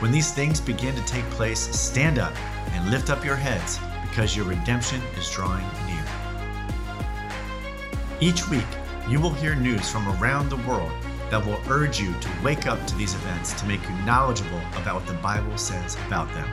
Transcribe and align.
When 0.00 0.10
these 0.10 0.32
things 0.32 0.60
begin 0.60 0.94
to 0.96 1.02
take 1.02 1.24
place, 1.30 1.60
stand 1.60 2.18
up 2.18 2.34
and 2.72 2.90
lift 2.90 3.10
up 3.10 3.24
your 3.24 3.36
heads, 3.36 3.78
because 4.02 4.36
your 4.36 4.44
redemption 4.44 5.00
is 5.16 5.30
drawing 5.30 5.64
near. 5.86 6.04
Each 8.20 8.48
week, 8.48 8.66
you 9.08 9.20
will 9.20 9.32
hear 9.32 9.54
news 9.54 9.88
from 9.88 10.08
around 10.20 10.48
the 10.48 10.56
world 10.68 10.92
that 11.30 11.44
will 11.44 11.60
urge 11.68 12.00
you 12.00 12.12
to 12.12 12.28
wake 12.42 12.66
up 12.66 12.84
to 12.86 12.96
these 12.96 13.14
events 13.14 13.52
to 13.54 13.66
make 13.66 13.82
you 13.82 13.94
knowledgeable 14.04 14.60
about 14.76 14.96
what 14.96 15.06
the 15.06 15.14
Bible 15.14 15.56
says 15.56 15.96
about 16.06 16.28
them. 16.34 16.48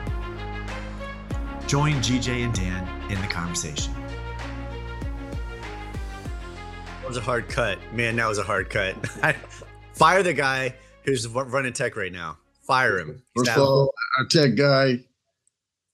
Join 1.66 1.94
GJ 1.94 2.44
and 2.44 2.54
Dan 2.54 3.10
in 3.10 3.20
the 3.20 3.26
conversation. 3.26 3.92
That 7.00 7.08
was 7.08 7.16
a 7.16 7.20
hard 7.20 7.48
cut. 7.48 7.78
Man, 7.92 8.14
that 8.16 8.28
was 8.28 8.38
a 8.38 8.44
hard 8.44 8.70
cut. 8.70 8.94
Fire 9.94 10.22
the 10.22 10.32
guy 10.32 10.74
who's 11.04 11.26
running 11.26 11.72
tech 11.72 11.96
right 11.96 12.12
now. 12.12 12.38
Fire 12.62 12.98
him. 12.98 13.22
He's 13.34 13.46
First 13.46 13.58
of 13.58 13.62
all, 13.62 13.94
our 14.18 14.26
tech 14.26 14.54
guy 14.54 15.00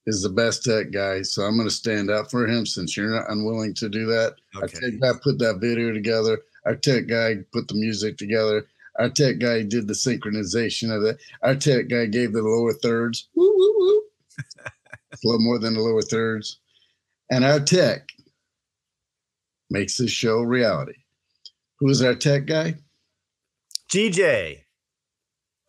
is 0.06 0.22
the 0.22 0.28
best 0.28 0.64
tech 0.64 0.90
guy, 0.90 1.22
so 1.22 1.42
I'm 1.42 1.56
going 1.56 1.68
to 1.68 1.74
stand 1.74 2.10
up 2.10 2.30
for 2.30 2.46
him 2.46 2.64
since 2.66 2.96
you're 2.96 3.10
not 3.10 3.30
unwilling 3.30 3.74
to 3.74 3.88
do 3.88 4.06
that. 4.06 4.36
Okay. 4.56 4.62
Our 4.62 4.68
tech 4.68 5.00
guy 5.00 5.10
put 5.22 5.38
that 5.38 5.58
video 5.60 5.92
together. 5.92 6.38
Our 6.64 6.76
tech 6.76 7.06
guy 7.06 7.36
put 7.52 7.68
the 7.68 7.74
music 7.74 8.16
together. 8.16 8.66
Our 8.98 9.08
tech 9.08 9.38
guy 9.38 9.62
did 9.62 9.86
the 9.86 9.94
synchronization 9.94 10.94
of 10.94 11.04
it. 11.04 11.20
Our 11.42 11.54
tech 11.54 11.88
guy 11.88 12.06
gave 12.06 12.32
the 12.32 12.42
lower 12.42 12.72
thirds. 12.72 13.28
Woo, 13.34 13.52
woo, 13.56 13.74
woo. 13.78 14.02
a 15.12 15.16
little 15.24 15.40
more 15.40 15.58
than 15.58 15.74
the 15.74 15.80
lower 15.80 16.02
thirds. 16.02 16.58
And 17.30 17.44
our 17.44 17.60
tech 17.60 18.08
makes 19.70 19.96
this 19.96 20.10
show 20.10 20.40
reality. 20.40 20.96
Who 21.78 21.88
is 21.88 22.02
our 22.02 22.14
tech 22.14 22.46
guy? 22.46 22.74
GJ. 23.90 24.62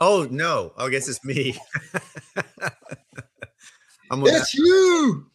Oh 0.02 0.28
no! 0.32 0.74
Oh, 0.78 0.88
I 0.88 0.90
guess 0.90 1.10
it's 1.10 1.24
me. 1.26 1.58
I'm 4.12 4.26
it's 4.26 4.54
you, 4.54 5.26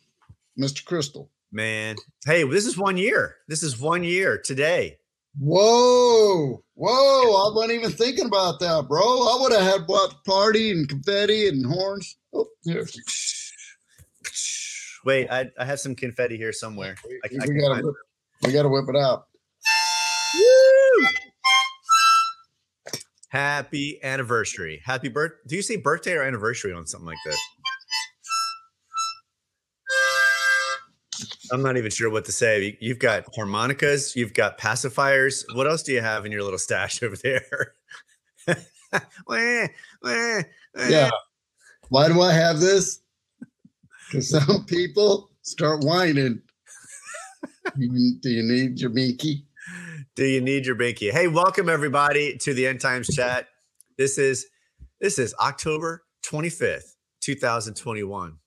Mr. 0.59 0.85
Crystal. 0.85 1.31
Man, 1.53 1.97
hey, 2.27 2.45
this 2.45 2.67
is 2.67 2.77
one 2.79 2.97
year. 2.97 3.37
This 3.47 3.63
is 3.63 3.79
one 3.79 4.03
year 4.03 4.39
today. 4.39 4.99
Whoa, 5.39 6.63
whoa! 6.75 6.91
I 6.91 7.55
wasn't 7.55 7.73
even 7.73 7.91
thinking 7.91 8.27
about 8.27 8.59
that, 8.61 8.87
bro. 8.89 9.03
I 9.03 9.37
would 9.41 9.53
have 9.53 9.63
had 9.63 9.83
what 9.87 10.25
party 10.25 10.71
and 10.71 10.89
confetti 10.89 11.49
and 11.49 11.67
horns. 11.67 12.17
Oh, 12.33 12.47
here. 12.63 12.87
Wait, 15.05 15.31
I, 15.31 15.51
I 15.59 15.65
have 15.67 15.81
some 15.81 15.95
confetti 15.95 16.39
here 16.39 16.53
somewhere. 16.53 16.97
I, 17.05 17.29
we, 17.31 17.39
I 17.39 17.47
gotta 17.47 17.83
whip, 17.85 17.95
we 18.45 18.53
gotta 18.53 18.69
whip 18.69 18.89
it 18.89 18.97
out. 18.97 19.27
Happy 23.35 23.99
anniversary. 24.05 24.81
Happy 24.85 25.09
birth. 25.09 25.33
Do 25.49 25.57
you 25.57 25.63
say 25.63 25.75
birthday 25.75 26.13
or 26.13 26.23
anniversary 26.23 26.73
on 26.73 26.87
something 26.87 27.09
like 27.09 27.19
this? 27.25 27.37
I'm 31.51 31.61
not 31.61 31.77
even 31.77 31.91
sure 31.91 32.11
what 32.11 32.27
to 32.27 32.33
say. 32.33 32.79
You've 32.81 33.01
got 33.01 33.25
harmonicas, 33.35 34.15
you've 34.15 34.35
got 34.35 34.57
pacifiers. 34.57 35.43
What 35.53 35.67
else 35.67 35.83
do 35.83 35.93
you 35.93 36.01
have 36.01 36.25
in 36.25 36.31
your 36.31 36.45
little 36.45 36.61
stash 36.61 37.03
over 37.03 37.17
there? 37.17 37.75
Yeah. 40.89 41.11
Why 41.89 42.07
do 42.07 42.21
I 42.21 42.33
have 42.33 42.61
this? 42.61 43.01
Because 44.13 44.31
some 44.31 44.65
people 44.67 45.33
start 45.43 45.83
whining. 45.83 46.41
do 47.77 48.31
you 48.31 48.45
need 48.45 48.79
your 48.79 48.91
binky? 48.91 49.43
Do 50.15 50.25
you 50.25 50.41
need 50.41 50.67
your 50.67 50.77
binky? 50.77 51.11
Hey, 51.11 51.29
welcome 51.29 51.69
everybody 51.69 52.37
to 52.39 52.55
the 52.55 52.67
End 52.67 52.81
Times 52.81 53.09
Chat. 53.15 53.49
This 53.97 54.19
is 54.19 54.47
this 55.01 55.19
is 55.19 55.35
October 55.41 56.05
25th, 56.25 56.95
2021. 57.21 58.39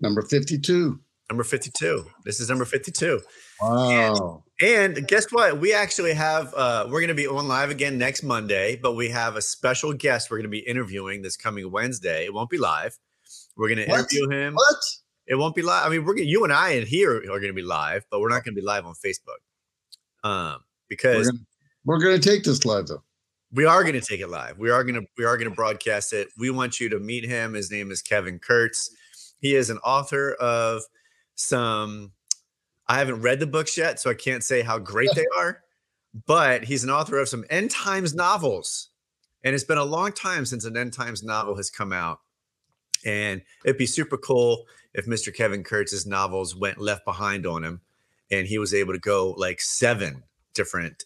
Number 0.00 0.22
52. 0.22 1.00
Number 1.30 1.44
52. 1.44 2.04
This 2.24 2.40
is 2.40 2.48
number 2.48 2.64
52. 2.64 3.20
Wow. 3.60 4.42
And, 4.60 4.96
and 4.98 5.08
guess 5.08 5.30
what? 5.30 5.60
We 5.60 5.72
actually 5.72 6.14
have 6.14 6.52
uh 6.54 6.88
we're 6.90 7.00
gonna 7.00 7.14
be 7.14 7.28
on 7.28 7.46
live 7.46 7.70
again 7.70 7.96
next 7.96 8.22
Monday, 8.22 8.76
but 8.76 8.94
we 8.94 9.10
have 9.10 9.36
a 9.36 9.42
special 9.42 9.92
guest 9.92 10.30
we're 10.30 10.38
gonna 10.38 10.48
be 10.48 10.58
interviewing 10.58 11.22
this 11.22 11.36
coming 11.36 11.70
Wednesday. 11.70 12.24
It 12.24 12.34
won't 12.34 12.50
be 12.50 12.58
live. 12.58 12.98
We're 13.56 13.68
gonna 13.68 13.86
what? 13.86 14.00
interview 14.00 14.28
him. 14.30 14.54
What? 14.54 14.76
It 15.26 15.36
won't 15.36 15.54
be 15.54 15.62
live. 15.62 15.86
I 15.86 15.90
mean, 15.90 16.04
we're 16.04 16.14
gonna, 16.14 16.26
you 16.26 16.42
and 16.42 16.52
I 16.52 16.70
in 16.70 16.86
here 16.86 17.16
are 17.16 17.40
gonna 17.40 17.52
be 17.52 17.62
live, 17.62 18.04
but 18.10 18.20
we're 18.20 18.30
not 18.30 18.44
gonna 18.44 18.56
be 18.56 18.62
live 18.62 18.84
on 18.84 18.94
Facebook 18.94 19.38
um, 20.24 20.60
because 20.88 21.32
we're 21.84 21.98
gonna, 21.98 22.18
take 22.18 22.44
this 22.44 22.64
live 22.64 22.86
though. 22.86 23.02
We 23.52 23.64
are 23.64 23.82
going 23.82 23.94
to 23.94 24.00
take 24.00 24.20
it 24.20 24.28
live. 24.28 24.58
We 24.58 24.70
are 24.70 24.84
going 24.84 24.94
to 24.94 25.06
we 25.18 25.24
are 25.24 25.36
going 25.36 25.48
to 25.48 25.54
broadcast 25.54 26.12
it. 26.12 26.28
We 26.38 26.50
want 26.50 26.78
you 26.78 26.88
to 26.90 27.00
meet 27.00 27.24
him. 27.24 27.54
His 27.54 27.70
name 27.70 27.90
is 27.90 28.02
Kevin 28.02 28.38
Kurtz. 28.38 28.90
He 29.40 29.54
is 29.54 29.70
an 29.70 29.78
author 29.78 30.34
of 30.34 30.82
some. 31.34 32.12
I 32.86 32.98
haven't 32.98 33.22
read 33.22 33.40
the 33.40 33.46
books 33.46 33.76
yet, 33.76 34.00
so 34.00 34.10
I 34.10 34.14
can't 34.14 34.44
say 34.44 34.62
how 34.62 34.78
great 34.78 35.10
they 35.14 35.26
are. 35.38 35.62
But 36.26 36.64
he's 36.64 36.82
an 36.82 36.90
author 36.90 37.20
of 37.20 37.28
some 37.28 37.44
end 37.50 37.70
times 37.70 38.16
novels, 38.16 38.88
and 39.44 39.54
it's 39.54 39.62
been 39.62 39.78
a 39.78 39.84
long 39.84 40.10
time 40.10 40.44
since 40.44 40.64
an 40.64 40.76
end 40.76 40.92
times 40.92 41.22
novel 41.22 41.54
has 41.54 41.70
come 41.70 41.92
out. 41.92 42.18
And 43.06 43.42
it'd 43.64 43.78
be 43.78 43.86
super 43.86 44.16
cool 44.16 44.64
if 44.92 45.06
Mr. 45.06 45.32
Kevin 45.32 45.62
Kurtz's 45.62 46.06
novels 46.08 46.56
went 46.56 46.78
left 46.78 47.04
behind 47.04 47.46
on 47.46 47.62
him 47.62 47.80
and 48.30 48.46
he 48.46 48.58
was 48.58 48.74
able 48.74 48.92
to 48.92 48.98
go 48.98 49.30
like 49.36 49.60
seven 49.60 50.22
different 50.54 51.04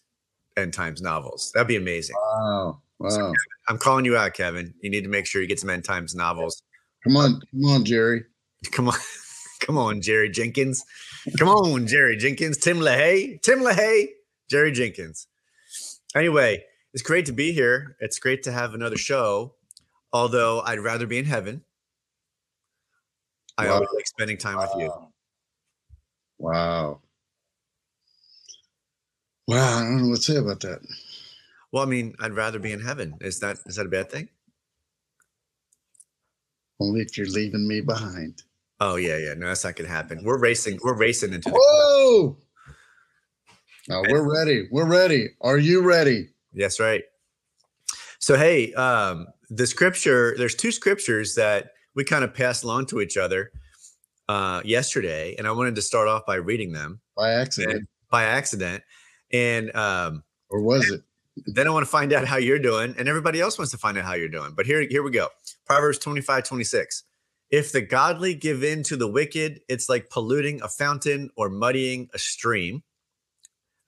end 0.57 0.73
times 0.73 1.03
novels. 1.03 1.51
That'd 1.55 1.69
be 1.69 1.77
amazing. 1.77 2.17
Wow. 2.17 2.81
Wow. 2.99 3.09
So, 3.09 3.19
Kevin, 3.19 3.35
I'm 3.69 3.79
calling 3.79 4.05
you 4.05 4.17
out, 4.17 4.35
Kevin. 4.35 4.75
You 4.81 4.91
need 4.91 5.03
to 5.03 5.11
make 5.11 5.27
sure 5.27 5.43
you 5.43 5.49
get 5.49 5.61
some 5.61 5.71
end 5.71 5.85
times 5.85 6.15
novels. 6.15 6.63
Come 7.03 7.17
on, 7.17 7.41
come 7.51 7.65
on, 7.71 7.85
Jerry. 7.85 8.25
Come 8.73 8.89
on. 8.89 8.99
Come 9.61 9.79
on, 9.79 10.03
Jerry 10.03 10.29
Jenkins. 10.29 10.85
Come 11.39 11.49
on, 11.49 11.87
Jerry 11.87 12.17
Jenkins. 12.17 12.59
Tim 12.59 12.79
LaHaye. 12.79 13.41
Tim 13.41 13.61
LaHaye. 13.61 14.09
Jerry 14.51 14.73
Jenkins. 14.73 15.27
Anyway, 16.15 16.63
it's 16.93 17.03
great 17.03 17.27
to 17.27 17.33
be 17.33 17.53
here. 17.53 17.97
It's 18.01 18.19
great 18.19 18.43
to 18.43 18.53
have 18.53 18.75
another 18.75 18.99
show. 18.99 19.55
Although 20.13 20.61
I'd 20.61 20.81
rather 20.81 21.07
be 21.07 21.19
in 21.19 21.25
heaven. 21.25 21.65
I 23.57 23.67
wow. 23.67 23.75
always 23.75 23.89
like 23.95 24.07
spending 24.07 24.37
time 24.37 24.57
wow. 24.57 24.69
with 24.75 24.83
you. 24.83 24.93
Wow. 26.39 27.01
Wow, 29.47 29.79
I 29.79 29.81
don't 29.83 30.03
know 30.03 30.09
what 30.09 30.17
to 30.17 30.23
say 30.23 30.37
about 30.37 30.61
that. 30.61 30.81
Well, 31.73 31.83
I 31.83 31.87
mean, 31.87 32.15
I'd 32.21 32.33
rather 32.33 32.59
be 32.59 32.73
in 32.73 32.81
heaven. 32.81 33.17
Is 33.21 33.41
that 33.41 33.59
is 33.67 33.77
that 33.77 33.87
a 33.87 33.91
bad 33.91 34.11
thing? 34.11 34.29
Only 36.81 37.01
if 37.01 37.17
you're 37.19 37.27
leaving 37.27 37.67
me 37.67 37.81
behind. 37.81 38.43
Oh 38.81 38.97
yeah, 38.97 39.17
yeah. 39.17 39.35
No, 39.35 39.49
that's 39.49 39.65
not 39.65 39.77
gonna 39.77 39.89
happen. 39.89 40.23
We're 40.25 40.39
racing. 40.39 40.79
We're 40.83 40.97
racing 40.97 41.33
into. 41.33 41.51
The 41.51 41.57
Whoa! 41.61 42.37
No, 43.89 44.03
we're 44.09 44.31
ready. 44.31 44.69
We're 44.71 44.89
ready. 44.89 45.31
Are 45.41 45.59
you 45.59 45.83
ready? 45.83 46.29
Yes, 46.53 46.81
right. 46.81 47.03
So 48.19 48.37
hey, 48.37 48.73
um, 48.75 49.27
the 49.51 49.67
scripture. 49.67 50.35
There's 50.39 50.55
two 50.55 50.73
scriptures 50.73 51.35
that 51.35 51.73
we 51.95 52.05
kind 52.05 52.25
of 52.25 52.33
passed 52.33 52.65
along 52.65 52.87
to 52.87 53.01
each 53.01 53.17
other 53.17 53.51
uh, 54.29 54.63
yesterday, 54.65 55.35
and 55.37 55.47
I 55.47 55.53
wanted 55.53 55.75
to 55.75 55.83
start 55.83 56.09
off 56.09 56.25
by 56.27 56.37
reading 56.37 56.73
them 56.73 57.01
by 57.17 57.33
accident. 57.33 57.89
By 58.11 58.25
accident, 58.25 58.83
and 59.35 59.75
um, 59.75 60.23
or 60.49 60.63
was 60.63 60.89
it? 60.91 61.03
Then 61.47 61.67
I 61.67 61.71
want 61.71 61.85
to 61.85 61.91
find 61.91 62.13
out 62.13 62.27
how 62.27 62.37
you're 62.37 62.61
doing, 62.61 62.95
and 62.97 63.09
everybody 63.09 63.41
else 63.41 63.59
wants 63.59 63.73
to 63.73 63.79
find 63.79 63.99
out 63.99 64.05
how 64.05 64.15
you're 64.15 64.29
doing. 64.29 64.53
But 64.57 64.67
here, 64.67 64.87
here 64.89 65.03
we 65.03 65.11
go. 65.11 65.29
Proverbs 65.67 65.99
25, 65.99 66.45
26. 66.45 67.03
If 67.51 67.73
the 67.73 67.81
godly 67.81 68.35
give 68.35 68.63
in 68.63 68.85
to 68.85 68.97
the 68.97 69.09
wicked, 69.09 69.61
it's 69.69 69.89
like 69.89 70.11
polluting 70.11 70.63
a 70.63 70.69
fountain 70.69 71.31
or 71.37 71.49
muddying 71.49 72.09
a 72.15 72.19
stream. 72.19 72.85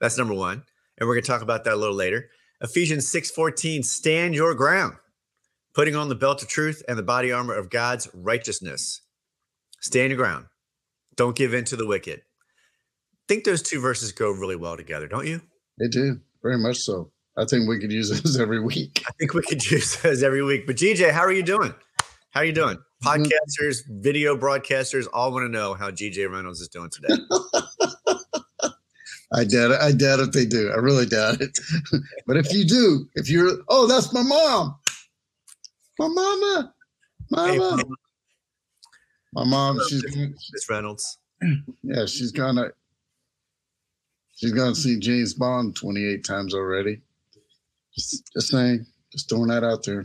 That's 0.00 0.18
number 0.18 0.34
one. 0.34 0.64
And 0.98 1.08
we're 1.08 1.14
going 1.14 1.22
to 1.22 1.30
talk 1.30 1.42
about 1.42 1.62
that 1.64 1.74
a 1.74 1.76
little 1.76 1.94
later. 1.94 2.30
Ephesians 2.60 3.08
6 3.08 3.30
14, 3.30 3.84
stand 3.84 4.34
your 4.34 4.54
ground, 4.54 4.94
putting 5.72 5.94
on 5.94 6.08
the 6.08 6.14
belt 6.16 6.42
of 6.42 6.48
truth 6.48 6.82
and 6.88 6.98
the 6.98 7.02
body 7.02 7.30
armor 7.30 7.54
of 7.54 7.70
God's 7.70 8.08
righteousness. 8.12 9.02
Stand 9.80 10.10
your 10.10 10.18
ground. 10.18 10.46
Don't 11.14 11.36
give 11.36 11.54
in 11.54 11.64
to 11.66 11.76
the 11.76 11.86
wicked 11.86 12.22
think 13.28 13.44
those 13.44 13.62
two 13.62 13.80
verses 13.80 14.12
go 14.12 14.30
really 14.30 14.56
well 14.56 14.76
together, 14.76 15.06
don't 15.08 15.26
you? 15.26 15.40
They 15.78 15.88
do, 15.88 16.20
very 16.42 16.58
much 16.58 16.78
so. 16.78 17.10
I 17.36 17.44
think 17.44 17.68
we 17.68 17.78
could 17.78 17.92
use 17.92 18.10
those 18.22 18.38
every 18.38 18.60
week. 18.60 19.02
I 19.06 19.12
think 19.18 19.34
we 19.34 19.42
could 19.42 19.64
use 19.70 19.96
those 19.96 20.22
every 20.22 20.42
week. 20.42 20.66
But 20.66 20.76
GJ, 20.76 21.10
how 21.12 21.20
are 21.20 21.32
you 21.32 21.42
doing? 21.42 21.74
How 22.30 22.40
are 22.40 22.44
you 22.44 22.52
doing? 22.52 22.78
Mm-hmm. 23.04 23.24
Podcasters, 23.24 23.82
video 23.90 24.38
broadcasters, 24.38 25.06
all 25.12 25.30
want 25.30 25.44
to 25.44 25.50
know 25.50 25.74
how 25.74 25.90
GJ 25.90 26.32
Reynolds 26.32 26.62
is 26.62 26.68
doing 26.68 26.88
today. 26.88 27.14
I 29.34 29.44
doubt 29.44 29.72
it. 29.72 29.80
I 29.82 29.92
doubt 29.92 30.20
if 30.20 30.32
they 30.32 30.46
do. 30.46 30.70
I 30.70 30.76
really 30.76 31.04
doubt 31.04 31.42
it. 31.42 31.50
but 32.26 32.38
if 32.38 32.50
you 32.54 32.64
do, 32.64 33.06
if 33.14 33.28
you're, 33.28 33.58
oh, 33.68 33.86
that's 33.86 34.14
my 34.14 34.22
mom, 34.22 34.78
my 35.98 36.08
mama, 36.08 36.72
mama, 37.30 37.76
hey, 37.76 37.84
my 39.34 39.44
mom. 39.44 39.78
She's 39.90 40.02
Miss 40.16 40.70
Reynolds. 40.70 41.18
Yeah, 41.82 42.06
she's 42.06 42.32
gonna, 42.32 42.70
she's 44.36 44.52
gonna 44.52 44.74
see 44.74 44.98
James 44.98 45.34
Bond 45.34 45.74
28 45.74 46.24
times 46.24 46.54
already. 46.54 47.00
Just, 47.94 48.32
just 48.32 48.48
saying, 48.48 48.86
just 49.10 49.28
throwing 49.28 49.48
that 49.48 49.64
out 49.64 49.82
there. 49.84 50.04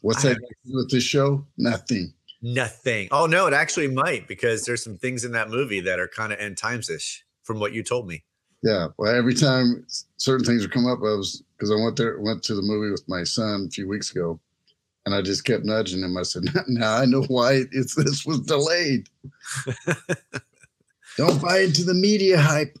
What's 0.00 0.22
that 0.22 0.38
with 0.64 0.90
this 0.90 1.04
show? 1.04 1.44
Nothing. 1.58 2.12
Nothing. 2.40 3.08
Oh 3.12 3.26
no, 3.26 3.46
it 3.46 3.54
actually 3.54 3.88
might 3.88 4.26
because 4.26 4.64
there's 4.64 4.82
some 4.82 4.96
things 4.96 5.24
in 5.24 5.32
that 5.32 5.50
movie 5.50 5.80
that 5.80 6.00
are 6.00 6.08
kind 6.08 6.32
of 6.32 6.40
end 6.40 6.56
times 6.56 6.90
ish 6.90 7.24
from 7.44 7.60
what 7.60 7.72
you 7.72 7.82
told 7.82 8.08
me. 8.08 8.24
Yeah. 8.62 8.88
Well, 8.96 9.14
every 9.14 9.34
time 9.34 9.86
certain 10.16 10.44
things 10.44 10.62
would 10.62 10.72
come 10.72 10.86
up, 10.86 10.98
I 11.00 11.14
was 11.14 11.42
because 11.56 11.70
I 11.70 11.76
went 11.76 11.96
there, 11.96 12.20
went 12.20 12.42
to 12.44 12.54
the 12.54 12.62
movie 12.62 12.90
with 12.90 13.08
my 13.08 13.22
son 13.24 13.66
a 13.68 13.70
few 13.70 13.88
weeks 13.88 14.10
ago, 14.10 14.40
and 15.06 15.14
I 15.14 15.22
just 15.22 15.44
kept 15.44 15.64
nudging 15.64 16.02
him. 16.02 16.16
I 16.16 16.22
said, 16.22 16.44
"Now 16.68 16.96
I 16.96 17.04
know 17.04 17.22
why 17.22 17.64
it's 17.70 17.94
this 17.94 18.24
was 18.24 18.40
delayed. 18.40 19.08
Don't 21.16 21.42
buy 21.42 21.60
into 21.60 21.84
the 21.84 21.94
media 21.94 22.40
hype. 22.40 22.76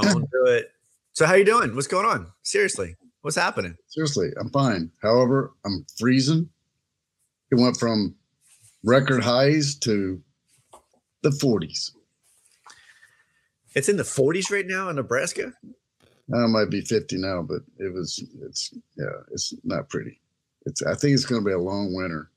Don't 0.00 0.30
do 0.32 0.46
it." 0.46 0.72
So, 1.12 1.26
how 1.26 1.34
you 1.34 1.44
doing? 1.44 1.74
What's 1.74 1.86
going 1.86 2.06
on? 2.06 2.26
Seriously, 2.42 2.96
what's 3.20 3.36
happening? 3.36 3.76
Seriously, 3.88 4.30
I'm 4.40 4.50
fine. 4.50 4.90
However, 5.02 5.52
I'm 5.64 5.84
freezing. 5.98 6.48
It 7.50 7.56
went 7.60 7.76
from 7.76 8.14
record 8.82 9.22
highs 9.22 9.74
to 9.80 10.22
the 11.22 11.30
40s. 11.30 11.92
It's 13.74 13.88
in 13.88 13.96
the 13.96 14.02
40s 14.02 14.50
right 14.50 14.66
now 14.66 14.88
in 14.88 14.96
Nebraska. 14.96 15.52
It 16.28 16.48
might 16.48 16.70
be 16.70 16.80
50 16.80 17.18
now, 17.18 17.42
but 17.42 17.60
it 17.78 17.92
was. 17.92 18.22
It's 18.42 18.74
yeah. 18.96 19.20
It's 19.32 19.52
not 19.64 19.88
pretty. 19.88 20.20
It's. 20.66 20.82
I 20.82 20.94
think 20.94 21.14
it's 21.14 21.26
going 21.26 21.42
to 21.42 21.46
be 21.46 21.52
a 21.52 21.58
long 21.58 21.94
winter. 21.94 22.30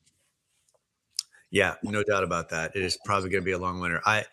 Yeah, 1.49 1.75
no 1.83 2.03
doubt 2.03 2.23
about 2.23 2.49
that. 2.49 2.75
It 2.75 2.83
is 2.83 2.97
probably 3.05 3.29
going 3.29 3.43
to 3.43 3.45
be 3.45 3.53
a 3.53 3.57
long 3.57 3.79
winter. 3.79 4.01
I 4.05 4.25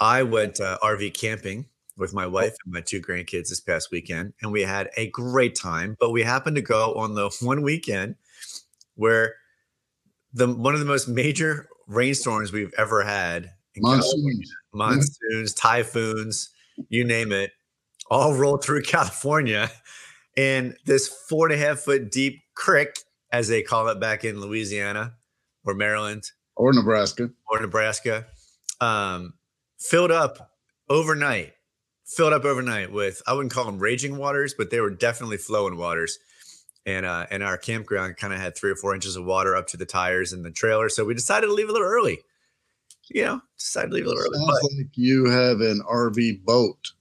I 0.00 0.24
went 0.24 0.60
uh, 0.60 0.78
RV 0.82 1.14
camping 1.14 1.66
with 2.00 2.14
my 2.14 2.26
wife 2.26 2.56
and 2.64 2.72
my 2.72 2.80
two 2.80 3.00
grandkids 3.00 3.48
this 3.48 3.60
past 3.60 3.90
weekend, 3.90 4.32
and 4.42 4.50
we 4.50 4.62
had 4.62 4.90
a 4.96 5.08
great 5.10 5.54
time. 5.54 5.96
But 6.00 6.10
we 6.10 6.22
happened 6.22 6.56
to 6.56 6.62
go 6.62 6.94
on 6.94 7.14
the 7.14 7.30
one 7.40 7.62
weekend 7.62 8.16
where 8.96 9.34
the 10.32 10.48
one 10.48 10.74
of 10.74 10.80
the 10.80 10.86
most 10.86 11.08
major 11.08 11.68
rainstorms 11.86 12.52
we've 12.52 12.74
ever 12.76 13.02
had. 13.02 13.50
Monsoons, 13.76 14.52
monsoons, 14.74 15.54
typhoons, 15.54 16.50
you 16.88 17.04
name 17.04 17.32
it, 17.32 17.52
all 18.10 18.34
rolled 18.34 18.64
through 18.64 18.82
California. 18.86 19.70
And 20.36 20.76
this 20.86 21.08
four 21.28 21.46
and 21.46 21.54
a 21.54 21.58
half 21.64 21.80
foot 21.80 22.10
deep 22.10 22.42
creek, 22.54 22.98
as 23.32 23.48
they 23.48 23.62
call 23.62 23.88
it 23.88 24.00
back 24.00 24.24
in 24.24 24.40
Louisiana 24.40 25.14
or 25.64 25.74
Maryland 25.74 26.30
or 26.56 26.72
Nebraska 26.72 27.30
or 27.48 27.60
Nebraska, 27.60 28.26
um, 28.80 29.34
filled 29.78 30.10
up 30.10 30.52
overnight. 30.88 31.54
Filled 32.16 32.32
up 32.32 32.44
overnight 32.44 32.92
with 32.92 33.22
I 33.26 33.32
wouldn't 33.32 33.52
call 33.52 33.64
them 33.64 33.78
raging 33.78 34.16
waters, 34.16 34.54
but 34.56 34.70
they 34.70 34.80
were 34.80 34.90
definitely 34.90 35.36
flowing 35.36 35.76
waters 35.76 36.18
and 36.86 37.06
uh, 37.06 37.26
and 37.30 37.42
our 37.42 37.56
campground 37.56 38.16
kind 38.16 38.32
of 38.32 38.40
had 38.40 38.56
three 38.56 38.70
or 38.70 38.76
four 38.76 38.94
inches 38.94 39.16
of 39.16 39.24
water 39.24 39.54
up 39.56 39.66
to 39.68 39.76
the 39.76 39.86
tires 39.86 40.32
in 40.32 40.42
the 40.42 40.50
trailer. 40.50 40.88
So 40.88 41.04
we 41.04 41.14
decided 41.14 41.46
to 41.46 41.52
leave 41.52 41.68
a 41.68 41.72
little 41.72 41.86
early. 41.86 42.20
You 43.08 43.24
know, 43.24 43.40
decided 43.58 43.88
to 43.88 43.94
leave 43.94 44.06
a 44.06 44.08
little 44.08 44.22
early. 44.22 44.38
Sounds 44.38 44.74
like 44.78 44.88
you 44.94 45.26
have 45.26 45.60
an 45.60 45.82
RV 45.90 46.44
boat. 46.44 46.92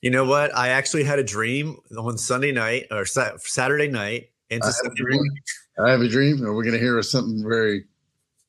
You 0.00 0.10
know 0.10 0.24
what? 0.24 0.54
I 0.54 0.70
actually 0.70 1.04
had 1.04 1.20
a 1.20 1.24
dream 1.24 1.76
on 1.96 2.18
Sunday 2.18 2.50
night 2.50 2.86
or 2.90 3.06
sa- 3.06 3.36
Saturday 3.38 3.88
night 3.88 4.30
into 4.50 4.66
I 4.66 4.70
Sunday 4.70 5.02
morning. 5.02 5.30
I 5.78 5.90
have 5.90 6.00
a 6.00 6.08
dream. 6.08 6.44
Are 6.44 6.52
we 6.52 6.64
going 6.64 6.76
to 6.76 6.80
hear 6.80 7.00
something 7.02 7.42
very 7.48 7.84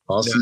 awesome? 0.09 0.41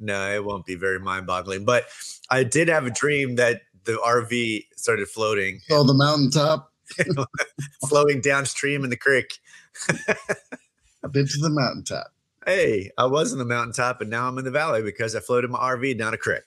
No, 0.00 0.18
no, 0.18 0.34
it 0.34 0.44
won't 0.44 0.66
be 0.66 0.74
very 0.74 0.98
mind-boggling. 0.98 1.64
But 1.64 1.86
I 2.30 2.42
did 2.42 2.66
have 2.66 2.84
a 2.84 2.90
dream 2.90 3.36
that 3.36 3.62
the 3.90 3.98
RV 3.98 4.66
started 4.76 5.08
floating. 5.08 5.60
Oh, 5.70 5.84
the 5.84 5.94
mountaintop. 5.94 6.72
flowing 7.88 8.20
downstream 8.20 8.84
in 8.84 8.90
the 8.90 8.96
creek. 8.96 9.38
I've 9.88 11.12
been 11.12 11.26
to 11.26 11.38
the 11.40 11.50
mountaintop. 11.50 12.08
Hey, 12.46 12.90
I 12.98 13.06
was 13.06 13.32
in 13.32 13.38
the 13.38 13.44
mountaintop 13.44 14.00
and 14.00 14.10
now 14.10 14.26
I'm 14.26 14.38
in 14.38 14.44
the 14.44 14.50
valley 14.50 14.82
because 14.82 15.14
I 15.14 15.20
floated 15.20 15.50
my 15.50 15.58
RV 15.58 15.98
down 15.98 16.14
a 16.14 16.16
creek. 16.16 16.42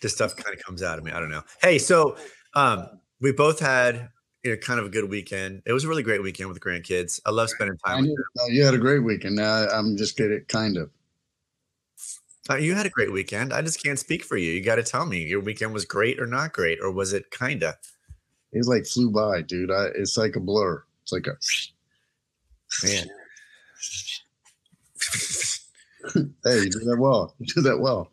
This 0.00 0.14
stuff 0.14 0.36
kind 0.36 0.56
of 0.56 0.62
comes 0.64 0.82
out 0.82 0.98
of 0.98 1.04
me. 1.04 1.10
I 1.10 1.18
don't 1.18 1.30
know. 1.30 1.42
Hey, 1.60 1.78
so 1.78 2.16
um, 2.54 2.86
we 3.20 3.32
both 3.32 3.58
had 3.58 4.10
you 4.44 4.52
know, 4.52 4.56
kind 4.58 4.78
of 4.78 4.86
a 4.86 4.90
good 4.90 5.08
weekend. 5.10 5.62
It 5.66 5.72
was 5.72 5.84
a 5.84 5.88
really 5.88 6.04
great 6.04 6.22
weekend 6.22 6.48
with 6.48 6.60
the 6.60 6.68
grandkids. 6.68 7.20
I 7.26 7.30
love 7.30 7.50
spending 7.50 7.76
time 7.78 8.06
them. 8.06 8.14
You 8.48 8.64
had 8.64 8.74
a 8.74 8.78
great 8.78 9.00
weekend. 9.00 9.36
Now 9.36 9.66
I'm 9.66 9.96
just 9.96 10.16
kidding, 10.16 10.44
kind 10.48 10.76
of. 10.76 10.90
Uh, 12.50 12.56
you 12.56 12.74
had 12.74 12.86
a 12.86 12.90
great 12.90 13.12
weekend. 13.12 13.52
I 13.52 13.60
just 13.62 13.82
can't 13.82 13.98
speak 13.98 14.24
for 14.24 14.36
you. 14.36 14.52
You 14.52 14.62
got 14.62 14.76
to 14.76 14.82
tell 14.82 15.04
me 15.04 15.22
your 15.22 15.40
weekend 15.40 15.72
was 15.74 15.84
great 15.84 16.18
or 16.18 16.26
not 16.26 16.52
great, 16.52 16.78
or 16.80 16.90
was 16.90 17.12
it 17.12 17.30
kinda? 17.30 17.76
It 18.52 18.66
like 18.66 18.86
flew 18.86 19.10
by, 19.10 19.42
dude. 19.42 19.70
I, 19.70 19.88
it's 19.94 20.16
like 20.16 20.36
a 20.36 20.40
blur. 20.40 20.82
It's 21.02 21.12
like 21.12 21.26
a 21.26 21.36
man. 22.86 23.06
hey, 26.44 26.64
you 26.64 26.70
did 26.70 26.86
that 26.86 26.98
well. 26.98 27.34
You 27.38 27.46
did 27.46 27.64
that 27.64 27.80
well. 27.80 28.10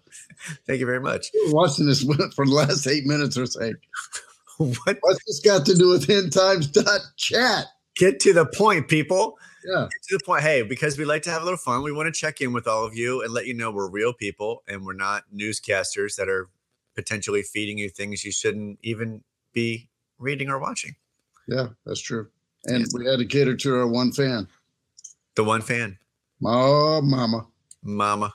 Thank 0.68 0.80
you 0.80 0.86
very 0.86 1.00
much. 1.00 1.28
Watching 1.48 1.86
this 1.86 2.04
for 2.36 2.46
the 2.46 2.52
last 2.52 2.86
eight 2.88 3.06
minutes 3.06 3.38
or 3.38 3.46
so. 3.46 3.72
What? 4.58 4.98
What's 5.02 5.20
this 5.28 5.42
got 5.42 5.66
to 5.66 5.76
do 5.76 5.90
with 5.90 6.10
end 6.10 6.32
times 6.32 6.68
dot 6.68 7.02
chat? 7.18 7.66
Get 7.98 8.22
to 8.22 8.32
the 8.32 8.46
point, 8.46 8.88
people 8.88 9.38
yeah. 9.66 9.88
to 9.88 10.18
the 10.18 10.24
point. 10.24 10.44
Hey, 10.44 10.62
because 10.62 10.98
we 10.98 11.06
like 11.06 11.24
to 11.24 11.32
have 11.32 11.42
a 11.42 11.46
little 11.46 11.58
fun, 11.58 11.84
we 11.84 11.92
want 11.92 12.14
to 12.14 12.20
check 12.20 12.42
in 12.42 12.54
with 12.54 12.68
all 12.68 12.86
of 12.86 12.96
you 12.96 13.22
and 13.22 13.34
let 13.34 13.46
you 13.46 13.54
know 13.54 13.72
we're 13.72 13.90
real 13.90 14.14
people 14.14 14.64
and 14.68 14.86
we're 14.86 14.94
not 14.94 15.24
newscasters 15.36 16.16
that 16.16 16.30
are 16.30 16.50
potentially 16.96 17.42
feeding 17.42 17.78
you 17.78 17.90
things 17.90 18.24
you 18.24 18.32
shouldn't 18.32 18.80
even 18.82 19.24
be 19.54 19.90
reading 20.18 20.50
or 20.50 20.60
watching. 20.60 20.96
Yeah, 21.48 21.68
that's 21.86 22.02
true. 22.02 22.28
And 22.66 22.86
we 22.94 23.06
had 23.06 23.20
to 23.20 23.26
cater 23.26 23.56
to 23.56 23.76
our 23.76 23.88
one 23.88 24.12
fan. 24.12 24.48
The 25.36 25.44
one 25.44 25.62
fan. 25.62 25.98
Oh, 26.44 27.02
mama. 27.02 27.48
Mama. 27.84 28.34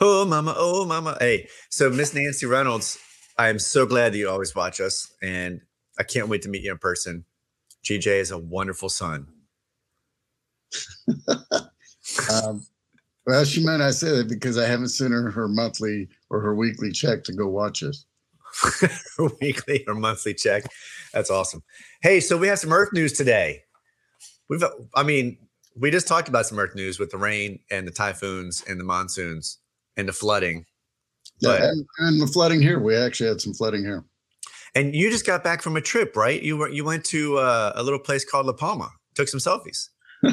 Oh, 0.00 0.24
mama. 0.24 0.54
Oh, 0.56 0.84
mama. 0.84 1.16
Hey, 1.20 1.48
so 1.70 1.88
Miss 1.88 2.12
Nancy 2.12 2.46
Reynolds, 2.46 2.98
I 3.38 3.48
am 3.48 3.58
so 3.58 3.86
glad 3.86 4.12
that 4.12 4.18
you 4.18 4.28
always 4.28 4.54
watch 4.54 4.80
us. 4.80 5.12
And 5.22 5.60
I 5.98 6.02
can't 6.02 6.28
wait 6.28 6.42
to 6.42 6.48
meet 6.48 6.62
you 6.62 6.72
in 6.72 6.78
person. 6.78 7.24
GJ 7.84 8.20
is 8.20 8.30
a 8.30 8.38
wonderful 8.38 8.88
son 8.88 9.28
um, 12.32 12.64
well, 13.26 13.44
she 13.44 13.64
might 13.64 13.78
not 13.78 13.94
say 13.94 14.16
that 14.16 14.28
because 14.28 14.56
I 14.56 14.66
haven't 14.66 14.88
sent 14.88 15.12
her 15.12 15.30
her 15.30 15.48
monthly 15.48 16.08
or 16.30 16.40
her 16.40 16.54
weekly 16.54 16.92
check 16.92 17.24
to 17.24 17.32
go 17.32 17.46
watch 17.46 17.82
us. 17.82 18.04
weekly 19.40 19.84
or 19.86 19.94
monthly 19.94 20.34
check. 20.34 20.64
That's 21.12 21.30
awesome. 21.30 21.62
Hey, 22.02 22.20
so 22.20 22.36
we 22.36 22.48
have 22.48 22.58
some 22.58 22.72
Earth 22.72 22.92
news 22.92 23.12
today. 23.12 23.62
We've, 24.48 24.64
I 24.94 25.02
mean, 25.02 25.38
we 25.76 25.90
just 25.90 26.08
talked 26.08 26.28
about 26.28 26.46
some 26.46 26.58
Earth 26.58 26.74
news 26.74 26.98
with 26.98 27.10
the 27.10 27.18
rain 27.18 27.60
and 27.70 27.86
the 27.86 27.92
typhoons 27.92 28.64
and 28.68 28.80
the 28.80 28.84
monsoons 28.84 29.58
and 29.96 30.08
the 30.08 30.12
flooding. 30.12 30.64
Yeah, 31.40 31.68
and, 31.68 31.86
and 31.98 32.20
the 32.20 32.26
flooding 32.26 32.60
here. 32.60 32.80
We 32.80 32.96
actually 32.96 33.28
had 33.28 33.40
some 33.40 33.54
flooding 33.54 33.84
here. 33.84 34.04
And 34.74 34.94
you 34.94 35.10
just 35.10 35.26
got 35.26 35.44
back 35.44 35.62
from 35.62 35.76
a 35.76 35.80
trip, 35.80 36.16
right? 36.16 36.42
You 36.42 36.56
were 36.56 36.68
you 36.68 36.84
went 36.84 37.04
to 37.06 37.38
uh, 37.38 37.72
a 37.74 37.82
little 37.82 37.98
place 37.98 38.24
called 38.24 38.46
La 38.46 38.52
Palma. 38.52 38.90
Took 39.14 39.28
some 39.28 39.40
selfies. 39.40 39.88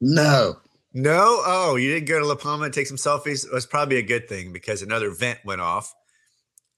no. 0.00 0.56
No? 0.92 1.42
Oh, 1.44 1.76
you 1.76 1.92
didn't 1.92 2.08
go 2.08 2.18
to 2.18 2.26
La 2.26 2.34
Palma 2.34 2.64
and 2.64 2.74
take 2.74 2.86
some 2.86 2.96
selfies? 2.96 3.44
It 3.46 3.52
was 3.52 3.66
probably 3.66 3.98
a 3.98 4.02
good 4.02 4.28
thing 4.28 4.52
because 4.52 4.82
another 4.82 5.10
vent 5.10 5.38
went 5.44 5.60
off. 5.60 5.94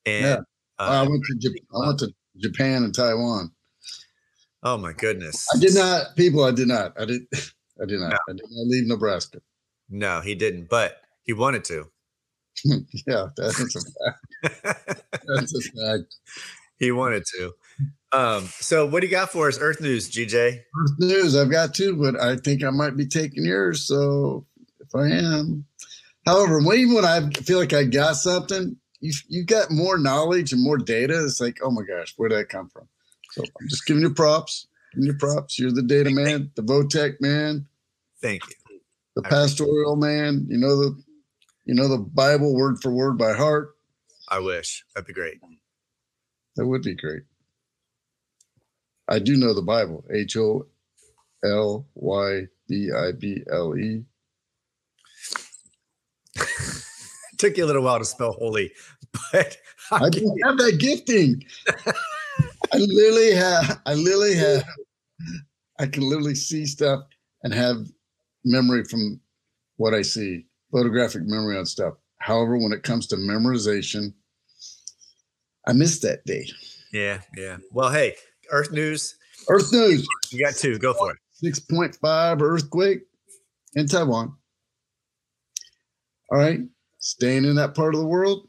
And 0.05 0.25
yeah. 0.25 0.41
uh, 0.79 1.03
I, 1.03 1.03
went 1.03 1.23
to 1.25 1.37
Japan, 1.39 1.67
I 1.75 1.87
went 1.87 1.99
to 2.01 2.13
Japan 2.39 2.85
and 2.85 2.95
Taiwan. 2.95 3.51
Oh 4.63 4.79
my 4.79 4.93
goodness. 4.93 5.47
I 5.55 5.59
did 5.59 5.75
not, 5.75 6.15
people, 6.17 6.45
I 6.45 6.53
did 6.53 6.69
not. 6.69 6.99
I 7.01 7.05
did 7.05 7.23
I 7.81 7.87
did 7.87 8.01
not. 8.01 8.11
No. 8.11 8.19
I 8.29 8.33
did 8.33 8.47
not 8.51 8.67
leave 8.69 8.87
Nebraska. 8.87 9.41
No, 9.89 10.21
he 10.21 10.35
didn't, 10.35 10.69
but 10.69 11.01
he 11.23 11.33
wanted 11.33 11.65
to. 11.65 11.91
yeah, 13.07 13.29
that's 13.37 13.61
a 13.61 13.81
fact. 13.81 14.82
That's 15.13 15.55
a 15.55 15.61
fact. 15.79 16.17
He 16.79 16.91
wanted 16.91 17.25
to. 17.37 17.53
Um, 18.13 18.45
so 18.59 18.87
what 18.87 19.01
do 19.01 19.07
you 19.07 19.11
got 19.11 19.31
for 19.31 19.49
us? 19.49 19.59
Earth 19.61 19.81
news, 19.81 20.11
GJ? 20.11 20.59
Earth 20.59 20.95
news, 20.99 21.37
I've 21.37 21.51
got 21.51 21.75
two, 21.75 21.97
but 21.97 22.21
I 22.21 22.37
think 22.37 22.63
I 22.63 22.71
might 22.71 22.97
be 22.97 23.07
taking 23.07 23.45
yours. 23.45 23.87
So 23.87 24.47
if 24.81 24.95
I 24.95 25.09
am, 25.09 25.65
however, 26.27 26.61
even 26.75 26.95
when 26.95 27.05
I 27.05 27.31
feel 27.31 27.59
like 27.59 27.73
I 27.73 27.85
got 27.85 28.17
something, 28.17 28.77
you 29.01 29.13
you 29.29 29.45
got 29.45 29.71
more 29.71 29.99
knowledge 29.99 30.53
and 30.53 30.63
more 30.63 30.79
data. 30.79 31.25
It's 31.25 31.41
like, 31.41 31.59
oh 31.63 31.71
my 31.71 31.83
gosh, 31.83 32.15
where 32.17 32.29
did 32.29 32.39
that 32.39 32.49
come 32.49 32.69
from? 32.69 32.87
So 33.33 33.43
I'm 33.43 33.69
just 33.69 33.87
giving 33.87 34.03
you 34.03 34.13
props. 34.13 34.67
Giving 34.93 35.07
you 35.07 35.15
props. 35.15 35.59
You're 35.59 35.73
the 35.73 35.83
data 35.83 36.11
man, 36.11 36.51
the 36.55 36.63
Votech 36.63 37.21
man. 37.21 37.67
Thank 38.21 38.43
you. 38.47 38.79
The 39.17 39.23
pastoral 39.23 39.97
man. 39.97 40.47
You 40.49 40.59
know 40.59 40.77
the 40.77 41.03
you 41.65 41.75
know 41.75 41.89
the 41.89 41.99
Bible 41.99 42.55
word 42.55 42.81
for 42.81 42.93
word 42.93 43.19
by 43.19 43.33
heart. 43.33 43.75
I 44.33 44.39
wish. 44.39 44.83
That'd 44.95 45.07
be 45.07 45.13
great. 45.13 45.39
That 46.57 46.67
would 46.67 46.81
be 46.81 46.95
great. 46.95 47.21
I 49.07 49.19
do 49.19 49.37
know 49.37 49.53
the 49.53 49.61
Bible. 49.61 50.07
H 50.11 50.39
O 50.39 50.67
L 51.45 51.87
Y 51.95 52.47
B 52.67 52.91
I 52.91 53.13
B 53.13 53.45
L 53.53 53.77
E. 53.77 54.03
Took 57.39 57.59
you 57.59 57.65
a 57.65 57.67
little 57.67 57.83
while 57.83 57.99
to 57.99 58.07
spell 58.07 58.33
holy, 58.33 58.73
but 59.33 59.59
I 59.91 60.09
didn't 60.09 60.39
have 60.45 60.57
that 60.57 60.79
gifting. 60.79 61.45
I 62.73 62.79
literally 62.79 63.35
have. 63.35 63.83
I 63.85 63.93
literally 63.93 64.35
have. 64.37 64.65
I 65.79 65.85
can 65.87 66.09
literally 66.09 66.37
see 66.37 66.65
stuff 66.65 67.03
and 67.43 67.53
have 67.53 67.87
memory 68.47 68.85
from 68.85 69.21
what 69.77 69.93
I 69.93 70.01
see, 70.01 70.47
photographic 70.71 71.23
memory 71.27 71.59
on 71.59 71.67
stuff. 71.67 71.95
However, 72.17 72.57
when 72.57 72.73
it 72.73 72.83
comes 72.83 73.07
to 73.09 73.17
memorization, 73.17 74.15
I 75.67 75.73
missed 75.73 76.03
that 76.03 76.25
day. 76.25 76.49
Yeah, 76.93 77.21
yeah. 77.37 77.59
Well, 77.71 77.91
hey, 77.91 78.17
Earth 78.51 78.73
News. 78.73 79.17
Earth 79.49 79.73
News. 79.73 80.07
You 80.31 80.45
got 80.45 80.55
two. 80.55 80.79
Go 80.79 80.93
for 80.95 81.13
it. 81.13 81.19
6.5 81.43 82.41
earthquake 82.41 83.01
in 83.75 83.87
Taiwan. 83.87 84.35
All 86.31 86.39
right. 86.39 86.61
Staying 86.99 87.45
in 87.45 87.57
that 87.57 87.75
part 87.75 87.95
of 87.95 88.01
the 88.01 88.07
world. 88.07 88.49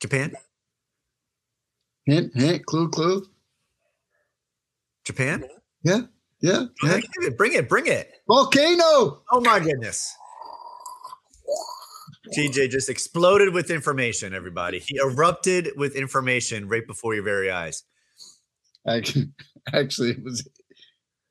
Japan. 0.00 0.32
Hint, 2.04 2.32
hint, 2.34 2.64
clue, 2.66 2.88
clue. 2.88 3.26
Japan? 5.04 5.44
Yeah, 5.82 6.02
yeah. 6.40 6.66
yeah. 6.82 7.00
Bring 7.36 7.54
it, 7.54 7.68
bring 7.68 7.86
it. 7.86 8.12
Volcano. 8.26 9.22
Oh 9.30 9.40
my 9.40 9.58
goodness. 9.58 10.14
TJ 12.38 12.70
just 12.70 12.88
exploded 12.88 13.52
with 13.52 13.70
information, 13.70 14.34
everybody. 14.34 14.78
He 14.78 14.98
erupted 14.98 15.70
with 15.76 15.96
information 15.96 16.68
right 16.68 16.86
before 16.86 17.14
your 17.14 17.24
very 17.24 17.50
eyes. 17.50 17.82
Actually, 18.86 19.30
it 19.72 20.22
was 20.22 20.48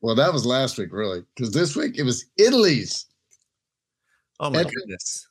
well, 0.00 0.14
that 0.14 0.32
was 0.32 0.46
last 0.46 0.78
week, 0.78 0.92
really, 0.92 1.24
because 1.34 1.52
this 1.52 1.74
week 1.74 1.98
it 1.98 2.04
was 2.04 2.26
Italy's. 2.36 3.06
Oh 4.38 4.50
my 4.50 4.60
Etna, 4.60 4.70
goodness. 4.70 5.28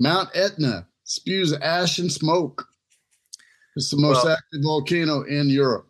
Mount 0.00 0.30
Etna 0.34 0.86
spews 1.04 1.52
ash 1.52 1.98
and 1.98 2.10
smoke. 2.10 2.66
It's 3.76 3.90
the 3.90 3.98
most 3.98 4.24
well, 4.24 4.32
active 4.32 4.62
volcano 4.62 5.22
in 5.22 5.48
Europe. 5.48 5.88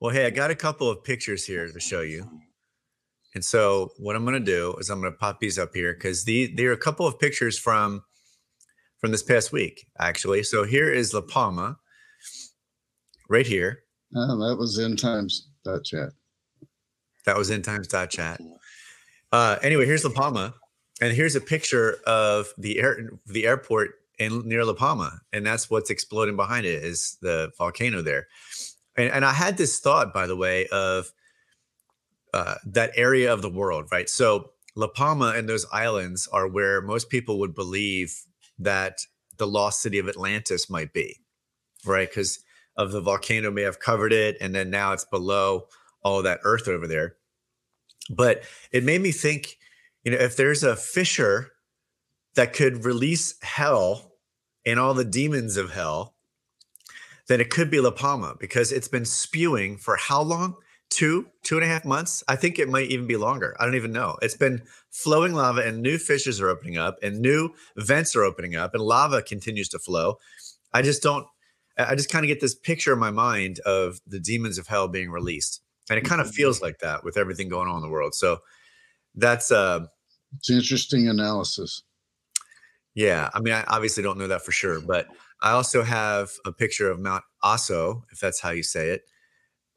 Well, 0.00 0.12
hey, 0.12 0.26
I 0.26 0.30
got 0.30 0.50
a 0.50 0.54
couple 0.54 0.90
of 0.90 1.02
pictures 1.02 1.46
here 1.46 1.66
to 1.66 1.80
show 1.80 2.02
you. 2.02 2.28
And 3.34 3.44
so 3.44 3.90
what 3.98 4.14
I'm 4.14 4.24
going 4.24 4.38
to 4.38 4.40
do 4.40 4.74
is 4.78 4.90
I'm 4.90 5.00
going 5.00 5.12
to 5.12 5.18
pop 5.18 5.40
these 5.40 5.58
up 5.58 5.74
here 5.74 5.94
because 5.94 6.24
the 6.24 6.54
there 6.54 6.70
are 6.70 6.74
a 6.74 6.78
couple 6.78 7.06
of 7.06 7.18
pictures 7.18 7.58
from 7.58 8.02
from 8.98 9.10
this 9.10 9.22
past 9.22 9.52
week 9.52 9.86
actually. 9.98 10.42
So 10.42 10.64
here 10.64 10.92
is 10.92 11.12
La 11.12 11.20
Palma, 11.20 11.76
right 13.28 13.46
here. 13.46 13.80
Oh, 14.16 14.48
that 14.48 14.56
was 14.56 14.78
in 14.78 14.96
times 14.96 15.48
dot 15.64 15.84
chat. 15.84 16.10
That 17.26 17.36
was 17.36 17.50
in 17.50 17.62
times 17.62 17.88
dot 17.88 18.10
chat. 18.10 18.40
Uh, 19.32 19.56
anyway, 19.62 19.86
here's 19.86 20.04
La 20.04 20.12
Palma, 20.12 20.54
and 21.00 21.12
here's 21.12 21.34
a 21.34 21.40
picture 21.40 21.98
of 22.06 22.48
the 22.56 22.78
air 22.78 23.10
the 23.26 23.46
airport 23.46 23.94
in 24.18 24.46
near 24.46 24.64
La 24.64 24.74
Palma, 24.74 25.20
and 25.32 25.44
that's 25.44 25.68
what's 25.68 25.90
exploding 25.90 26.36
behind 26.36 26.66
it 26.66 26.84
is 26.84 27.16
the 27.20 27.50
volcano 27.58 28.00
there. 28.00 28.28
And, 28.96 29.10
and 29.10 29.24
I 29.24 29.32
had 29.32 29.56
this 29.56 29.80
thought, 29.80 30.14
by 30.14 30.28
the 30.28 30.36
way, 30.36 30.68
of 30.68 31.10
uh, 32.34 32.56
that 32.66 32.90
area 32.96 33.32
of 33.32 33.42
the 33.42 33.48
world, 33.48 33.86
right? 33.92 34.10
So 34.10 34.50
La 34.74 34.88
Palma 34.88 35.34
and 35.36 35.48
those 35.48 35.66
islands 35.72 36.26
are 36.32 36.48
where 36.48 36.82
most 36.82 37.08
people 37.08 37.38
would 37.38 37.54
believe 37.54 38.22
that 38.58 39.06
the 39.36 39.46
lost 39.46 39.80
city 39.80 40.00
of 40.00 40.08
Atlantis 40.08 40.68
might 40.68 40.92
be, 40.92 41.20
right? 41.86 42.08
Because 42.08 42.40
of 42.76 42.90
the 42.90 43.00
volcano 43.00 43.52
may 43.52 43.62
have 43.62 43.78
covered 43.78 44.12
it, 44.12 44.36
and 44.40 44.52
then 44.52 44.68
now 44.68 44.92
it's 44.92 45.04
below 45.04 45.66
all 46.02 46.22
that 46.22 46.40
earth 46.42 46.66
over 46.66 46.88
there. 46.88 47.14
But 48.10 48.42
it 48.72 48.82
made 48.82 49.00
me 49.00 49.12
think, 49.12 49.56
you 50.02 50.10
know, 50.10 50.18
if 50.18 50.36
there's 50.36 50.64
a 50.64 50.74
fissure 50.74 51.52
that 52.34 52.52
could 52.52 52.84
release 52.84 53.36
hell 53.42 54.10
and 54.66 54.80
all 54.80 54.92
the 54.92 55.04
demons 55.04 55.56
of 55.56 55.70
hell, 55.70 56.16
then 57.28 57.40
it 57.40 57.50
could 57.50 57.70
be 57.70 57.78
La 57.78 57.92
Palma 57.92 58.34
because 58.40 58.72
it's 58.72 58.88
been 58.88 59.04
spewing 59.04 59.76
for 59.76 59.94
how 59.96 60.20
long? 60.20 60.56
Two, 60.94 61.26
two 61.42 61.56
and 61.56 61.64
a 61.64 61.68
half 61.68 61.84
months. 61.84 62.22
I 62.28 62.36
think 62.36 62.58
it 62.58 62.68
might 62.68 62.90
even 62.90 63.06
be 63.06 63.16
longer. 63.16 63.56
I 63.58 63.64
don't 63.64 63.74
even 63.74 63.92
know. 63.92 64.16
It's 64.22 64.36
been 64.36 64.62
flowing 64.90 65.32
lava 65.32 65.66
and 65.66 65.82
new 65.82 65.98
fissures 65.98 66.40
are 66.40 66.48
opening 66.48 66.78
up 66.78 66.96
and 67.02 67.20
new 67.20 67.50
vents 67.76 68.14
are 68.14 68.22
opening 68.22 68.54
up 68.54 68.74
and 68.74 68.82
lava 68.82 69.20
continues 69.20 69.68
to 69.70 69.78
flow. 69.80 70.18
I 70.72 70.82
just 70.82 71.02
don't, 71.02 71.26
I 71.76 71.96
just 71.96 72.10
kind 72.10 72.24
of 72.24 72.28
get 72.28 72.40
this 72.40 72.54
picture 72.54 72.92
in 72.92 73.00
my 73.00 73.10
mind 73.10 73.58
of 73.60 74.00
the 74.06 74.20
demons 74.20 74.56
of 74.56 74.68
hell 74.68 74.86
being 74.86 75.10
released. 75.10 75.60
And 75.90 75.98
it 75.98 76.04
kind 76.04 76.20
of 76.20 76.30
feels 76.30 76.62
like 76.62 76.78
that 76.78 77.02
with 77.02 77.16
everything 77.16 77.48
going 77.48 77.68
on 77.68 77.76
in 77.76 77.82
the 77.82 77.88
world. 77.88 78.14
So 78.14 78.38
that's, 79.16 79.50
uh, 79.50 79.86
it's 80.36 80.50
interesting 80.50 81.08
analysis. 81.08 81.82
Yeah. 82.94 83.30
I 83.34 83.40
mean, 83.40 83.52
I 83.52 83.64
obviously 83.66 84.04
don't 84.04 84.18
know 84.18 84.28
that 84.28 84.44
for 84.44 84.52
sure, 84.52 84.80
but 84.80 85.08
I 85.42 85.50
also 85.50 85.82
have 85.82 86.30
a 86.46 86.52
picture 86.52 86.88
of 86.88 87.00
Mount 87.00 87.24
Aso, 87.42 88.02
if 88.12 88.20
that's 88.20 88.40
how 88.40 88.50
you 88.50 88.62
say 88.62 88.90
it. 88.90 89.02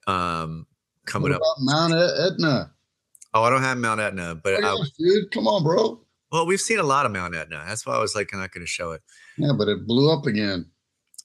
Um, 0.06 0.68
coming 1.08 1.34
up. 1.34 1.42
Mount 1.60 1.94
Etna. 1.94 2.72
Oh, 3.34 3.44
I 3.44 3.50
don't 3.50 3.62
have 3.62 3.78
Mount 3.78 4.00
Etna, 4.00 4.36
but 4.36 4.64
I, 4.64 4.76
dude, 4.98 5.32
come 5.32 5.48
on, 5.48 5.64
bro. 5.64 6.00
Well, 6.32 6.46
we've 6.46 6.62
seen 6.62 6.80
a 6.80 6.84
lot 6.84 7.06
of 7.06 7.12
Mount 7.12 7.36
Etna. 7.36 7.64
That's 7.68 7.86
why 7.86 7.96
I 7.96 8.00
was 8.00 8.16
like, 8.16 8.30
I'm 8.34 8.40
not 8.40 8.52
going 8.52 8.66
to 8.66 8.70
show 8.70 8.92
it. 8.92 9.02
Yeah, 9.38 9.54
but 9.58 9.68
it 9.68 9.88
blew 9.88 10.12
up 10.12 10.26
again. 10.26 10.70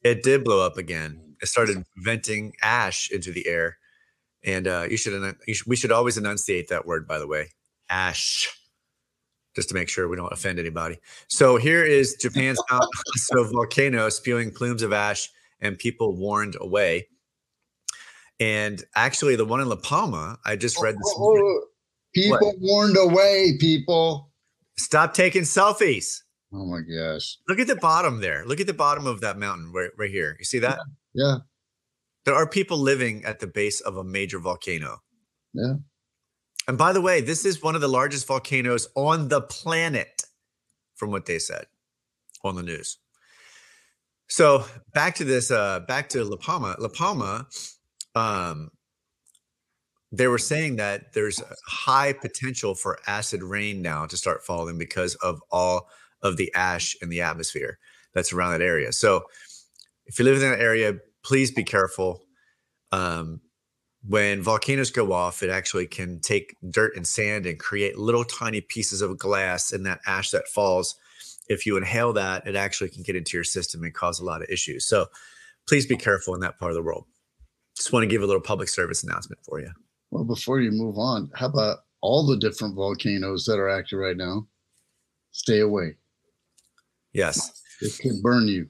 It 0.05 0.23
did 0.23 0.45
blow 0.45 0.65
up 0.65 0.77
again. 0.77 1.37
It 1.41 1.47
started 1.47 1.85
venting 1.97 2.55
ash 2.62 3.11
into 3.11 3.33
the 3.33 3.47
air, 3.49 3.79
and 4.45 4.69
uh, 4.69 4.87
you 4.89 4.97
should, 4.97 5.12
you 5.47 5.55
should 5.55 5.67
we 5.67 5.77
should 5.77 5.93
always 5.93 6.17
enunciate 6.17 6.69
that 6.69 6.87
word, 6.87 7.07
by 7.09 7.19
the 7.19 7.27
way, 7.27 7.49
ash, 7.89 8.49
just 9.57 9.69
to 9.71 9.75
make 9.75 9.89
sure 9.89 10.09
we 10.09 10.17
don't 10.17 10.33
offend 10.33 10.59
anybody. 10.59 10.99
So 11.29 11.57
here 11.57 11.85
is 11.85 12.15
Japan's 12.15 12.61
Mount 12.71 12.85
volcano 13.53 14.09
spewing 14.09 14.53
plumes 14.53 14.83
of 14.83 14.93
ash, 14.93 15.29
and 15.61 15.79
people 15.79 16.17
warned 16.17 16.57
away. 16.61 17.09
And 18.43 18.83
actually, 18.97 19.37
the 19.37 19.45
one 19.45 19.61
in 19.61 19.69
La 19.69 19.77
Palma, 19.77 20.37
I 20.45 20.57
just 20.57 20.83
read 20.83 20.97
this. 20.97 21.15
Oh, 21.17 21.37
oh, 21.37 21.39
oh. 21.39 21.61
people 22.13 22.39
what? 22.41 22.57
warned 22.59 22.97
away, 22.99 23.53
people. 23.61 24.33
Stop 24.77 25.15
taking 25.15 25.43
selfies. 25.43 26.23
Oh 26.53 26.67
my 26.67 26.81
gosh. 26.81 27.39
Look 27.49 27.61
at 27.61 27.69
the 27.69 27.77
bottom 27.77 28.21
there. 28.21 28.45
Look 28.45 28.59
at 28.59 28.67
the 28.67 28.75
bottom 28.75 29.07
of 29.07 29.21
that 29.21 29.39
mountain 29.39 29.71
right, 29.73 29.91
right 29.97 30.11
here. 30.11 30.35
You 30.41 30.45
see 30.45 30.59
that? 30.59 30.81
Yeah. 31.15 31.25
yeah. 31.25 31.37
There 32.25 32.35
are 32.35 32.49
people 32.49 32.79
living 32.79 33.25
at 33.25 33.39
the 33.39 33.47
base 33.47 33.81
of 33.81 33.97
a 33.97 34.03
major 34.03 34.41
volcano. 34.41 34.99
Yeah. 35.55 35.75
And 36.67 36.77
by 36.77 36.93
the 36.93 37.01
way, 37.01 37.21
this 37.21 37.45
is 37.45 37.63
one 37.63 37.77
of 37.77 37.81
the 37.81 37.89
largest 37.89 38.27
volcanoes 38.27 38.89
on 38.97 39.29
the 39.29 39.41
planet, 39.41 40.25
from 40.97 41.13
what 41.13 41.27
they 41.27 41.39
said 41.39 41.67
on 42.43 42.57
the 42.57 42.63
news. 42.65 42.99
So 44.29 44.65
back 44.95 45.15
to 45.17 45.25
this, 45.25 45.53
uh, 45.53 45.81
back 45.87 46.09
to 46.11 46.25
La 46.25 46.37
Palma. 46.37 46.75
La 46.81 46.89
Palma 46.89 47.47
um, 48.14 48.71
they 50.12 50.28
were 50.28 50.38
saying 50.38 50.76
that 50.76 51.14
there's 51.14 51.42
high 51.66 52.12
potential 52.12 52.75
for 52.75 52.99
acid 53.07 53.42
rain 53.42 53.81
now 53.81 54.04
to 54.07 54.16
start 54.16 54.45
falling 54.45 54.76
because 54.78 55.14
of 55.16 55.40
all 55.50 55.88
of 56.23 56.37
the 56.37 56.52
ash 56.54 56.95
in 57.00 57.09
the 57.09 57.23
atmosphere 57.23 57.78
that's 58.14 58.33
around 58.33 58.52
that 58.52 58.61
area. 58.61 58.92
So 58.92 59.25
if 60.07 60.19
you 60.19 60.25
live 60.26 60.42
in 60.42 60.50
that 60.50 60.61
area, 60.61 60.99
please 61.25 61.50
be 61.50 61.64
careful. 61.64 62.23
Um, 62.92 63.40
when 64.07 64.42
volcanoes 64.42 64.90
go 64.90 65.12
off, 65.12 65.42
it 65.42 65.49
actually 65.49 65.87
can 65.87 66.21
take 66.21 66.57
dirt 66.69 66.95
and 66.97 67.07
sand 67.07 67.47
and 67.47 67.59
create 67.59 67.97
little 67.97 68.25
tiny 68.25 68.61
pieces 68.61 69.00
of 69.00 69.16
glass 69.16 69.73
in 69.73 69.85
that 69.85 70.00
ash 70.07 70.31
that 70.33 70.49
falls. 70.49 70.97
If 71.49 71.64
you 71.64 71.76
inhale 71.76 72.12
that, 72.14 72.47
it 72.47 72.57
actually 72.57 72.90
can 72.90 73.02
get 73.02 73.16
into 73.16 73.37
your 73.37 73.45
system 73.45 73.83
and 73.83 73.95
cause 73.95 74.21
a 74.21 74.25
lot 74.25 74.42
of 74.42 74.49
issues. 74.50 74.87
So 74.87 75.07
please 75.66 75.87
be 75.87 75.97
careful 75.97 76.35
in 76.35 76.40
that 76.40 76.59
part 76.59 76.73
of 76.73 76.76
the 76.76 76.83
world 76.83 77.07
just 77.76 77.93
want 77.93 78.02
to 78.02 78.07
give 78.07 78.23
a 78.23 78.26
little 78.26 78.41
public 78.41 78.69
service 78.69 79.02
announcement 79.02 79.41
for 79.45 79.61
you. 79.61 79.71
Well, 80.11 80.25
before 80.25 80.61
you 80.61 80.71
move 80.71 80.99
on, 80.99 81.31
how 81.35 81.47
about 81.47 81.79
all 82.00 82.26
the 82.26 82.37
different 82.37 82.75
volcanoes 82.75 83.45
that 83.47 83.59
are 83.59 83.69
active 83.69 83.99
right 83.99 84.17
now? 84.17 84.47
Stay 85.31 85.61
away. 85.61 85.97
Yes. 87.12 87.62
It 87.81 87.99
can 87.99 88.21
burn 88.23 88.49
you. 88.49 88.69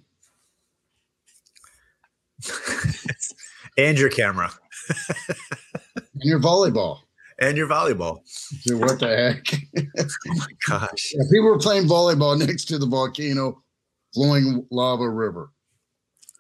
and 3.78 3.98
your 3.98 4.10
camera. 4.10 4.52
and 5.96 6.06
your 6.22 6.40
volleyball. 6.40 7.00
and 7.40 7.56
your 7.56 7.68
volleyball. 7.68 8.20
Dude, 8.64 8.80
what 8.80 9.00
the 9.00 9.08
heck? 9.08 9.44
oh 9.98 10.34
my 10.34 10.46
gosh! 10.68 11.12
Yeah, 11.14 11.22
people 11.30 11.46
were 11.46 11.58
playing 11.58 11.86
volleyball 11.86 12.38
next 12.38 12.64
to 12.66 12.78
the 12.78 12.86
volcano 12.86 13.62
flowing 14.14 14.66
lava 14.70 15.08
river. 15.08 15.50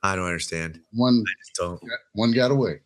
I 0.02 0.16
don't 0.16 0.26
understand. 0.26 0.80
One, 0.92 1.24
I 1.26 1.32
just 1.40 1.54
don't. 1.54 1.82
One 2.14 2.32
got 2.32 2.50
away. 2.50 2.80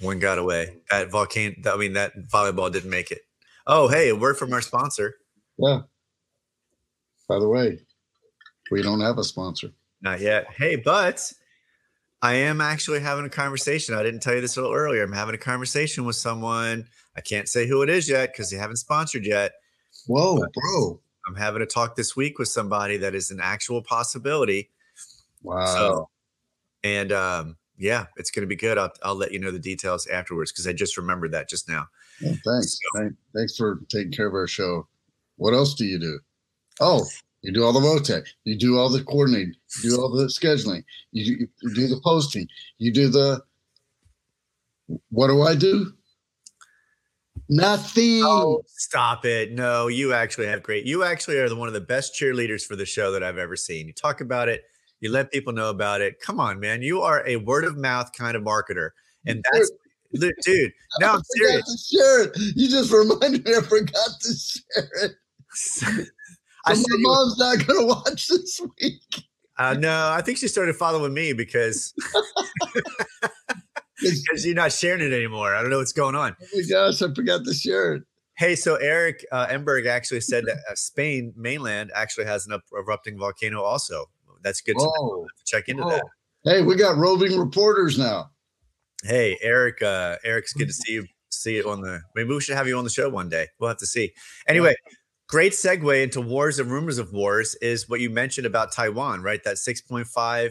One 0.00 0.18
got 0.18 0.38
away. 0.38 0.76
That 0.90 1.10
volcano. 1.10 1.54
I 1.66 1.76
mean, 1.76 1.94
that 1.94 2.28
volleyball 2.28 2.72
didn't 2.72 2.90
make 2.90 3.10
it. 3.10 3.22
Oh, 3.66 3.88
hey, 3.88 4.10
a 4.10 4.16
word 4.16 4.36
from 4.36 4.52
our 4.52 4.60
sponsor. 4.60 5.16
Yeah. 5.58 5.80
By 7.28 7.38
the 7.38 7.48
way, 7.48 7.80
we 8.70 8.82
don't 8.82 9.00
have 9.00 9.18
a 9.18 9.24
sponsor. 9.24 9.72
Not 10.00 10.20
yet. 10.20 10.46
Hey, 10.56 10.76
but 10.76 11.32
I 12.22 12.34
am 12.34 12.60
actually 12.60 13.00
having 13.00 13.24
a 13.24 13.30
conversation. 13.30 13.94
I 13.94 14.02
didn't 14.02 14.20
tell 14.20 14.34
you 14.34 14.40
this 14.40 14.56
a 14.56 14.60
little 14.60 14.76
earlier. 14.76 15.02
I'm 15.02 15.12
having 15.12 15.34
a 15.34 15.38
conversation 15.38 16.04
with 16.04 16.16
someone. 16.16 16.86
I 17.16 17.20
can't 17.20 17.48
say 17.48 17.66
who 17.66 17.82
it 17.82 17.90
is 17.90 18.08
yet 18.08 18.32
because 18.32 18.50
they 18.50 18.56
haven't 18.56 18.76
sponsored 18.76 19.26
yet. 19.26 19.52
Whoa, 20.06 20.36
bro. 20.36 21.00
I'm 21.26 21.34
having 21.34 21.60
a 21.60 21.66
talk 21.66 21.96
this 21.96 22.16
week 22.16 22.38
with 22.38 22.48
somebody 22.48 22.96
that 22.98 23.14
is 23.14 23.30
an 23.30 23.40
actual 23.42 23.82
possibility. 23.82 24.70
Wow. 25.42 25.66
So, 25.66 26.08
and 26.84 27.12
um, 27.12 27.56
yeah, 27.76 28.06
it's 28.16 28.30
going 28.30 28.42
to 28.42 28.48
be 28.48 28.56
good. 28.56 28.78
I'll, 28.78 28.92
I'll 29.02 29.14
let 29.14 29.32
you 29.32 29.38
know 29.38 29.50
the 29.50 29.58
details 29.58 30.06
afterwards 30.06 30.52
because 30.52 30.66
I 30.66 30.72
just 30.72 30.96
remembered 30.96 31.32
that 31.32 31.48
just 31.48 31.68
now. 31.68 31.86
Yeah, 32.20 32.32
thanks. 32.44 32.78
So, 32.94 33.10
thanks 33.34 33.56
for 33.56 33.80
taking 33.88 34.12
care 34.12 34.26
of 34.26 34.34
our 34.34 34.46
show. 34.46 34.86
What 35.36 35.54
else 35.54 35.74
do 35.74 35.84
you 35.84 35.98
do? 35.98 36.18
Oh, 36.80 37.06
you 37.42 37.52
do 37.52 37.64
all 37.64 37.72
the 37.72 37.80
VOTEC. 37.80 38.26
You 38.44 38.56
do 38.56 38.78
all 38.78 38.88
the 38.88 39.04
coordinating. 39.04 39.54
You 39.82 39.90
do 39.90 40.02
all 40.02 40.10
the 40.10 40.24
scheduling. 40.24 40.82
You, 41.12 41.48
you 41.62 41.74
do 41.74 41.86
the 41.86 42.00
posting. 42.02 42.48
You 42.78 42.92
do 42.92 43.08
the. 43.08 43.42
What 45.10 45.28
do 45.28 45.42
I 45.42 45.54
do? 45.54 45.92
Nothing. 47.48 48.22
Oh, 48.24 48.62
stop 48.66 49.24
it. 49.24 49.52
No, 49.52 49.86
you 49.86 50.12
actually 50.12 50.46
have 50.48 50.62
great. 50.62 50.84
You 50.84 51.04
actually 51.04 51.38
are 51.38 51.48
the 51.48 51.56
one 51.56 51.68
of 51.68 51.74
the 51.74 51.80
best 51.80 52.14
cheerleaders 52.14 52.64
for 52.64 52.76
the 52.76 52.84
show 52.84 53.12
that 53.12 53.22
I've 53.22 53.38
ever 53.38 53.56
seen. 53.56 53.86
You 53.86 53.92
talk 53.92 54.20
about 54.20 54.48
it, 54.48 54.64
you 55.00 55.10
let 55.10 55.30
people 55.30 55.52
know 55.52 55.70
about 55.70 56.00
it. 56.00 56.20
Come 56.20 56.40
on, 56.40 56.60
man. 56.60 56.82
You 56.82 57.02
are 57.02 57.26
a 57.26 57.36
word 57.36 57.64
of 57.64 57.76
mouth 57.76 58.10
kind 58.16 58.36
of 58.36 58.42
marketer. 58.42 58.90
And 59.26 59.44
that's 59.52 59.70
dude. 60.44 60.72
Now 61.00 61.14
I'm 61.14 61.22
serious. 61.36 61.88
Share 61.92 62.24
it. 62.24 62.30
You 62.56 62.68
just 62.68 62.92
reminded 62.92 63.44
me 63.44 63.54
I 63.54 63.60
forgot 63.60 64.10
to 64.20 64.34
share 64.34 64.90
it. 65.02 65.12
I 66.66 66.74
my 66.74 66.82
mom's 66.98 67.38
not 67.38 67.66
gonna 67.66 67.86
watch 67.86 68.28
this 68.28 68.60
week. 68.80 69.00
Uh, 69.58 69.74
no, 69.74 70.10
I 70.10 70.22
think 70.22 70.38
she 70.38 70.48
started 70.48 70.76
following 70.76 71.14
me 71.14 71.32
because 71.34 71.94
because 74.00 74.44
you're 74.44 74.54
not 74.54 74.72
sharing 74.72 75.00
it 75.00 75.12
anymore. 75.12 75.54
I 75.54 75.62
don't 75.62 75.70
know 75.70 75.78
what's 75.78 75.92
going 75.92 76.14
on. 76.14 76.36
Oh 76.40 76.46
my 76.54 76.62
gosh, 76.68 77.02
I 77.02 77.12
forgot 77.12 77.44
to 77.44 77.54
share 77.54 77.94
it. 77.94 78.02
Hey, 78.36 78.54
so 78.54 78.76
Eric 78.76 79.26
uh, 79.32 79.48
Emberg 79.48 79.88
actually 79.88 80.20
said 80.20 80.44
that 80.46 80.58
uh, 80.70 80.74
Spain 80.74 81.32
mainland 81.36 81.90
actually 81.94 82.26
has 82.26 82.46
an 82.46 82.52
up- 82.52 82.62
erupting 82.72 83.18
volcano. 83.18 83.62
Also, 83.62 84.06
that's 84.42 84.60
good 84.60 84.76
to, 84.76 84.80
to 84.84 85.44
check 85.44 85.68
into 85.68 85.82
Whoa. 85.82 85.90
that. 85.90 86.04
Hey, 86.44 86.62
we 86.62 86.76
got 86.76 86.96
roving 86.96 87.38
reporters 87.38 87.98
now. 87.98 88.30
Hey, 89.04 89.38
Eric. 89.42 89.82
Uh, 89.82 90.16
Eric's 90.24 90.52
good 90.52 90.68
to 90.68 90.74
see 90.74 90.92
you. 90.94 91.06
See 91.30 91.58
it 91.58 91.66
on 91.66 91.80
the. 91.82 92.00
Maybe 92.14 92.30
we 92.30 92.40
should 92.40 92.56
have 92.56 92.66
you 92.66 92.76
on 92.78 92.84
the 92.84 92.90
show 92.90 93.08
one 93.08 93.28
day. 93.28 93.46
We'll 93.58 93.68
have 93.68 93.78
to 93.78 93.86
see. 93.86 94.12
Anyway, 94.46 94.74
great 95.28 95.52
segue 95.52 96.02
into 96.02 96.20
wars 96.20 96.58
and 96.58 96.70
rumors 96.70 96.98
of 96.98 97.12
wars 97.12 97.54
is 97.56 97.88
what 97.88 98.00
you 98.00 98.10
mentioned 98.10 98.46
about 98.46 98.72
Taiwan, 98.72 99.22
right? 99.22 99.42
That 99.44 99.56
6.5 99.56 100.50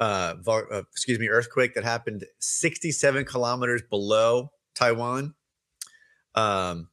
uh, 0.00 0.34
uh, 0.46 0.82
excuse 0.92 1.18
me, 1.18 1.28
earthquake 1.28 1.74
that 1.74 1.84
happened 1.84 2.24
67 2.40 3.24
kilometers 3.24 3.82
below 3.88 4.50
Taiwan. 4.74 5.34
Um, 6.34 6.88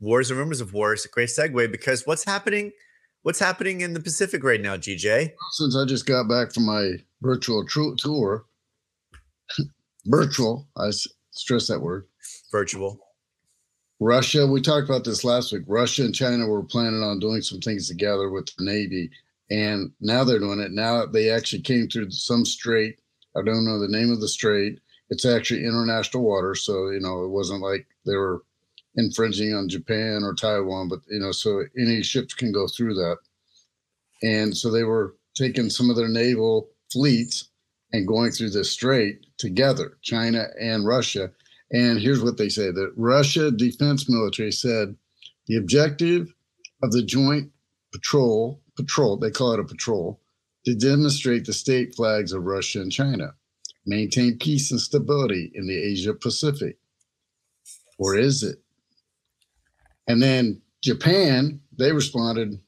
wars 0.00 0.30
and 0.30 0.38
rumors 0.38 0.60
of 0.60 0.72
wars. 0.72 1.04
A 1.04 1.08
great 1.08 1.28
segue 1.28 1.70
because 1.72 2.06
what's 2.06 2.24
happening? 2.24 2.72
What's 3.26 3.40
happening 3.40 3.80
in 3.80 3.92
the 3.92 3.98
Pacific 3.98 4.44
right 4.44 4.60
now, 4.60 4.76
GJ? 4.76 5.32
Since 5.50 5.76
I 5.76 5.84
just 5.84 6.06
got 6.06 6.28
back 6.28 6.54
from 6.54 6.64
my 6.64 6.92
virtual 7.22 7.66
tour, 7.66 8.46
virtual, 10.06 10.68
I 10.76 10.90
stress 11.32 11.66
that 11.66 11.80
word. 11.80 12.06
Virtual. 12.52 13.00
Russia, 13.98 14.46
we 14.46 14.60
talked 14.60 14.88
about 14.88 15.02
this 15.02 15.24
last 15.24 15.52
week. 15.52 15.64
Russia 15.66 16.04
and 16.04 16.14
China 16.14 16.46
were 16.46 16.62
planning 16.62 17.02
on 17.02 17.18
doing 17.18 17.42
some 17.42 17.58
things 17.58 17.88
together 17.88 18.30
with 18.30 18.46
the 18.56 18.64
Navy 18.64 19.10
and 19.50 19.90
now 20.00 20.22
they're 20.22 20.38
doing 20.38 20.60
it. 20.60 20.70
Now 20.70 21.04
they 21.04 21.28
actually 21.28 21.62
came 21.62 21.88
through 21.88 22.12
some 22.12 22.44
strait. 22.44 23.00
I 23.36 23.42
don't 23.42 23.64
know 23.64 23.80
the 23.80 23.88
name 23.88 24.12
of 24.12 24.20
the 24.20 24.28
strait. 24.28 24.78
It's 25.10 25.26
actually 25.26 25.64
international 25.64 26.22
water, 26.22 26.54
so 26.54 26.90
you 26.90 27.00
know 27.00 27.24
it 27.24 27.30
wasn't 27.30 27.60
like 27.60 27.88
they 28.06 28.14
were 28.14 28.44
infringing 28.96 29.54
on 29.54 29.68
Japan 29.68 30.22
or 30.22 30.34
Taiwan, 30.34 30.88
but 30.88 31.00
you 31.08 31.20
know, 31.20 31.32
so 31.32 31.64
any 31.78 32.02
ships 32.02 32.34
can 32.34 32.52
go 32.52 32.66
through 32.66 32.94
that. 32.94 33.18
And 34.22 34.56
so 34.56 34.70
they 34.70 34.84
were 34.84 35.16
taking 35.34 35.70
some 35.70 35.90
of 35.90 35.96
their 35.96 36.08
naval 36.08 36.70
fleets 36.90 37.50
and 37.92 38.08
going 38.08 38.30
through 38.30 38.50
the 38.50 38.64
strait 38.64 39.26
together, 39.38 39.98
China 40.02 40.46
and 40.60 40.86
Russia. 40.86 41.30
And 41.70 42.00
here's 42.00 42.22
what 42.22 42.38
they 42.38 42.48
say: 42.48 42.70
the 42.70 42.92
Russia 42.96 43.50
Defense 43.50 44.08
Military 44.08 44.52
said 44.52 44.96
the 45.46 45.56
objective 45.56 46.32
of 46.82 46.92
the 46.92 47.02
joint 47.02 47.50
patrol 47.92 48.60
patrol, 48.76 49.16
they 49.16 49.30
call 49.30 49.52
it 49.52 49.60
a 49.60 49.64
patrol, 49.64 50.20
to 50.64 50.74
demonstrate 50.74 51.46
the 51.46 51.52
state 51.52 51.94
flags 51.94 52.32
of 52.32 52.44
Russia 52.44 52.80
and 52.80 52.92
China, 52.92 53.34
maintain 53.86 54.38
peace 54.38 54.70
and 54.70 54.80
stability 54.80 55.50
in 55.54 55.66
the 55.66 55.76
Asia 55.76 56.12
Pacific. 56.12 56.78
Or 57.98 58.16
is 58.16 58.42
it? 58.42 58.62
And 60.06 60.22
then 60.22 60.60
Japan, 60.82 61.60
they 61.76 61.92
responded 61.92 62.60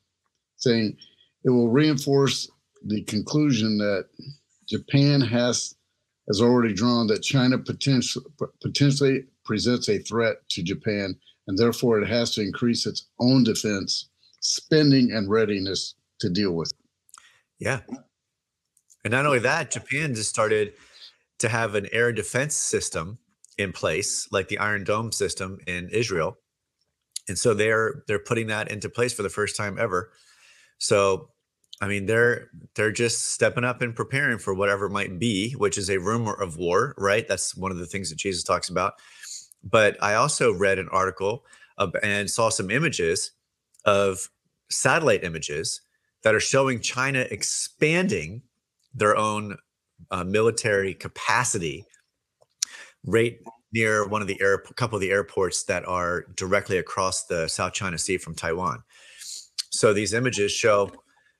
saying 0.56 0.96
it 1.44 1.50
will 1.50 1.68
reinforce 1.68 2.50
the 2.84 3.02
conclusion 3.04 3.78
that 3.78 4.06
Japan 4.68 5.20
has 5.20 5.74
has 6.28 6.42
already 6.42 6.74
drawn 6.74 7.06
that 7.06 7.22
China 7.22 7.58
potentially 7.58 8.24
potentially 8.60 9.24
presents 9.44 9.88
a 9.88 9.98
threat 9.98 10.36
to 10.50 10.62
Japan, 10.62 11.16
and 11.46 11.56
therefore 11.58 12.00
it 12.00 12.06
has 12.06 12.34
to 12.34 12.42
increase 12.42 12.86
its 12.86 13.06
own 13.18 13.44
defense 13.44 14.10
spending 14.40 15.10
and 15.12 15.30
readiness 15.30 15.94
to 16.20 16.28
deal 16.28 16.52
with. 16.52 16.72
Yeah. 17.58 17.80
And 19.04 19.12
not 19.12 19.26
only 19.26 19.38
that, 19.40 19.70
Japan 19.70 20.14
just 20.14 20.28
started 20.28 20.74
to 21.38 21.48
have 21.48 21.74
an 21.74 21.88
air 21.92 22.12
defense 22.12 22.54
system 22.54 23.18
in 23.56 23.72
place, 23.72 24.28
like 24.30 24.48
the 24.48 24.58
Iron 24.58 24.84
Dome 24.84 25.12
system 25.12 25.58
in 25.66 25.88
Israel. 25.88 26.36
And 27.28 27.38
so 27.38 27.54
they're 27.54 28.02
they're 28.06 28.18
putting 28.18 28.46
that 28.48 28.70
into 28.70 28.88
place 28.88 29.12
for 29.12 29.22
the 29.22 29.28
first 29.28 29.56
time 29.56 29.78
ever. 29.78 30.10
So 30.78 31.30
I 31.80 31.88
mean 31.88 32.06
they're 32.06 32.48
they're 32.74 32.92
just 32.92 33.32
stepping 33.32 33.64
up 33.64 33.82
and 33.82 33.94
preparing 33.94 34.38
for 34.38 34.54
whatever 34.54 34.88
might 34.88 35.18
be, 35.18 35.52
which 35.52 35.78
is 35.78 35.90
a 35.90 35.98
rumor 35.98 36.34
of 36.34 36.56
war, 36.56 36.94
right? 36.98 37.26
That's 37.28 37.54
one 37.56 37.70
of 37.70 37.78
the 37.78 37.86
things 37.86 38.10
that 38.10 38.18
Jesus 38.18 38.42
talks 38.42 38.68
about. 38.68 38.94
But 39.62 40.02
I 40.02 40.14
also 40.14 40.52
read 40.52 40.78
an 40.78 40.88
article 40.90 41.44
of, 41.76 41.94
and 42.02 42.30
saw 42.30 42.48
some 42.48 42.70
images 42.70 43.32
of 43.84 44.28
satellite 44.70 45.24
images 45.24 45.80
that 46.22 46.34
are 46.34 46.40
showing 46.40 46.80
China 46.80 47.20
expanding 47.30 48.42
their 48.94 49.16
own 49.16 49.56
uh, 50.10 50.24
military 50.24 50.94
capacity 50.94 51.84
right 53.04 53.38
near 53.72 54.06
one 54.06 54.22
of 54.22 54.28
the 54.28 54.40
air 54.40 54.58
couple 54.58 54.96
of 54.96 55.00
the 55.00 55.10
airports 55.10 55.64
that 55.64 55.86
are 55.86 56.24
directly 56.36 56.78
across 56.78 57.24
the 57.26 57.48
South 57.48 57.72
China 57.72 57.98
Sea 57.98 58.18
from 58.18 58.34
Taiwan. 58.34 58.82
So 59.70 59.92
these 59.92 60.14
images 60.14 60.52
show 60.52 60.90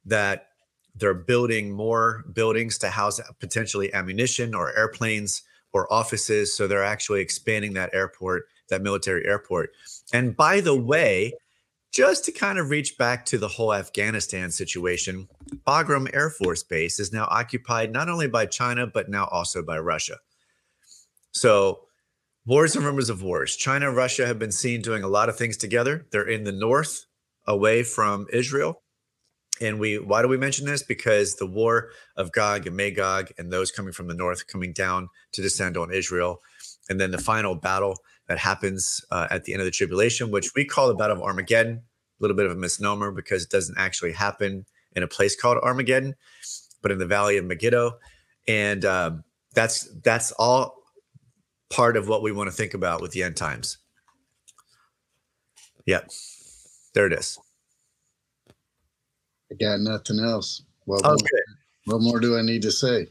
that 0.05 0.49
they're 0.95 1.15
building 1.15 1.71
more 1.71 2.25
buildings 2.33 2.79
to 2.79 2.91
house 2.91 3.21
potentially 3.41 3.93
ammunition 3.95 4.55
or 4.55 4.77
airplanes 4.77 5.43
or 5.73 5.93
offices. 5.93 6.55
So 6.55 6.67
they're 6.67 6.85
actually 6.85 7.21
expanding 7.21 7.75
that 7.75 7.91
airport, 7.93 8.45
that 8.69 8.83
military 8.83 9.27
airport. 9.27 9.71
And 10.13 10.37
by 10.37 10.61
the 10.61 10.75
way, 10.75 11.35
just 11.93 12.25
to 12.27 12.33
kind 12.33 12.59
of 12.59 12.71
reach 12.71 12.99
back 12.99 13.25
to 13.27 13.39
the 13.39 13.49
whole 13.49 13.73
Afghanistan 13.73 14.51
situation, 14.51 15.29
Bagram 15.67 16.15
Air 16.15 16.31
Force 16.31 16.63
Base 16.63 17.01
is 17.01 17.13
now 17.13 17.27
occupied 17.31 17.93
not 17.93 18.09
only 18.09 18.29
by 18.29 18.47
China, 18.47 18.87
but 18.87 19.09
now 19.09 19.27
also 19.27 19.63
by 19.63 19.79
Russia. 19.79 20.17
So, 21.33 21.81
wars 22.49 22.75
and 22.75 22.85
rumors 22.85 23.11
of 23.11 23.23
wars. 23.23 23.55
China 23.55 23.89
and 23.89 23.97
Russia 23.97 24.27
have 24.27 24.39
been 24.39 24.51
seen 24.51 24.81
doing 24.81 25.03
a 25.03 25.09
lot 25.09 25.29
of 25.29 25.37
things 25.37 25.59
together. 25.59 26.07
They're 26.11 26.27
in 26.27 26.45
the 26.45 26.53
north, 26.53 27.05
away 27.47 27.83
from 27.83 28.27
Israel. 28.33 28.81
And 29.61 29.79
we, 29.79 29.99
why 29.99 30.23
do 30.23 30.29
we 30.29 30.39
mention 30.39 30.65
this? 30.65 30.83
Because 30.83 31.37
the 31.37 31.47
war 31.47 31.91
of 32.17 32.33
Gog 32.33 32.67
and 32.67 32.75
Magog 32.75 33.31
and 33.37 33.53
those 33.53 33.71
coming 33.71 33.93
from 33.93 34.09
the 34.09 34.15
north 34.15 34.47
coming 34.47 34.73
down 34.73 35.11
to 35.33 35.43
descend 35.43 35.77
on 35.77 35.93
Israel. 35.93 36.41
And 36.89 36.99
then 36.99 37.11
the 37.11 37.19
final 37.19 37.55
battle 37.55 37.99
that 38.29 38.39
happens 38.39 39.05
uh, 39.11 39.27
at 39.31 39.45
the 39.45 39.53
end 39.53 39.61
of 39.61 39.67
the 39.67 39.71
tribulation, 39.71 40.31
which 40.31 40.55
we 40.57 40.65
call 40.65 40.89
the 40.89 40.95
Battle 40.95 41.19
of 41.19 41.23
Armageddon. 41.23 41.83
A 42.21 42.23
little 42.23 42.37
bit 42.37 42.47
of 42.47 42.53
a 42.53 42.57
misnomer 42.57 43.13
because 43.13 43.45
it 43.45 43.51
doesn't 43.51 43.77
actually 43.79 44.13
happen 44.13 44.65
in 44.97 45.03
a 45.03 45.07
place 45.07 45.41
called 45.41 45.59
Armageddon, 45.59 46.15
but 46.83 46.91
in 46.91 46.99
the 46.99 47.07
Valley 47.07 47.37
of 47.37 47.45
Megiddo, 47.45 47.99
and 48.49 48.85
um, 48.85 49.25
that's 49.55 49.89
that's 50.03 50.33
all 50.33 50.78
part 51.71 51.97
of 51.97 52.09
what 52.09 52.23
we 52.23 52.33
want 52.33 52.49
to 52.49 52.57
think 52.57 52.75
about 52.75 53.01
with 53.01 53.13
the 53.13 53.23
end 53.23 53.37
times. 53.37 53.79
Yep. 55.87 56.11
There 56.95 57.07
it 57.07 57.13
is. 57.13 57.39
I 59.51 59.55
got 59.61 59.81
nothing 59.81 60.21
else. 60.21 60.63
What, 60.85 61.03
Oh, 61.05 61.11
more, 61.11 61.97
what 61.97 62.03
more 62.03 62.21
do 62.21 62.39
I 62.39 62.43
need 62.43 62.63
to 62.63 62.73
say? 62.73 63.09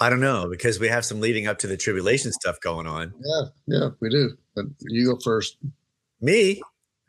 I 0.00 0.10
don't 0.10 0.20
know 0.20 0.48
because 0.50 0.78
we 0.78 0.88
have 0.88 1.04
some 1.04 1.20
leading 1.20 1.46
up 1.46 1.58
to 1.60 1.66
the 1.66 1.76
tribulation 1.76 2.32
stuff 2.32 2.60
going 2.60 2.86
on. 2.86 3.14
Yeah, 3.24 3.42
yeah, 3.66 3.88
we 4.00 4.10
do. 4.10 4.36
But 4.54 4.66
you 4.80 5.12
go 5.12 5.18
first. 5.22 5.56
Me? 6.20 6.60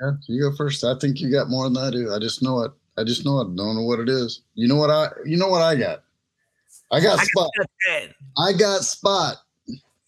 Yeah, 0.02 0.12
you 0.28 0.50
go 0.50 0.56
first. 0.56 0.84
I 0.84 0.98
think 1.00 1.20
you 1.20 1.32
got 1.32 1.50
more 1.50 1.66
than 1.66 1.78
I 1.78 1.92
do. 1.92 2.14
I 2.14 2.20
just 2.20 2.42
know 2.42 2.62
it. 2.62 2.72
I 2.98 3.04
just 3.04 3.26
know 3.26 3.42
it. 3.42 3.56
Don't 3.56 3.76
know 3.76 3.84
what 3.84 4.00
it 4.00 4.10
is. 4.10 4.42
You 4.54 4.68
know 4.68 4.76
what 4.76 4.90
I? 4.90 5.10
You 5.26 5.38
know 5.38 5.48
what 5.48 5.62
I 5.62 5.76
got? 5.76 6.04
I 6.92 7.00
got 7.02 7.20
spot. 7.20 7.50
I 8.38 8.54
got 8.54 8.84
spot. 8.84 9.38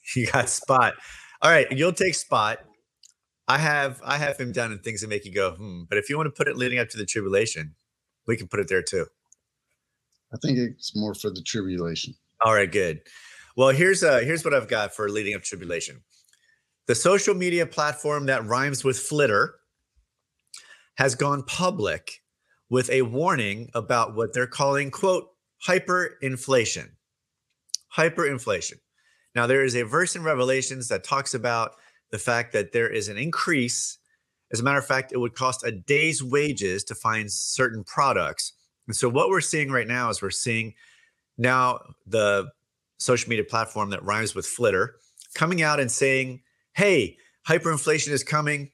You 0.16 0.28
got 0.28 0.50
spot. 0.50 0.94
All 1.42 1.52
right, 1.52 1.70
you'll 1.72 1.94
take 1.94 2.16
spot. 2.16 2.60
I 3.48 3.58
have 3.58 4.02
I 4.04 4.18
have 4.18 4.38
him 4.38 4.52
down 4.52 4.72
in 4.72 4.80
things 4.80 5.02
that 5.02 5.10
make 5.10 5.26
you 5.26 5.34
go 5.34 5.52
hmm. 5.52 5.84
But 5.90 5.98
if 5.98 6.10
you 6.10 6.18
want 6.18 6.28
to 6.28 6.32
put 6.32 6.48
it 6.48 6.58
leading 6.58 6.80
up 6.80 6.90
to 6.90 6.98
the 6.98 7.06
tribulation, 7.06 7.76
we 8.28 8.36
can 8.36 8.48
put 8.48 8.60
it 8.60 8.68
there 8.68 8.84
too. 8.84 9.06
I 10.34 10.38
think 10.42 10.58
it's 10.58 10.96
more 10.96 11.14
for 11.14 11.30
the 11.30 11.42
tribulation. 11.42 12.14
All 12.44 12.54
right, 12.54 12.72
good. 12.72 13.02
Well, 13.56 13.70
here's 13.70 14.04
uh 14.04 14.20
here's 14.20 14.44
what 14.44 14.54
I've 14.54 14.68
got 14.68 14.94
for 14.94 15.10
leading 15.10 15.34
up 15.34 15.44
tribulation. 15.44 16.04
The 16.88 16.96
social 16.96 17.36
media 17.36 17.66
platform 17.66 18.26
that 18.28 18.46
rhymes 18.46 18.84
with 18.84 19.00
flitter 19.00 19.56
has 20.98 21.16
gone 21.16 21.44
public 21.44 22.22
with 22.70 22.90
a 22.90 23.04
warning 23.04 23.70
about 23.74 24.16
what 24.16 24.34
they're 24.34 24.48
calling 24.48 24.92
quote 24.92 25.28
hyperinflation. 25.68 26.90
Hyperinflation. 27.96 28.76
Now 29.38 29.46
there 29.46 29.64
is 29.64 29.76
a 29.76 29.84
verse 29.84 30.16
in 30.16 30.24
Revelations 30.24 30.88
that 30.88 31.04
talks 31.04 31.36
about 31.36 31.76
the 32.10 32.18
fact 32.18 32.54
that 32.54 32.72
there 32.72 32.90
is 32.90 33.08
an 33.08 33.20
increase. 33.20 34.00
As 34.52 34.62
a 34.62 34.64
matter 34.64 34.80
of 34.80 34.86
fact, 34.88 35.14
it 35.14 35.20
would 35.20 35.36
cost 35.36 35.64
a 35.64 35.72
day's 35.72 36.24
wages 36.24 36.84
to 36.86 36.96
find 36.96 37.32
certain 37.32 37.84
products. 37.84 38.54
And 38.88 38.96
so 38.96 39.08
what 39.08 39.30
we're 39.30 39.42
seeing 39.42 39.70
right 39.70 39.88
now 39.88 40.10
is 40.10 40.24
we're 40.24 40.32
seeing 40.32 40.74
now 41.38 41.82
the 42.08 42.50
social 42.98 43.30
media 43.30 43.46
platform 43.46 43.92
that 43.92 44.04
rhymes 44.04 44.34
with 44.34 44.48
flitter 44.48 44.96
coming 45.36 45.62
out 45.62 45.80
and 45.80 45.92
saying, 45.92 46.42
hey, 46.74 47.16
hyperinflation 47.48 48.10
is 48.10 48.24
coming, 48.24 48.72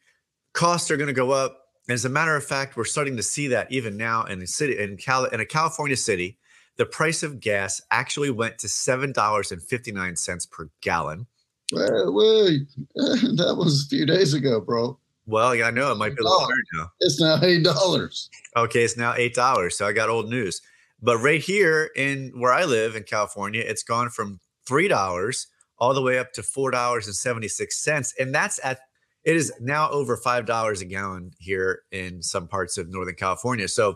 costs 0.54 0.89
are 0.89 0.95
going 0.95 1.08
to 1.08 1.13
go 1.13 1.32
up. 1.32 1.60
And 1.89 1.93
as 1.93 2.06
a 2.06 2.10
matter 2.10 2.38
of 2.38 2.45
fact, 2.45 2.78
we're 2.78 2.86
starting 2.86 3.17
to 3.17 3.23
see 3.23 3.49
that 3.49 3.69
even 3.69 3.97
now 3.97 4.23
in 4.23 4.39
the 4.39 4.47
city 4.47 4.80
in 4.80 4.95
Cal 4.95 5.26
in 5.26 5.41
a 5.41 5.45
California 5.45 5.97
city, 5.97 6.38
the 6.77 6.86
price 6.86 7.23
of 7.23 7.39
gas 7.39 7.81
actually 7.91 8.29
went 8.29 8.57
to 8.59 8.69
seven 8.69 9.12
dollars 9.12 9.51
and 9.51 9.62
fifty 9.62 9.91
nine 9.91 10.15
cents 10.15 10.45
per 10.45 10.69
gallon. 10.81 11.27
Wait, 11.71 11.89
wait, 12.05 12.67
that 12.95 13.55
was 13.57 13.86
a 13.86 13.89
few 13.89 14.05
days 14.05 14.33
ago, 14.33 14.59
bro. 14.59 14.97
Well, 15.25 15.55
yeah, 15.55 15.67
I 15.67 15.71
know 15.71 15.91
it 15.91 15.95
might 15.95 16.15
be 16.15 16.21
a 16.21 16.23
little 16.23 16.41
higher 16.41 16.55
now. 16.73 16.91
It's 16.99 17.19
now 17.19 17.39
eight 17.41 17.63
dollars. 17.63 18.29
Okay, 18.57 18.83
it's 18.83 18.97
now 18.97 19.13
eight 19.15 19.33
dollars. 19.33 19.77
So 19.77 19.88
I 19.88 19.93
got 19.93 20.09
old 20.09 20.29
news. 20.29 20.62
But 21.01 21.17
right 21.17 21.41
here 21.41 21.91
in 21.95 22.31
where 22.36 22.53
I 22.53 22.65
live 22.65 22.95
in 22.95 23.03
California, 23.03 23.63
it's 23.65 23.83
gone 23.83 24.09
from 24.09 24.39
three 24.65 24.88
dollars 24.88 25.47
all 25.77 25.93
the 25.93 26.01
way 26.01 26.17
up 26.17 26.33
to 26.33 26.43
four 26.43 26.71
dollars 26.71 27.07
and 27.07 27.15
seventy 27.15 27.47
six 27.47 27.77
cents, 27.83 28.13
and 28.19 28.33
that's 28.33 28.59
at 28.63 28.79
it 29.23 29.36
is 29.38 29.53
now 29.62 29.89
over 29.89 30.17
five 30.17 30.45
dollars 30.45 30.81
a 30.81 30.86
gallon 30.86 31.31
here 31.39 31.83
in 31.91 32.21
some 32.21 32.47
parts 32.47 32.77
of 32.77 32.89
Northern 32.89 33.15
California. 33.15 33.67
So 33.67 33.95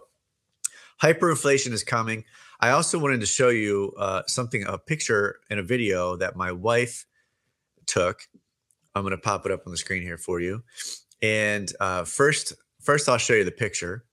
hyperinflation 1.02 1.74
is 1.74 1.84
coming. 1.84 2.24
I 2.60 2.72
also 2.72 2.98
wanted 3.00 3.20
to 3.20 3.26
show 3.26 3.50
you 3.50 3.94
uh, 3.98 4.24
something, 4.28 4.64
a 4.66 4.78
picture 4.78 5.40
and 5.50 5.60
a 5.60 5.64
video 5.64 6.16
that 6.18 6.36
my 6.36 6.52
wife 6.52 7.06
took. 7.86 8.22
I'm 8.96 9.04
going 9.04 9.12
to 9.12 9.18
pop 9.18 9.46
it 9.46 9.52
up 9.52 9.62
on 9.68 9.72
the 9.72 9.78
screen 9.78 10.02
here 10.02 10.18
for 10.18 10.40
you. 10.40 10.64
And 11.22 11.72
uh, 11.80 12.04
first, 12.04 12.54
first 12.82 13.08
I'll 13.08 13.18
show 13.20 13.34
you 13.34 13.44
the 13.44 13.52
picture. 13.52 14.06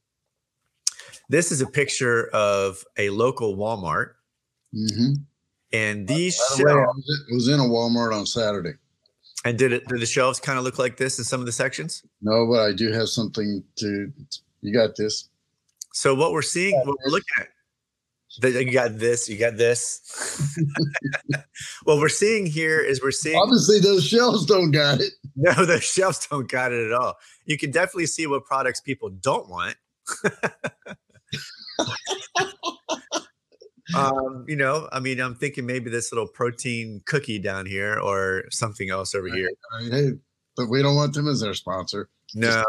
This 1.30 1.50
is 1.50 1.62
a 1.62 1.66
picture 1.66 2.28
of 2.28 2.84
a 2.98 3.10
local 3.10 3.56
Walmart, 3.56 4.12
Mm-hmm. 4.74 5.12
and 5.72 6.08
these 6.08 6.36
By 6.36 6.56
the 6.56 6.64
way, 6.64 6.72
I 6.72 6.74
shelves. 6.74 6.96
was, 7.06 7.24
was 7.30 7.48
in 7.48 7.60
a 7.60 7.62
Walmart 7.62 8.12
on 8.12 8.26
Saturday. 8.26 8.72
And 9.44 9.56
did 9.56 9.72
it? 9.72 9.86
Did 9.86 10.00
the 10.00 10.06
shelves 10.06 10.40
kind 10.40 10.58
of 10.58 10.64
look 10.64 10.80
like 10.80 10.96
this 10.96 11.18
in 11.18 11.24
some 11.24 11.38
of 11.38 11.46
the 11.46 11.52
sections? 11.52 12.02
No, 12.20 12.46
but 12.50 12.60
I 12.60 12.72
do 12.72 12.90
have 12.90 13.08
something 13.08 13.62
to. 13.76 14.12
You 14.62 14.72
got 14.74 14.96
this. 14.96 15.28
So 15.92 16.12
what 16.14 16.32
we're 16.32 16.42
seeing, 16.42 16.74
what 16.78 16.96
we're 17.04 17.10
looking 17.12 17.28
at, 17.38 17.48
you 18.42 18.72
got 18.72 18.98
this, 18.98 19.28
you 19.28 19.38
got 19.38 19.56
this. 19.56 20.00
what 21.84 21.98
we're 21.98 22.08
seeing 22.08 22.46
here 22.46 22.80
is 22.80 23.02
we're 23.02 23.10
seeing 23.10 23.36
Obviously, 23.36 23.80
those 23.80 24.04
shelves 24.04 24.46
don't 24.46 24.70
got 24.70 25.00
it. 25.00 25.12
no, 25.36 25.52
those 25.64 25.84
shelves 25.84 26.26
don't 26.26 26.48
got 26.50 26.72
it 26.72 26.86
at 26.86 26.92
all. 26.92 27.14
You 27.44 27.58
can 27.58 27.70
definitely 27.70 28.06
see 28.06 28.26
what 28.26 28.44
products 28.44 28.80
people 28.80 29.10
don't 29.10 29.48
want. 29.48 29.76
um, 33.94 34.44
you 34.48 34.56
know, 34.56 34.88
I 34.92 35.00
mean, 35.00 35.20
I'm 35.20 35.34
thinking 35.34 35.66
maybe 35.66 35.90
this 35.90 36.12
little 36.12 36.28
protein 36.28 37.02
cookie 37.06 37.38
down 37.38 37.66
here 37.66 37.98
or 37.98 38.44
something 38.50 38.90
else 38.90 39.14
over 39.14 39.28
here. 39.28 39.50
I 39.72 39.82
mean, 39.82 39.92
hey, 39.92 40.10
but 40.56 40.68
we 40.68 40.82
don't 40.82 40.96
want 40.96 41.14
them 41.14 41.28
as 41.28 41.42
our 41.42 41.54
sponsor. 41.54 42.08
No, 42.34 42.64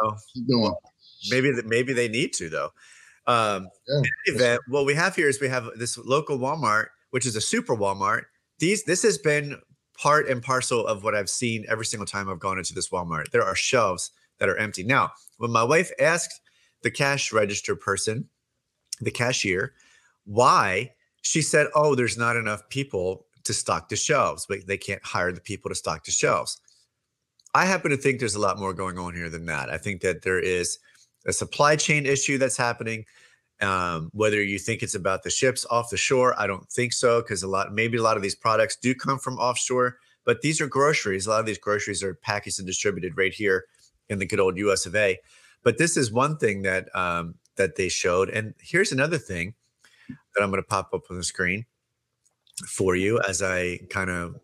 maybe 1.29 1.51
maybe 1.65 1.93
they 1.93 2.07
need 2.07 2.33
to 2.33 2.49
though. 2.49 2.71
Um, 3.27 3.69
Yeah. 3.87 4.01
event, 4.25 4.61
what 4.67 4.85
we 4.85 4.93
have 4.93 5.15
here 5.15 5.27
is 5.27 5.39
we 5.41 5.49
have 5.49 5.69
this 5.77 5.97
local 5.97 6.37
Walmart, 6.37 6.87
which 7.11 7.25
is 7.25 7.35
a 7.35 7.41
super 7.41 7.75
Walmart. 7.75 8.23
These 8.59 8.83
this 8.83 9.01
has 9.03 9.17
been 9.17 9.59
part 9.97 10.27
and 10.27 10.41
parcel 10.43 10.85
of 10.85 11.03
what 11.03 11.15
I've 11.15 11.29
seen 11.29 11.65
every 11.67 11.85
single 11.85 12.05
time 12.05 12.29
I've 12.29 12.39
gone 12.39 12.57
into 12.57 12.73
this 12.73 12.89
Walmart. 12.89 13.31
There 13.31 13.43
are 13.43 13.55
shelves 13.55 14.11
that 14.39 14.49
are 14.49 14.57
empty. 14.57 14.83
Now, 14.83 15.11
when 15.37 15.51
my 15.51 15.63
wife 15.63 15.91
asked 15.99 16.41
the 16.83 16.91
cash 16.91 17.31
register 17.31 17.75
person, 17.75 18.29
the 19.01 19.11
cashier, 19.11 19.73
why, 20.25 20.93
she 21.21 21.41
said, 21.41 21.67
"Oh, 21.73 21.95
there's 21.95 22.17
not 22.17 22.35
enough 22.35 22.67
people 22.69 23.25
to 23.43 23.53
stock 23.53 23.89
the 23.89 23.95
shelves, 23.95 24.45
but 24.47 24.67
they 24.67 24.77
can't 24.77 25.03
hire 25.03 25.31
the 25.31 25.41
people 25.41 25.69
to 25.69 25.75
stock 25.75 26.03
the 26.05 26.11
shelves." 26.11 26.59
I 27.53 27.65
happen 27.65 27.89
to 27.91 27.97
think 27.97 28.19
there's 28.19 28.35
a 28.35 28.39
lot 28.39 28.59
more 28.59 28.73
going 28.73 28.99
on 28.99 29.15
here 29.15 29.29
than 29.29 29.45
that. 29.45 29.69
I 29.69 29.77
think 29.77 30.01
that 30.01 30.23
there 30.23 30.39
is 30.39 30.77
a 31.25 31.33
supply 31.33 31.75
chain 31.75 32.05
issue 32.05 32.37
that's 32.37 32.57
happening. 32.57 33.05
Um, 33.61 34.09
whether 34.13 34.43
you 34.43 34.59
think 34.59 34.83
it's 34.83 34.95
about 34.95 35.23
the 35.23 35.29
ships 35.29 35.65
off 35.71 35.89
the 35.89 35.97
shore, 35.97 36.37
I 36.37 36.45
don't 36.45 36.69
think 36.69 36.91
so 36.91 37.21
because 37.21 37.41
a 37.41 37.47
lot, 37.47 37.73
maybe 37.73 37.97
a 37.97 38.01
lot 38.01 38.17
of 38.17 38.23
these 38.23 38.35
products 38.35 38.75
do 38.75 38.93
come 38.93 39.17
from 39.17 39.37
offshore, 39.37 39.97
but 40.25 40.41
these 40.41 40.59
are 40.59 40.67
groceries. 40.67 41.25
A 41.25 41.29
lot 41.29 41.39
of 41.39 41.45
these 41.45 41.57
groceries 41.57 42.03
are 42.03 42.15
packaged 42.15 42.59
and 42.59 42.67
distributed 42.67 43.17
right 43.17 43.33
here 43.33 43.65
in 44.09 44.19
the 44.19 44.25
good 44.25 44.41
old 44.41 44.57
U.S. 44.57 44.85
of 44.85 44.95
A. 44.95 45.17
But 45.63 45.77
this 45.77 45.95
is 45.95 46.11
one 46.11 46.37
thing 46.37 46.63
that 46.63 46.93
um, 46.95 47.35
that 47.55 47.75
they 47.75 47.87
showed, 47.87 48.29
and 48.29 48.53
here's 48.59 48.91
another 48.91 49.17
thing 49.17 49.55
that 50.07 50.43
I'm 50.43 50.49
going 50.49 50.61
to 50.61 50.67
pop 50.67 50.93
up 50.93 51.03
on 51.09 51.17
the 51.17 51.23
screen 51.23 51.65
for 52.67 52.95
you 52.95 53.19
as 53.27 53.41
I 53.41 53.79
kind 53.89 54.09
of 54.09 54.35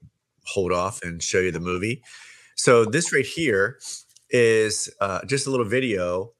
hold 0.45 0.71
off 0.71 1.01
and 1.03 1.21
show 1.21 1.39
you 1.39 1.51
the 1.51 1.59
movie. 1.59 2.01
So 2.55 2.85
this 2.85 3.13
right 3.13 3.25
here 3.25 3.77
is 4.29 4.89
uh, 4.99 5.23
just 5.25 5.47
a 5.47 5.51
little 5.51 5.65
video 5.65 6.31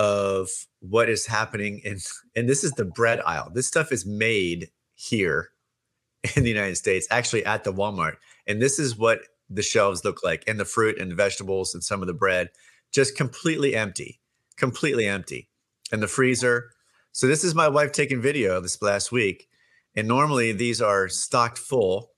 of 0.00 0.48
what 0.80 1.10
is 1.10 1.26
happening 1.26 1.80
in 1.84 1.98
and 2.36 2.48
this 2.48 2.64
is 2.64 2.72
the 2.72 2.84
bread 2.84 3.20
aisle. 3.26 3.50
This 3.54 3.66
stuff 3.66 3.92
is 3.92 4.06
made 4.06 4.70
here 4.94 5.50
in 6.36 6.42
the 6.42 6.50
united 6.50 6.76
states 6.76 7.06
actually 7.10 7.44
at 7.44 7.64
the 7.64 7.72
walmart. 7.72 8.16
And 8.46 8.60
this 8.60 8.78
is 8.78 8.96
what 8.96 9.20
the 9.50 9.62
shelves 9.62 10.04
look 10.04 10.24
like 10.24 10.44
and 10.46 10.58
the 10.58 10.64
fruit 10.64 10.98
and 10.98 11.10
the 11.10 11.14
vegetables 11.14 11.74
and 11.74 11.84
some 11.84 12.00
of 12.00 12.06
the 12.06 12.14
bread 12.14 12.50
just 12.92 13.16
completely 13.16 13.74
empty 13.76 14.20
completely 14.60 15.06
empty. 15.06 15.48
And 15.90 16.00
the 16.00 16.06
freezer. 16.06 16.70
So 17.10 17.26
this 17.26 17.42
is 17.42 17.54
my 17.56 17.66
wife 17.66 17.90
taking 17.90 18.22
video 18.22 18.60
this 18.60 18.80
last 18.80 19.10
week. 19.10 19.48
And 19.96 20.06
normally 20.06 20.52
these 20.52 20.80
are 20.80 21.08
stocked 21.08 21.58
full 21.58 22.12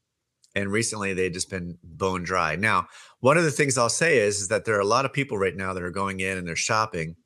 and 0.55 0.71
recently 0.71 1.15
they've 1.15 1.33
just 1.33 1.49
been 1.49 1.79
bone 1.83 2.23
dry. 2.23 2.57
Now 2.57 2.89
one 3.21 3.39
of 3.39 3.45
the 3.45 3.51
things 3.51 3.79
i'll 3.79 3.89
say 3.89 4.19
is, 4.19 4.43
is 4.43 4.49
that 4.49 4.67
there 4.67 4.77
are 4.77 4.81
a 4.81 4.85
lot 4.85 5.07
of 5.07 5.13
people 5.13 5.39
right 5.39 5.57
now 5.57 5.73
that 5.73 5.83
are 5.83 5.91
going 5.91 6.21
in 6.21 6.37
and 6.37 6.47
they're 6.47 6.57
shopping 6.57 7.17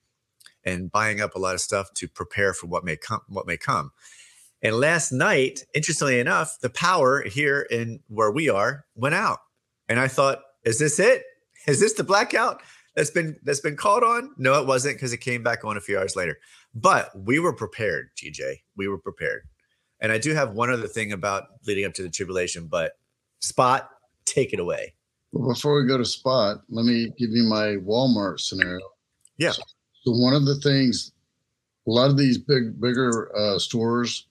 and 0.67 0.91
buying 0.91 1.21
up 1.21 1.35
a 1.35 1.39
lot 1.39 1.55
of 1.55 1.61
stuff 1.61 1.95
to 1.95 2.09
prepare 2.09 2.53
for 2.53 2.67
what 2.67 2.85
may 2.85 2.97
come 2.97 3.21
what 3.29 3.47
may 3.47 3.57
come. 3.57 3.93
And 4.63 4.77
last 4.77 5.13
night 5.13 5.65
interestingly 5.75 6.19
enough 6.19 6.59
the 6.61 6.69
power 6.69 7.23
here 7.23 7.67
in 7.71 8.01
where 8.09 8.31
we 8.31 8.51
are 8.51 8.85
went 8.95 9.15
out. 9.15 9.39
And 9.89 9.99
i 9.99 10.09
thought 10.09 10.41
is 10.65 10.79
this 10.79 10.99
it? 10.99 11.23
Is 11.67 11.81
this 11.81 11.95
the 11.95 12.05
blackout 12.05 12.61
that's 12.95 13.11
been 13.11 13.37
that's 13.45 13.61
been 13.61 13.77
called 13.77 14.03
on? 14.03 14.33
No 14.37 14.61
it 14.61 14.67
wasn't 14.67 14.97
because 14.97 15.13
it 15.13 15.19
came 15.19 15.43
back 15.43 15.65
on 15.65 15.77
a 15.77 15.81
few 15.81 15.99
hours 15.99 16.17
later. 16.17 16.39
But 16.75 17.11
we 17.17 17.39
were 17.39 17.55
prepared 17.55 18.11
gj 18.17 18.57
we 18.77 18.89
were 18.89 18.99
prepared. 18.99 19.43
And 20.01 20.13
i 20.13 20.19
do 20.19 20.35
have 20.35 20.53
one 20.53 20.71
other 20.71 20.89
thing 20.89 21.13
about 21.13 21.45
leading 21.67 21.87
up 21.87 21.95
to 21.95 22.03
the 22.03 22.11
tribulation 22.11 22.67
but 22.67 22.93
spot 23.39 23.91
take 24.25 24.53
it 24.53 24.61
away. 24.61 24.95
Well, 25.33 25.49
before 25.55 25.81
we 25.81 25.87
go 25.87 25.99
to 25.99 26.05
spot, 26.05 26.63
let 26.69 26.85
me 26.85 27.13
give 27.19 27.31
you 27.31 27.45
my 27.45 27.77
Walmart 27.77 28.41
scenario. 28.41 28.81
Yeah. 29.39 29.53
So, 29.53 29.63
so 30.07 30.13
one 30.13 30.35
of 30.35 30.45
the 30.45 30.55
things, 30.57 31.11
a 31.89 31.91
lot 31.91 32.11
of 32.11 32.17
these 32.17 32.39
big, 32.39 32.81
bigger 32.81 33.37
uh, 33.37 33.59
stores, 33.59 34.27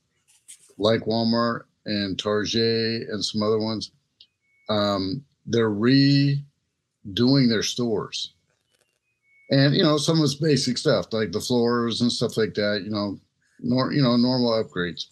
like 0.78 1.02
Walmart 1.02 1.64
and 1.86 2.18
Target 2.18 3.10
and 3.10 3.24
some 3.24 3.44
other 3.44 3.60
ones, 3.60 3.92
um, 4.70 5.24
they're 5.46 5.70
redoing 5.70 7.50
their 7.50 7.64
stores. 7.64 8.34
and 9.52 9.76
you 9.76 9.84
know 9.84 9.98
some 9.98 10.18
of 10.20 10.24
it's 10.24 10.36
basic 10.36 10.78
stuff 10.78 11.08
like 11.12 11.32
the 11.32 11.40
floors 11.42 12.02
and 12.02 12.12
stuff 12.12 12.38
like 12.38 12.54
that. 12.54 12.82
You 12.86 12.92
know, 12.92 13.20
nor 13.60 13.92
you 13.92 14.02
know 14.02 14.16
normal 14.16 14.52
upgrades. 14.52 15.08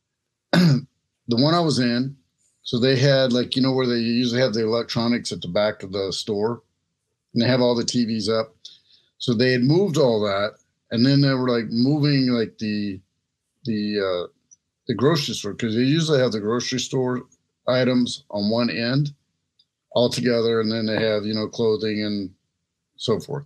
the 0.52 0.86
one 1.28 1.54
I 1.54 1.60
was 1.60 1.78
in, 1.78 2.16
so 2.62 2.78
they 2.78 2.96
had 2.96 3.32
like 3.32 3.54
you 3.54 3.62
know 3.62 3.72
where 3.72 3.86
they 3.86 3.98
usually 3.98 4.40
have 4.40 4.52
the 4.52 4.64
electronics 4.64 5.32
at 5.32 5.40
the 5.40 5.48
back 5.48 5.82
of 5.84 5.92
the 5.92 6.12
store, 6.12 6.62
and 7.32 7.42
they 7.42 7.46
have 7.46 7.60
all 7.60 7.76
the 7.76 7.84
TVs 7.84 8.28
up. 8.28 8.54
So 9.18 9.34
they 9.34 9.52
had 9.52 9.62
moved 9.62 9.96
all 9.98 10.20
that, 10.20 10.54
and 10.90 11.04
then 11.04 11.20
they 11.20 11.34
were 11.34 11.48
like 11.48 11.66
moving 11.70 12.28
like 12.28 12.56
the 12.58 13.00
the 13.64 14.00
uh, 14.00 14.28
the 14.86 14.94
grocery 14.94 15.34
store 15.34 15.52
because 15.52 15.74
they 15.74 15.82
usually 15.82 16.20
have 16.20 16.32
the 16.32 16.40
grocery 16.40 16.80
store 16.80 17.22
items 17.66 18.24
on 18.30 18.50
one 18.50 18.70
end 18.70 19.12
all 19.92 20.08
together, 20.08 20.60
and 20.60 20.70
then 20.70 20.86
they 20.86 21.02
have 21.02 21.24
you 21.24 21.34
know 21.34 21.48
clothing 21.48 22.02
and 22.02 22.30
so 22.96 23.18
forth. 23.18 23.44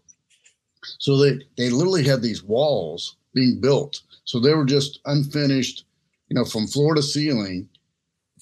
So 0.99 1.17
they 1.17 1.41
they 1.57 1.71
literally 1.71 2.05
had 2.05 2.23
these 2.23 2.43
walls 2.43 3.17
being 3.35 3.61
built, 3.61 4.03
so 4.25 4.39
they 4.39 4.55
were 4.55 4.67
just 4.67 5.01
unfinished, 5.07 5.85
you 6.29 6.35
know, 6.35 6.45
from 6.45 6.67
floor 6.67 6.95
to 6.95 7.03
ceiling. 7.03 7.69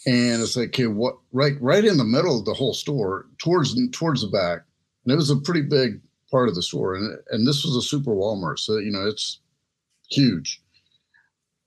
And 0.06 0.40
it's 0.42 0.56
like, 0.56 0.70
okay, 0.70 0.86
what 0.86 1.18
right 1.32 1.60
right 1.60 1.84
in 1.84 1.98
the 1.98 2.04
middle 2.04 2.38
of 2.38 2.44
the 2.44 2.54
whole 2.54 2.74
store, 2.74 3.26
towards 3.38 3.76
towards 3.90 4.22
the 4.22 4.28
back, 4.28 4.62
and 5.04 5.12
it 5.12 5.16
was 5.16 5.30
a 5.30 5.36
pretty 5.36 5.62
big 5.62 6.00
part 6.30 6.48
of 6.48 6.54
the 6.54 6.62
store, 6.62 6.94
and 6.94 7.18
and 7.30 7.46
this 7.46 7.64
was 7.64 7.76
a 7.76 7.82
super 7.82 8.12
Walmart, 8.12 8.58
so 8.58 8.78
you 8.78 8.90
know 8.90 9.06
it's 9.06 9.40
huge. 10.10 10.62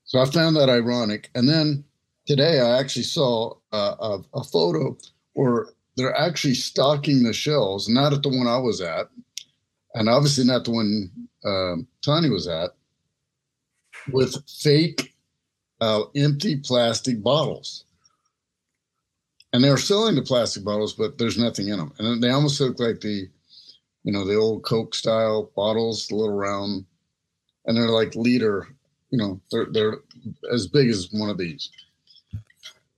So 0.04 0.20
I 0.20 0.26
found 0.26 0.56
that 0.56 0.68
ironic, 0.68 1.30
and 1.34 1.48
then 1.48 1.84
today 2.26 2.60
I 2.60 2.78
actually 2.78 3.04
saw 3.04 3.54
a, 3.72 4.18
a, 4.34 4.44
photo 4.44 4.96
where 5.32 5.66
they're 5.96 6.16
actually 6.16 6.54
stocking 6.54 7.22
the 7.22 7.32
shelves, 7.32 7.88
not 7.88 8.12
at 8.12 8.22
the 8.22 8.28
one 8.28 8.46
I 8.46 8.58
was 8.58 8.80
at, 8.80 9.08
and 9.94 10.08
obviously 10.08 10.44
not 10.44 10.64
the 10.64 10.70
one 10.70 11.10
um, 11.44 11.86
Tony 12.02 12.30
was 12.30 12.48
at, 12.48 12.70
with 14.12 14.36
fake 14.48 15.14
uh, 15.80 16.02
empty 16.16 16.56
plastic 16.56 17.22
bottles. 17.22 17.84
And 19.52 19.62
they 19.62 19.70
were 19.70 19.76
selling 19.76 20.16
the 20.16 20.22
plastic 20.22 20.64
bottles, 20.64 20.94
but 20.94 21.16
there's 21.18 21.38
nothing 21.38 21.68
in 21.68 21.78
them. 21.78 21.92
And 21.98 22.22
they 22.22 22.30
almost 22.30 22.60
look 22.60 22.80
like 22.80 23.00
the, 23.00 23.28
you 24.04 24.12
know, 24.12 24.24
the 24.24 24.36
old 24.36 24.64
Coke 24.64 24.94
style 24.94 25.50
bottles, 25.56 26.06
the 26.06 26.14
little 26.14 26.34
round, 26.34 26.84
and 27.66 27.76
they're 27.76 27.88
like 27.88 28.14
liter, 28.14 28.68
you 29.10 29.18
know, 29.18 29.40
they're 29.50 29.66
they're 29.70 29.98
as 30.52 30.66
big 30.66 30.88
as 30.88 31.08
one 31.10 31.30
of 31.30 31.38
these. 31.38 31.70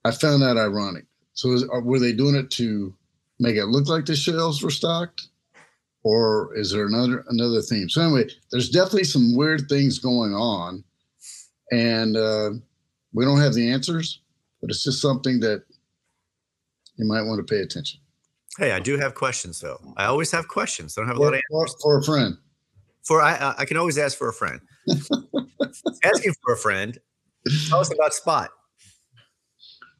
I 0.04 0.10
found 0.10 0.42
that 0.42 0.58
ironic. 0.58 1.04
So 1.34 1.52
is, 1.52 1.64
were 1.82 1.98
they 1.98 2.12
doing 2.12 2.34
it 2.34 2.50
to 2.52 2.94
make 3.38 3.56
it 3.56 3.66
look 3.66 3.88
like 3.88 4.06
the 4.06 4.16
shelves 4.16 4.62
were 4.62 4.70
stocked? 4.70 5.28
or 6.06 6.54
is 6.56 6.70
there 6.70 6.86
another 6.86 7.24
another 7.30 7.60
theme? 7.60 7.88
So 7.88 8.00
anyway, 8.00 8.28
there's 8.52 8.70
definitely 8.70 9.04
some 9.04 9.34
weird 9.34 9.68
things 9.68 9.98
going 9.98 10.34
on, 10.34 10.84
and 11.72 12.16
uh, 12.16 12.50
we 13.12 13.24
don't 13.24 13.40
have 13.40 13.54
the 13.54 13.72
answers, 13.72 14.20
but 14.60 14.70
it's 14.70 14.84
just 14.84 15.02
something 15.02 15.40
that 15.40 15.64
you 16.94 17.06
might 17.06 17.24
want 17.24 17.44
to 17.44 17.54
pay 17.54 17.60
attention. 17.60 17.98
Hey, 18.58 18.72
I 18.72 18.80
do 18.80 18.96
have 18.96 19.14
questions 19.14 19.60
though. 19.60 19.78
I 19.96 20.06
always 20.06 20.30
have 20.32 20.48
questions. 20.48 20.96
I 20.96 21.02
don't 21.02 21.08
have 21.08 21.18
a 21.18 21.22
lot 21.22 21.34
of 21.34 21.40
answers. 21.52 21.76
For, 21.82 21.82
for 21.82 21.98
a 21.98 22.02
friend. 22.02 22.36
For 23.04 23.22
I, 23.22 23.54
I 23.58 23.64
can 23.64 23.76
always 23.76 23.98
ask 23.98 24.16
for 24.16 24.28
a 24.28 24.32
friend. 24.32 24.60
Asking 26.04 26.34
for 26.42 26.54
a 26.54 26.56
friend. 26.56 26.98
Tell 27.68 27.78
us 27.78 27.92
about 27.92 28.14
Spot. 28.14 28.50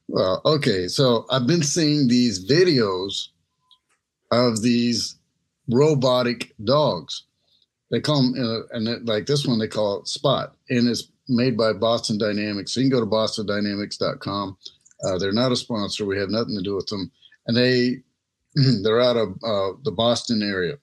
Well, 0.09 0.41
okay. 0.45 0.89
So 0.89 1.27
I've 1.31 1.47
been 1.47 1.63
seeing 1.63 2.09
these 2.09 2.49
videos 2.49 3.29
of 4.31 4.63
these 4.63 5.17
robotic 5.69 6.55
dogs. 6.65 7.25
They 7.91 8.01
call 8.01 8.23
them, 8.23 8.35
uh, 8.43 8.77
and 8.77 8.89
it, 8.89 9.05
like 9.05 9.27
this 9.27 9.47
one, 9.47 9.59
they 9.59 9.69
call 9.69 10.01
it 10.01 10.09
Spot, 10.09 10.57
and 10.71 10.89
it's 10.89 11.09
made 11.29 11.57
by 11.57 11.73
Boston 11.73 12.19
Dynamics. 12.19 12.73
So 12.73 12.81
you 12.81 12.91
can 12.91 12.99
go 12.99 13.05
to 13.05 13.11
bostondynamics.com. 13.11 14.57
Uh, 15.05 15.19
they're 15.19 15.33
not 15.33 15.53
a 15.53 15.57
sponsor. 15.57 16.05
We 16.05 16.19
have 16.19 16.31
nothing 16.31 16.57
to 16.57 16.63
do 16.63 16.75
with 16.75 16.87
them, 16.87 17.11
and 17.47 17.57
they 17.57 18.03
they're 18.83 19.01
out 19.01 19.17
of 19.17 19.29
uh, 19.45 19.77
the 19.83 19.93
Boston 19.93 20.43
area, 20.43 20.77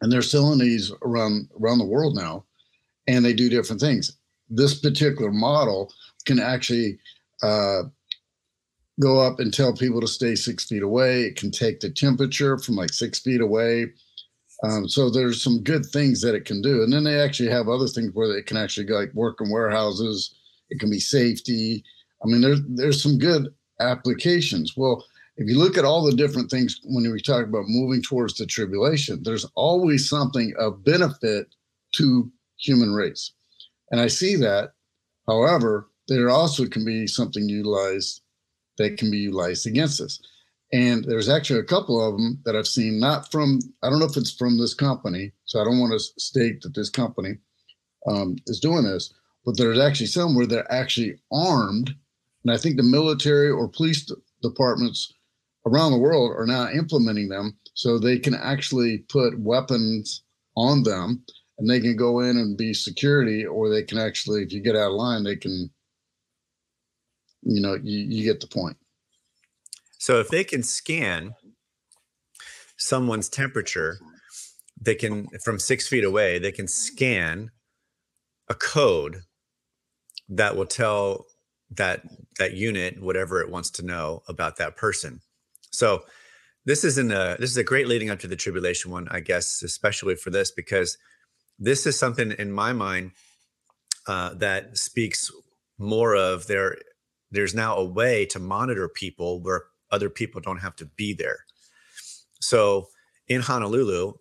and 0.00 0.10
they're 0.10 0.22
selling 0.22 0.58
these 0.58 0.92
around 1.02 1.48
around 1.60 1.78
the 1.78 1.84
world 1.84 2.16
now, 2.16 2.44
and 3.06 3.24
they 3.24 3.32
do 3.32 3.50
different 3.50 3.80
things. 3.80 4.16
This 4.48 4.80
particular 4.80 5.30
model 5.30 5.92
can 6.24 6.40
actually 6.40 6.98
uh, 7.42 7.82
go 9.00 9.18
up 9.18 9.40
and 9.40 9.52
tell 9.52 9.74
people 9.74 10.00
to 10.00 10.08
stay 10.08 10.34
six 10.34 10.64
feet 10.64 10.82
away. 10.82 11.22
It 11.22 11.36
can 11.36 11.50
take 11.50 11.80
the 11.80 11.90
temperature 11.90 12.58
from 12.58 12.76
like 12.76 12.92
six 12.92 13.20
feet 13.20 13.40
away. 13.40 13.86
Um, 14.62 14.88
so 14.88 15.08
there's 15.08 15.42
some 15.42 15.62
good 15.62 15.86
things 15.86 16.20
that 16.20 16.34
it 16.34 16.44
can 16.44 16.60
do. 16.60 16.82
And 16.82 16.92
then 16.92 17.04
they 17.04 17.18
actually 17.18 17.50
have 17.50 17.68
other 17.68 17.86
things 17.86 18.10
where 18.12 18.36
it 18.36 18.46
can 18.46 18.58
actually 18.58 18.84
go 18.84 18.96
like 18.96 19.12
work 19.14 19.40
in 19.40 19.50
warehouses. 19.50 20.34
It 20.68 20.78
can 20.78 20.90
be 20.90 21.00
safety. 21.00 21.82
I 22.22 22.26
mean, 22.26 22.42
there's 22.42 22.60
there's 22.68 23.02
some 23.02 23.18
good 23.18 23.54
applications. 23.80 24.76
Well, 24.76 25.04
if 25.40 25.48
you 25.48 25.58
look 25.58 25.78
at 25.78 25.86
all 25.86 26.04
the 26.04 26.14
different 26.14 26.50
things 26.50 26.78
when 26.84 27.10
we 27.10 27.18
talk 27.18 27.46
about 27.46 27.64
moving 27.66 28.02
towards 28.02 28.34
the 28.34 28.44
tribulation, 28.44 29.22
there's 29.22 29.46
always 29.54 30.06
something 30.06 30.52
of 30.58 30.84
benefit 30.84 31.46
to 31.94 32.30
human 32.58 32.92
race. 32.92 33.32
And 33.90 34.02
I 34.02 34.08
see 34.08 34.36
that. 34.36 34.74
However, 35.26 35.88
there 36.08 36.28
also 36.28 36.66
can 36.66 36.84
be 36.84 37.06
something 37.06 37.48
utilized 37.48 38.20
that 38.76 38.98
can 38.98 39.10
be 39.10 39.16
utilized 39.16 39.66
against 39.66 40.02
us. 40.02 40.20
And 40.74 41.06
there's 41.06 41.30
actually 41.30 41.60
a 41.60 41.64
couple 41.64 42.06
of 42.06 42.18
them 42.18 42.38
that 42.44 42.54
I've 42.54 42.66
seen, 42.66 43.00
not 43.00 43.32
from, 43.32 43.60
I 43.82 43.88
don't 43.88 43.98
know 43.98 44.04
if 44.04 44.18
it's 44.18 44.36
from 44.36 44.58
this 44.58 44.74
company, 44.74 45.32
so 45.46 45.58
I 45.58 45.64
don't 45.64 45.80
want 45.80 45.94
to 45.94 46.20
state 46.20 46.60
that 46.60 46.74
this 46.74 46.90
company 46.90 47.38
um, 48.06 48.36
is 48.46 48.60
doing 48.60 48.84
this, 48.84 49.14
but 49.46 49.56
there's 49.56 49.80
actually 49.80 50.06
some 50.06 50.34
where 50.34 50.46
they're 50.46 50.70
actually 50.70 51.18
armed. 51.32 51.94
And 52.44 52.52
I 52.52 52.58
think 52.58 52.76
the 52.76 52.82
military 52.82 53.48
or 53.48 53.68
police 53.68 54.06
departments 54.42 55.14
around 55.66 55.92
the 55.92 55.98
world 55.98 56.32
are 56.36 56.46
now 56.46 56.68
implementing 56.70 57.28
them 57.28 57.56
so 57.74 57.98
they 57.98 58.18
can 58.18 58.34
actually 58.34 58.98
put 59.08 59.38
weapons 59.38 60.22
on 60.56 60.82
them 60.82 61.22
and 61.58 61.68
they 61.68 61.80
can 61.80 61.96
go 61.96 62.20
in 62.20 62.38
and 62.38 62.56
be 62.56 62.72
security, 62.72 63.44
or 63.44 63.68
they 63.68 63.82
can 63.82 63.98
actually, 63.98 64.42
if 64.42 64.52
you 64.52 64.62
get 64.62 64.74
out 64.74 64.88
of 64.88 64.94
line, 64.94 65.24
they 65.24 65.36
can 65.36 65.70
you 67.42 67.60
know, 67.60 67.74
you, 67.74 67.98
you 67.98 68.24
get 68.24 68.40
the 68.40 68.46
point. 68.46 68.76
So 69.98 70.18
if 70.20 70.28
they 70.28 70.44
can 70.44 70.62
scan 70.62 71.34
someone's 72.76 73.28
temperature, 73.28 73.98
they 74.80 74.94
can 74.94 75.26
from 75.44 75.58
six 75.58 75.86
feet 75.86 76.04
away, 76.04 76.38
they 76.38 76.52
can 76.52 76.68
scan 76.68 77.50
a 78.48 78.54
code 78.54 79.22
that 80.28 80.56
will 80.56 80.66
tell 80.66 81.26
that 81.70 82.02
that 82.38 82.54
unit 82.54 83.00
whatever 83.00 83.40
it 83.40 83.50
wants 83.50 83.70
to 83.70 83.84
know 83.84 84.22
about 84.26 84.56
that 84.56 84.76
person. 84.76 85.20
So 85.70 86.02
this 86.64 86.84
isn't 86.84 87.10
a 87.10 87.36
this 87.38 87.50
is 87.50 87.56
a 87.56 87.64
great 87.64 87.88
leading 87.88 88.10
up 88.10 88.20
to 88.20 88.28
the 88.28 88.36
tribulation 88.36 88.90
one, 88.90 89.08
I 89.10 89.20
guess, 89.20 89.62
especially 89.62 90.14
for 90.14 90.30
this 90.30 90.50
because 90.50 90.98
this 91.58 91.86
is 91.86 91.98
something 91.98 92.32
in 92.32 92.52
my 92.52 92.72
mind 92.72 93.12
uh, 94.06 94.34
that 94.34 94.76
speaks 94.76 95.30
more 95.78 96.14
of 96.14 96.46
their 96.46 96.76
there's 97.30 97.54
now 97.54 97.76
a 97.76 97.84
way 97.84 98.26
to 98.26 98.38
monitor 98.38 98.88
people 98.88 99.40
where 99.40 99.64
other 99.90 100.10
people 100.10 100.40
don't 100.40 100.58
have 100.58 100.76
to 100.76 100.84
be 100.84 101.12
there. 101.12 101.44
So 102.40 102.88
in 103.28 103.40
Honolulu, 103.40 104.14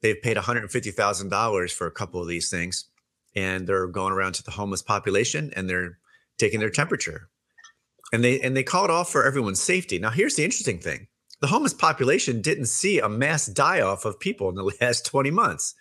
they've 0.00 0.20
paid 0.20 0.36
$150,000 0.36 1.72
for 1.72 1.86
a 1.86 1.90
couple 1.90 2.20
of 2.20 2.28
these 2.28 2.50
things, 2.50 2.86
and 3.34 3.66
they're 3.66 3.86
going 3.86 4.12
around 4.12 4.34
to 4.34 4.44
the 4.44 4.50
homeless 4.52 4.82
population 4.82 5.52
and 5.56 5.68
they're 5.68 5.98
taking 6.38 6.60
their 6.60 6.70
temperature. 6.70 7.28
And 8.12 8.22
they 8.22 8.40
and 8.40 8.56
they 8.56 8.62
call 8.62 8.84
it 8.84 8.90
off 8.90 9.10
for 9.10 9.24
everyone's 9.24 9.60
safety. 9.60 9.98
Now, 9.98 10.10
here's 10.10 10.36
the 10.36 10.44
interesting 10.44 10.78
thing: 10.78 11.06
the 11.40 11.46
homeless 11.46 11.74
population 11.74 12.40
didn't 12.42 12.66
see 12.66 12.98
a 12.98 13.08
mass 13.08 13.46
die 13.46 13.80
off 13.80 14.04
of 14.04 14.20
people 14.20 14.48
in 14.48 14.54
the 14.54 14.70
last 14.80 15.06
20 15.06 15.30
months. 15.30 15.74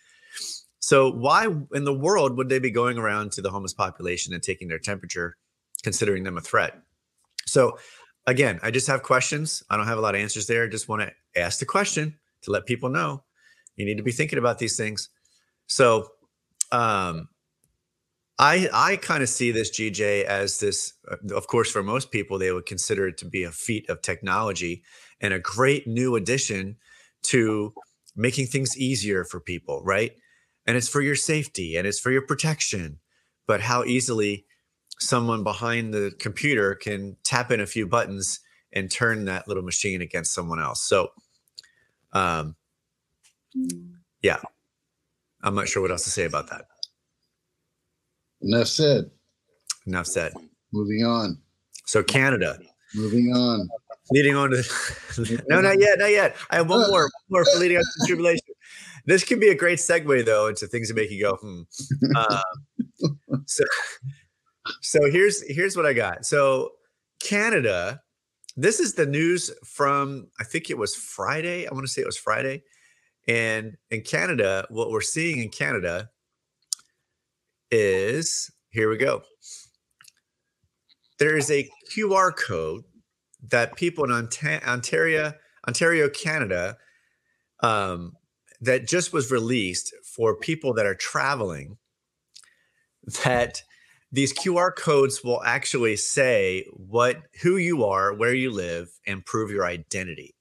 So 0.80 1.12
why 1.12 1.48
in 1.74 1.84
the 1.84 1.94
world 1.94 2.38
would 2.38 2.50
they 2.50 2.58
be 2.58 2.72
going 2.72 2.98
around 2.98 3.32
to 3.34 3.42
the 3.42 3.52
homeless 3.52 3.74
population 3.74 4.34
and 4.34 4.42
taking 4.42 4.68
their 4.68 4.80
temperature 4.80 5.38
considering 5.84 6.24
them 6.24 6.38
a 6.38 6.42
threat. 6.42 6.82
So 7.46 7.78
again, 8.28 8.60
I 8.64 8.72
just 8.72 8.88
have 8.88 9.04
questions. 9.04 9.64
I 9.70 9.78
don't 9.78 9.88
have 9.88 9.98
a 9.98 10.02
lot 10.02 10.16
of 10.16 10.22
answers 10.22 10.48
there. 10.48 10.64
I 10.64 10.68
just 10.68 10.88
want 10.88 11.02
to 11.02 11.40
ask 11.40 11.60
the 11.60 11.66
question 11.66 12.18
to 12.44 12.52
let 12.52 12.66
people 12.66 12.90
know 12.90 13.24
you 13.76 13.86
need 13.86 13.98
to 13.98 14.04
be 14.04 14.12
thinking 14.12 14.40
about 14.40 14.60
these 14.60 14.78
things. 14.78 15.10
So 15.68 16.08
um 16.72 17.28
I 18.42 18.70
I 18.74 18.98
kind 18.98 19.24
of 19.24 19.30
see 19.30 19.52
this 19.52 19.72
GJ 19.72 20.26
as 20.26 20.60
this 20.62 20.94
uh, 21.12 21.36
of 21.36 21.48
course 21.48 21.72
for 21.72 21.84
most 21.84 22.12
people 22.12 22.40
they 22.40 22.54
would 22.54 22.68
consider 22.68 23.08
it 23.10 23.18
to 23.20 23.26
be 23.28 23.44
a 23.44 23.52
feat 23.52 23.90
of 23.90 24.04
technology 24.04 24.84
and 25.22 25.34
a 25.34 25.40
great 25.40 25.88
new 25.88 26.18
addition 26.18 26.78
to 27.26 27.76
making 28.16 28.48
things 28.48 28.78
easier 28.78 29.26
for 29.26 29.42
people, 29.42 29.84
right? 29.86 30.14
And 30.68 30.78
it's 30.78 30.90
for 30.90 31.02
your 31.02 31.16
safety 31.18 31.78
and 31.78 31.88
it's 31.88 32.02
for 32.02 32.12
your 32.12 32.24
protection. 32.24 33.00
But 33.48 33.62
how 33.62 33.86
easily 33.86 34.48
someone 35.00 35.44
behind 35.44 35.94
the 35.94 36.14
computer 36.20 36.76
can 36.76 37.18
tap 37.26 37.52
in 37.52 37.62
a 37.62 37.68
few 37.68 37.88
buttons 37.88 38.42
and 38.74 38.92
turn 38.92 39.26
that 39.26 39.48
little 39.50 39.64
machine 39.64 40.02
against 40.04 40.34
someone 40.34 40.62
else. 40.62 40.84
So, 40.84 41.10
um, 42.14 42.58
yeah, 44.24 44.40
I'm 45.44 45.56
not 45.56 45.70
sure 45.70 45.82
what 45.84 45.92
else 45.92 46.06
to 46.06 46.12
say 46.12 46.26
about 46.26 46.50
that. 46.52 46.66
Enough 48.42 48.68
said. 48.68 49.12
Enough 49.88 50.08
said. 50.08 50.34
Moving 50.74 51.06
on. 51.06 51.38
So 51.86 52.04
Canada. 52.04 52.60
Moving 52.96 53.34
on. 53.34 53.68
Leading 54.12 54.36
on 54.36 54.52
to 54.52 55.44
no, 55.50 55.62
not 55.62 55.80
yet, 55.80 56.00
not 56.00 56.12
yet. 56.12 56.36
I 56.50 56.58
have 56.58 56.70
one 56.70 56.90
more, 56.90 57.10
more 57.30 57.46
for 57.46 57.60
leading 57.60 57.78
up 57.78 57.84
to 57.84 58.08
tribulation. 58.08 58.46
This 59.06 59.24
could 59.24 59.40
be 59.40 59.50
a 59.50 59.56
great 59.56 59.80
segue 59.80 60.26
though 60.26 60.48
into 60.48 60.68
things 60.68 60.90
that 60.90 60.96
make 60.96 61.12
you 61.12 61.22
go, 61.22 61.36
hmm. 61.36 61.62
Uh, 62.16 62.42
so, 63.46 63.64
so 64.82 65.12
here's 65.12 65.48
here's 65.50 65.78
what 65.78 65.86
I 65.86 65.94
got. 65.94 66.26
So 66.26 66.72
Canada, 67.22 68.02
this 68.58 68.80
is 68.80 68.94
the 68.94 69.06
news 69.06 69.52
from 69.66 70.28
I 70.40 70.44
think 70.44 70.70
it 70.70 70.78
was 70.78 70.94
Friday. 70.94 71.68
I 71.68 71.74
want 71.74 71.86
to 71.86 71.92
say 71.92 72.02
it 72.02 72.08
was 72.08 72.18
Friday. 72.18 72.64
And 73.28 73.78
in 73.92 74.02
Canada, 74.02 74.66
what 74.70 74.90
we're 74.90 75.02
seeing 75.02 75.40
in 75.40 75.50
Canada 75.50 76.10
is 77.72 78.52
here 78.70 78.90
we 78.90 78.98
go. 78.98 79.24
There 81.20 81.38
is 81.38 81.52
a 81.52 81.70
QR 81.92 82.36
code 82.36 82.84
that 83.50 83.76
people 83.76 84.04
in 84.06 84.12
Ontario, 84.12 85.34
Ontario, 85.68 86.10
Canada, 86.10 86.78
um, 87.62 88.14
that 88.60 88.88
just 88.88 89.12
was 89.12 89.32
released 89.32 89.94
for 90.16 90.36
people 90.36 90.74
that 90.74 90.86
are 90.86 90.96
traveling. 90.96 91.78
That 93.24 93.64
these 94.12 94.34
QR 94.34 94.76
codes 94.76 95.24
will 95.24 95.42
actually 95.44 95.96
say 95.96 96.66
what 96.72 97.24
who 97.42 97.58
you 97.58 97.84
are, 97.84 98.14
where 98.14 98.34
you 98.34 98.52
live, 98.52 98.90
and 99.08 99.26
prove 99.26 99.50
your 99.50 99.66
identity. 99.66 100.36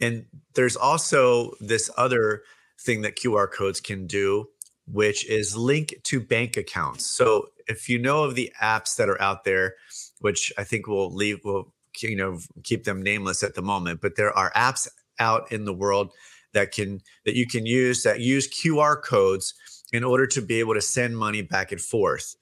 And 0.00 0.26
there's 0.54 0.76
also 0.76 1.52
this 1.60 1.90
other 1.96 2.42
thing 2.80 3.02
that 3.02 3.16
QR 3.16 3.50
codes 3.50 3.80
can 3.80 4.06
do, 4.06 4.46
which 4.86 5.28
is 5.28 5.56
link 5.56 5.94
to 6.04 6.20
bank 6.20 6.56
accounts. 6.56 7.06
So 7.06 7.48
if 7.66 7.88
you 7.88 7.98
know 7.98 8.24
of 8.24 8.34
the 8.34 8.52
apps 8.62 8.96
that 8.96 9.08
are 9.08 9.20
out 9.20 9.44
there, 9.44 9.74
which 10.20 10.52
I 10.58 10.64
think 10.64 10.86
we'll 10.86 11.14
leave, 11.14 11.40
we'll 11.44 11.72
you 12.00 12.16
know 12.16 12.38
keep 12.62 12.84
them 12.84 13.02
nameless 13.02 13.42
at 13.42 13.54
the 13.54 13.62
moment, 13.62 14.00
but 14.00 14.16
there 14.16 14.36
are 14.36 14.52
apps 14.52 14.88
out 15.18 15.52
in 15.52 15.64
the 15.64 15.72
world 15.72 16.12
that 16.52 16.72
can 16.72 17.00
that 17.24 17.34
you 17.34 17.46
can 17.46 17.66
use 17.66 18.02
that 18.02 18.20
use 18.20 18.48
QR 18.48 19.00
codes 19.02 19.54
in 19.92 20.04
order 20.04 20.26
to 20.26 20.42
be 20.42 20.60
able 20.60 20.74
to 20.74 20.80
send 20.80 21.16
money 21.16 21.42
back 21.42 21.72
and 21.72 21.80
forth. 21.80 22.36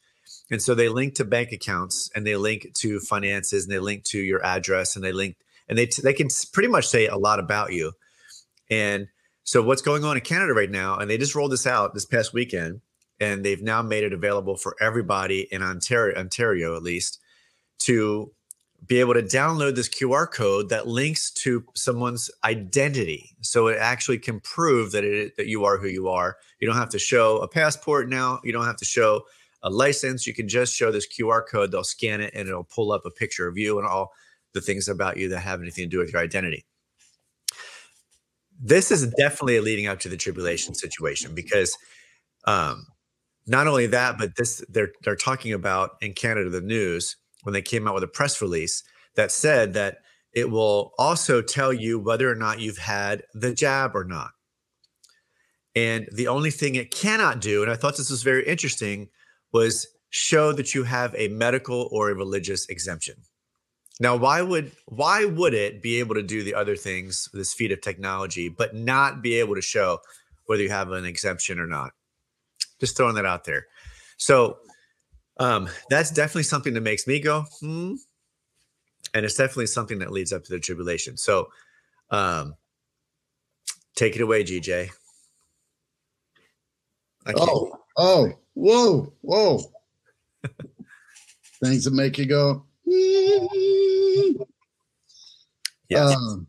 And 0.51 0.63
so 0.63 0.75
they 0.75 0.89
link 0.89 1.15
to 1.17 1.25
bank 1.25 1.53
accounts 1.53 2.11
and 2.15 2.27
they 2.27 2.37
link 2.37 2.69
to 2.75 3.01
finances 3.01 3.65
and 3.65 3.73
they 3.73 3.79
link 3.79 4.05
to 4.05 4.19
your 4.19 4.45
address 4.45 4.97
and 4.97 5.05
they 5.05 5.13
link 5.13 5.37
and 5.69 5.79
they 5.79 5.87
they 6.03 6.13
can 6.13 6.29
pretty 6.53 6.69
much 6.69 6.87
say 6.87 7.07
a 7.07 7.17
lot 7.17 7.39
about 7.39 7.73
you. 7.73 7.93
And 8.71 9.09
so 9.45 9.63
what's 9.63 9.83
going 9.83 10.05
on 10.05 10.17
in 10.17 10.23
Canada 10.23 10.55
right 10.55 10.71
now? 10.71 10.97
And 10.97 11.11
they 11.11 11.19
just 11.19 11.35
rolled 11.35 11.53
this 11.53 11.67
out 11.67 11.95
this 11.95 12.07
past 12.07 12.33
weekend, 12.33 12.81
and 13.21 13.45
they've 13.45 13.63
now 13.63 13.83
made 13.83 14.05
it 14.05 14.13
available 14.13 14.57
for 14.57 14.77
everybody 14.81 15.49
in 15.51 15.63
Ontario, 15.63 16.19
Ontario 16.19 16.77
at 16.77 16.83
least, 16.83 17.19
to 17.81 18.33
be 18.87 18.99
able 18.99 19.15
to 19.15 19.23
download 19.23 19.77
this 19.77 19.89
QR 19.89 20.31
code 20.31 20.69
that 20.69 20.89
links 20.89 21.31
to 21.31 21.65
someone's 21.75 22.31
identity. 22.45 23.31
So 23.41 23.69
it 23.69 23.79
actually 23.79 24.19
can 24.19 24.41
prove 24.41 24.93
that 24.93 25.05
it 25.05 25.37
that 25.37 25.47
you 25.47 25.65
are 25.65 25.79
who 25.79 25.89
you 25.89 26.09
are. 26.09 26.37
You 26.61 26.67
don't 26.67 26.77
have 26.77 26.89
to 26.91 26.99
show 26.99 27.39
a 27.39 27.49
passport 27.49 28.09
now. 28.09 28.41
You 28.43 28.53
don't 28.53 28.65
have 28.65 28.79
to 28.79 28.85
show 28.85 29.23
a 29.63 29.71
license. 29.71 30.27
You 30.27 30.35
can 30.35 30.49
just 30.49 30.75
show 30.75 30.91
this 30.91 31.07
QR 31.07 31.43
code. 31.49 31.71
They'll 31.71 31.85
scan 31.85 32.21
it 32.21 32.33
and 32.35 32.49
it'll 32.49 32.65
pull 32.65 32.91
up 32.91 33.07
a 33.07 33.11
picture 33.11 33.47
of 33.47 33.57
you 33.57 33.79
and 33.79 33.87
all 33.87 34.13
the 34.53 34.61
things 34.61 34.89
about 34.89 35.17
you 35.17 35.29
that 35.29 35.41
have 35.41 35.61
anything 35.61 35.85
to 35.85 35.89
do 35.89 35.99
with 35.99 36.13
your 36.13 36.23
identity. 36.23 36.65
This 38.65 38.93
is 38.93 39.09
definitely 39.19 39.59
leading 39.59 39.89
up 39.89 39.99
to 40.01 40.09
the 40.09 40.17
tribulation 40.17 40.75
situation 40.75 41.35
because 41.35 41.77
um, 42.47 42.87
not 43.47 43.67
only 43.67 43.87
that, 43.89 44.19
but 44.19 44.37
this 44.37 44.65
they're 44.69 44.93
they're 45.03 45.17
talking 45.17 45.53
about 45.53 45.97
in 46.01 46.13
Canada 46.13 46.49
the 46.49 46.61
news 46.61 47.17
when 47.43 47.53
they 47.53 47.63
came 47.63 47.89
out 47.89 47.95
with 47.95 48.05
a 48.05 48.09
press 48.09 48.41
release 48.41 48.85
that 49.17 49.33
said 49.33 49.75
that 49.75 49.99
it 50.33 50.49
will 50.49 50.93
also 50.97 51.43
tell 51.43 51.73
you 51.73 51.99
whether 51.99 52.31
or 52.31 52.37
not 52.37 52.61
you've 52.61 52.79
had 52.79 53.25
the 53.35 53.53
jab 53.53 53.97
or 53.97 54.05
not. 54.05 54.31
And 55.75 56.09
the 56.13 56.29
only 56.29 56.51
thing 56.51 56.77
it 56.77 56.95
cannot 56.95 57.41
do, 57.41 57.63
and 57.63 57.71
I 57.71 57.77
thought 57.77 57.97
this 57.97 58.11
was 58.11 58.23
very 58.23 58.47
interesting, 58.47 59.09
was 59.53 59.89
show 60.11 60.53
that 60.53 60.75
you 60.75 60.85
have 60.85 61.15
a 61.17 61.29
medical 61.29 61.89
or 61.91 62.11
a 62.11 62.15
religious 62.15 62.69
exemption. 62.69 63.17
Now, 64.01 64.17
why 64.17 64.43
would 64.43 64.73
why 64.87 65.25
would 65.25 65.55
it 65.55 65.83
be 65.83 65.99
able 65.99 66.15
to 66.15 66.23
do 66.23 66.43
the 66.43 66.55
other 66.55 66.77
things, 66.77 67.29
this 67.33 67.53
feat 67.53 67.73
of 67.73 67.81
technology, 67.81 68.49
but 68.49 68.75
not 68.75 69.23
be 69.23 69.35
able 69.35 69.55
to 69.55 69.63
show 69.63 69.99
whether 70.47 70.63
you 70.63 70.71
have 70.71 70.91
an 70.91 71.05
exemption 71.05 71.59
or 71.59 71.67
not? 71.67 71.93
Just 72.81 72.97
throwing 72.97 73.15
that 73.17 73.27
out 73.27 73.45
there. 73.45 73.67
So 74.17 74.59
um, 75.39 75.69
that's 75.91 76.11
definitely 76.11 76.45
something 76.45 76.75
that 76.75 76.81
makes 76.81 77.07
me 77.07 77.21
go, 77.21 77.45
hmm. 77.61 77.95
And 79.15 79.27
it's 79.27 79.37
definitely 79.37 79.67
something 79.67 79.99
that 79.99 80.11
leads 80.11 80.33
up 80.33 80.45
to 80.45 80.53
the 80.53 80.59
tribulation. 80.59 81.17
So 81.17 81.49
um, 82.11 82.55
take 83.95 84.17
it 84.17 84.23
away, 84.23 84.45
GJ. 84.45 84.91
Oh, 87.37 87.79
oh, 87.97 88.33
whoa, 88.55 89.13
whoa. 89.21 89.61
Things 91.63 91.85
that 91.85 91.93
make 91.93 92.19
you 92.19 92.27
go, 92.27 92.65
yeah. 95.89 96.05
Um, 96.07 96.47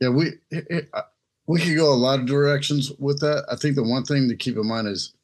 yeah, 0.00 0.08
we 0.08 0.32
it, 0.50 0.88
uh, 0.92 1.02
we 1.46 1.60
could 1.60 1.76
go 1.76 1.92
a 1.92 1.94
lot 1.94 2.20
of 2.20 2.26
directions 2.26 2.92
with 2.98 3.20
that. 3.20 3.44
I 3.50 3.56
think 3.56 3.76
the 3.76 3.82
one 3.82 4.04
thing 4.04 4.28
to 4.28 4.36
keep 4.36 4.56
in 4.56 4.66
mind 4.66 4.88
is 4.88 5.14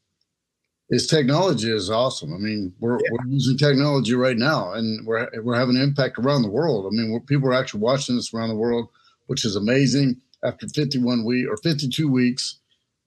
is 0.90 1.06
technology 1.06 1.70
is 1.70 1.90
awesome. 1.90 2.34
I 2.34 2.38
mean, 2.38 2.74
we're, 2.80 2.98
yeah. 2.98 3.10
we're 3.12 3.26
using 3.28 3.56
technology 3.56 4.14
right 4.14 4.36
now, 4.36 4.72
and 4.72 5.06
we're 5.06 5.28
we're 5.42 5.58
having 5.58 5.76
an 5.76 5.82
impact 5.82 6.18
around 6.18 6.42
the 6.42 6.50
world. 6.50 6.86
I 6.86 6.90
mean, 6.90 7.20
people 7.26 7.48
are 7.48 7.54
actually 7.54 7.80
watching 7.80 8.16
this 8.16 8.34
around 8.34 8.48
the 8.48 8.56
world, 8.56 8.88
which 9.26 9.44
is 9.44 9.56
amazing. 9.56 10.20
After 10.42 10.66
51 10.68 11.24
week 11.26 11.46
or 11.50 11.58
52 11.58 12.10
weeks, 12.10 12.60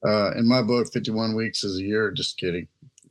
uh, 0.06 0.34
in 0.36 0.48
my 0.48 0.62
book, 0.62 0.88
51 0.94 1.36
weeks 1.36 1.64
is 1.64 1.80
a 1.80 1.82
year. 1.82 2.12
Just 2.12 2.38
kidding. 2.38 2.68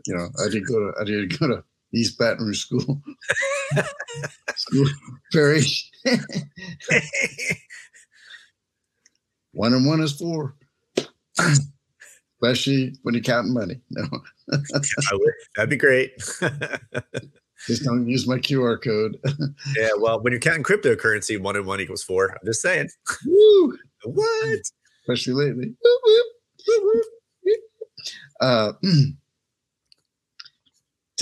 You 0.07 0.17
know, 0.17 0.29
I 0.45 0.49
did 0.49 0.67
go 0.67 0.79
to 0.79 1.01
I 1.01 1.05
did 1.05 1.39
go 1.39 1.49
to 1.49 1.65
East 1.95 2.19
Baton 2.19 2.47
Rouge 2.47 2.61
School. 2.61 3.03
school 4.57 4.87
Perry. 5.33 5.63
one 9.53 9.75
and 9.75 9.87
one 9.87 10.01
is 10.01 10.13
four. 10.13 10.57
Especially 12.43 12.95
when 13.03 13.15
you're 13.15 13.23
counting 13.23 13.55
money. 13.55 13.81
No. 13.91 14.03
That'd 15.57 15.71
be 15.71 15.77
great. 15.77 16.17
just 17.67 17.85
don't 17.85 18.09
use 18.09 18.27
my 18.27 18.39
QR 18.39 18.83
code. 18.83 19.19
yeah, 19.77 19.91
well, 19.99 20.21
when 20.21 20.33
you're 20.33 20.41
counting 20.41 20.65
cryptocurrency, 20.65 21.41
one 21.41 21.57
and 21.57 21.67
one 21.67 21.81
equals 21.81 22.03
four. 22.03 22.31
I'm 22.31 22.39
just 22.45 22.63
saying. 22.63 22.89
Woo! 23.27 23.79
What? 24.05 24.61
Especially 25.03 25.35
lately. 25.35 25.75
Uh, 28.41 28.73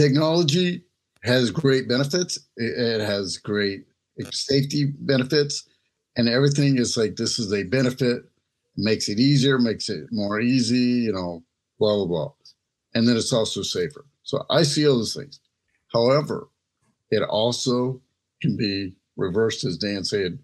technology 0.00 0.82
has 1.22 1.50
great 1.50 1.88
benefits. 1.88 2.38
It, 2.56 3.00
has 3.00 3.36
great 3.36 3.84
safety 4.32 4.92
benefits, 5.00 5.68
and 6.16 6.28
everything 6.28 6.78
is 6.78 6.96
like 6.96 7.16
this 7.16 7.38
is 7.38 7.52
a 7.52 7.64
benefit. 7.64 8.22
Makes 8.76 9.08
it 9.08 9.18
easier, 9.18 9.58
makes 9.58 9.88
it 9.88 10.04
more 10.10 10.40
easy. 10.40 11.04
You 11.06 11.12
know, 11.12 11.42
blah 11.78 11.96
blah 11.96 12.06
blah, 12.06 12.32
and 12.94 13.06
then 13.06 13.16
it's 13.16 13.32
also 13.32 13.62
safer. 13.62 14.06
So 14.22 14.44
I 14.48 14.62
see 14.62 14.86
all 14.86 14.96
those 14.96 15.14
things. 15.14 15.40
However, 15.92 16.48
it 17.10 17.22
also 17.22 18.00
can 18.40 18.56
be 18.56 18.94
reversed, 19.16 19.64
as 19.64 19.76
Dan 19.76 20.04
said, 20.04 20.38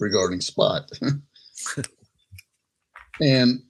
regarding 0.00 0.40
spot. 0.40 0.90
and 3.20 3.62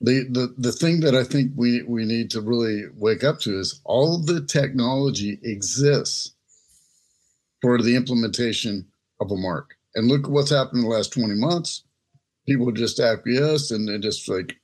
the, 0.00 0.26
the 0.30 0.54
the 0.56 0.72
thing 0.72 1.00
that 1.00 1.14
I 1.14 1.24
think 1.24 1.52
we 1.56 1.82
we 1.82 2.04
need 2.04 2.30
to 2.30 2.40
really 2.40 2.84
wake 2.94 3.24
up 3.24 3.40
to 3.40 3.58
is 3.58 3.80
all 3.84 4.18
the 4.18 4.44
technology 4.44 5.40
exists 5.42 6.34
for 7.60 7.82
the 7.82 7.96
implementation 7.96 8.86
of 9.20 9.32
a 9.32 9.36
mark. 9.36 9.74
And 9.94 10.06
look 10.06 10.24
at 10.24 10.30
what's 10.30 10.50
happened 10.50 10.84
in 10.84 10.88
the 10.88 10.94
last 10.94 11.12
20 11.12 11.34
months. 11.34 11.82
People 12.46 12.70
just 12.70 13.00
acquiesce 13.00 13.72
and 13.72 13.88
they 13.88 13.98
just 13.98 14.28
like 14.28 14.56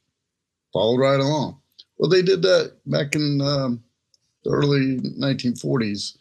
follow 0.73 0.97
right 0.97 1.19
along. 1.19 1.61
Well, 1.99 2.09
they 2.09 2.23
did 2.23 2.43
that 2.43 2.77
back 2.87 3.17
in 3.17 3.41
um, 3.41 3.83
the 4.45 4.51
early 4.51 4.99
1940s. 4.99 6.17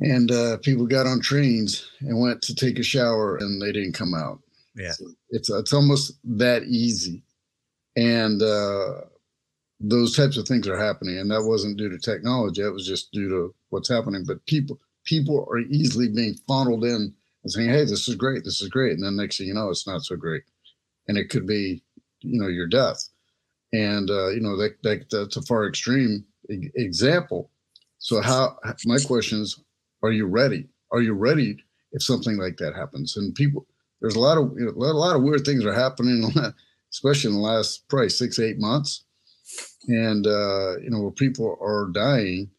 And 0.00 0.30
uh, 0.30 0.58
people 0.58 0.86
got 0.86 1.08
on 1.08 1.20
trains 1.20 1.90
and 2.00 2.20
went 2.20 2.42
to 2.42 2.54
take 2.54 2.78
a 2.78 2.84
shower 2.84 3.36
and 3.36 3.60
they 3.60 3.72
didn't 3.72 3.94
come 3.94 4.14
out. 4.14 4.40
Yeah. 4.76 4.92
So 4.92 5.06
it's, 5.30 5.50
it's 5.50 5.72
almost 5.72 6.12
that 6.24 6.62
easy 6.64 7.24
and 7.98 8.42
uh, 8.42 9.00
those 9.80 10.16
types 10.16 10.36
of 10.36 10.46
things 10.46 10.68
are 10.68 10.78
happening 10.78 11.18
and 11.18 11.30
that 11.30 11.42
wasn't 11.42 11.76
due 11.76 11.88
to 11.88 11.98
technology 11.98 12.62
that 12.62 12.72
was 12.72 12.86
just 12.86 13.10
due 13.12 13.28
to 13.28 13.54
what's 13.70 13.88
happening 13.88 14.24
but 14.26 14.44
people 14.46 14.78
people 15.04 15.46
are 15.50 15.58
easily 15.58 16.08
being 16.08 16.34
funneled 16.46 16.84
in 16.84 17.12
and 17.42 17.52
saying 17.52 17.68
hey 17.68 17.84
this 17.84 18.08
is 18.08 18.14
great 18.14 18.44
this 18.44 18.60
is 18.60 18.68
great 18.68 18.92
and 18.92 19.02
then 19.02 19.16
next 19.16 19.38
thing 19.38 19.46
you 19.46 19.54
know 19.54 19.70
it's 19.70 19.86
not 19.86 20.02
so 20.02 20.16
great. 20.16 20.42
And 21.08 21.16
it 21.16 21.30
could 21.30 21.46
be 21.46 21.82
you 22.20 22.40
know 22.40 22.48
your 22.48 22.66
death. 22.66 23.08
And 23.72 24.10
uh, 24.10 24.28
you 24.28 24.40
know 24.40 24.56
that, 24.56 24.82
that 24.82 25.10
that's 25.10 25.36
a 25.36 25.42
far 25.42 25.66
extreme 25.66 26.24
example. 26.48 27.50
So 27.98 28.20
how 28.20 28.58
my 28.84 28.98
question 28.98 29.42
is 29.42 29.60
are 30.02 30.12
you 30.12 30.26
ready? 30.26 30.68
Are 30.92 31.00
you 31.00 31.14
ready 31.14 31.56
if 31.92 32.02
something 32.02 32.38
like 32.38 32.56
that 32.58 32.74
happens? 32.74 33.16
And 33.16 33.34
people 33.34 33.66
there's 34.00 34.16
a 34.16 34.20
lot 34.20 34.38
of 34.38 34.52
you 34.58 34.66
know, 34.66 34.72
a 34.72 34.92
lot 34.92 35.16
of 35.16 35.22
weird 35.22 35.44
things 35.44 35.64
are 35.64 35.72
happening 35.72 36.30
especially 36.92 37.30
in 37.30 37.36
the 37.36 37.42
last 37.42 37.88
probably 37.88 38.08
six 38.08 38.38
eight 38.38 38.58
months. 38.58 39.04
And 39.88 40.26
uh, 40.26 40.78
you 40.80 40.90
know 40.90 41.00
where 41.00 41.10
people 41.10 41.56
are 41.60 41.90
dying 41.92 42.50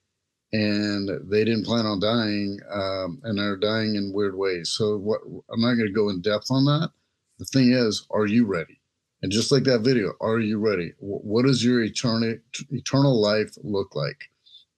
and 0.52 1.10
they 1.30 1.44
didn't 1.44 1.66
plan 1.66 1.86
on 1.86 2.00
dying 2.00 2.60
um, 2.72 3.22
and 3.24 3.38
they're 3.38 3.58
dying 3.58 3.96
in 3.96 4.12
weird 4.14 4.36
ways. 4.36 4.72
So 4.72 4.98
what 4.98 5.22
i'm 5.52 5.62
not 5.62 5.76
going 5.76 5.88
to 5.88 5.94
go 5.94 6.10
in 6.10 6.22
depth 6.22 6.48
on 6.50 6.66
that. 6.66 6.92
The 7.38 7.46
thing 7.46 7.72
is 7.72 8.08
are 8.12 8.26
you 8.26 8.46
ready? 8.46 8.80
And 9.22 9.32
just 9.32 9.52
like 9.52 9.64
that 9.64 9.82
video 9.82 10.14
are 10.22 10.40
you 10.40 10.60
ready? 10.60 10.94
What 11.00 11.46
does 11.46 11.64
your 11.64 11.84
eternal 11.84 12.38
eternal 12.72 13.22
life 13.22 13.52
look 13.64 13.96
like? 13.96 14.30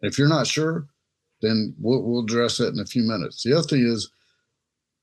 If 0.01 0.17
you're 0.17 0.27
not 0.27 0.47
sure 0.47 0.87
then 1.41 1.75
we'll, 1.79 2.03
we'll 2.03 2.23
address 2.23 2.57
that 2.57 2.73
in 2.73 2.79
a 2.79 2.85
few 2.85 3.03
minutes. 3.03 3.43
The 3.43 3.53
other 3.53 3.67
thing 3.67 3.85
is 3.85 4.09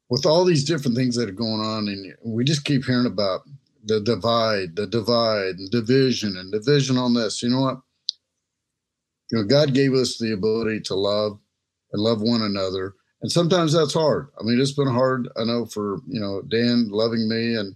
with 0.09 0.25
all 0.25 0.45
these 0.45 0.65
different 0.65 0.97
things 0.97 1.17
that 1.17 1.29
are 1.29 1.33
going 1.33 1.61
on 1.61 1.89
and 1.89 2.15
we 2.25 2.45
just 2.45 2.65
keep 2.65 2.85
hearing 2.85 3.07
about 3.07 3.41
the 3.85 4.01
divide 4.01 4.77
the 4.77 4.87
divide 4.87 5.57
and 5.57 5.71
division 5.71 6.37
and 6.37 6.53
division 6.53 6.97
on 6.97 7.15
this 7.15 7.43
you 7.43 7.49
know 7.49 7.61
what 7.61 7.81
you 9.31 9.39
know, 9.39 9.45
God 9.45 9.75
gave 9.75 9.93
us 9.95 10.19
the 10.19 10.33
ability 10.33 10.81
to 10.83 10.95
love 10.95 11.39
and 11.93 12.03
love 12.03 12.23
one 12.23 12.43
another. 12.43 12.95
And 13.21 13.31
sometimes 13.31 13.73
that's 13.73 13.95
hard. 13.95 14.29
I 14.41 14.45
mean, 14.45 14.61
it's 14.61 14.73
been 14.73 14.89
hard. 14.89 15.29
I 15.37 15.45
know 15.45 15.67
for, 15.67 15.99
you 16.07 16.21
know, 16.21 16.43
Dan 16.43 16.89
loving 16.89 17.29
me 17.29 17.57
and 17.57 17.75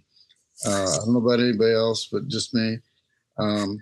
uh, 0.65 0.93
I 0.93 0.97
don't 0.99 1.13
know 1.13 1.19
about 1.19 1.41
anybody 1.41 1.75
else, 1.75 2.09
but 2.11 2.29
just 2.29 2.55
me. 2.55 2.79
Um, 3.39 3.79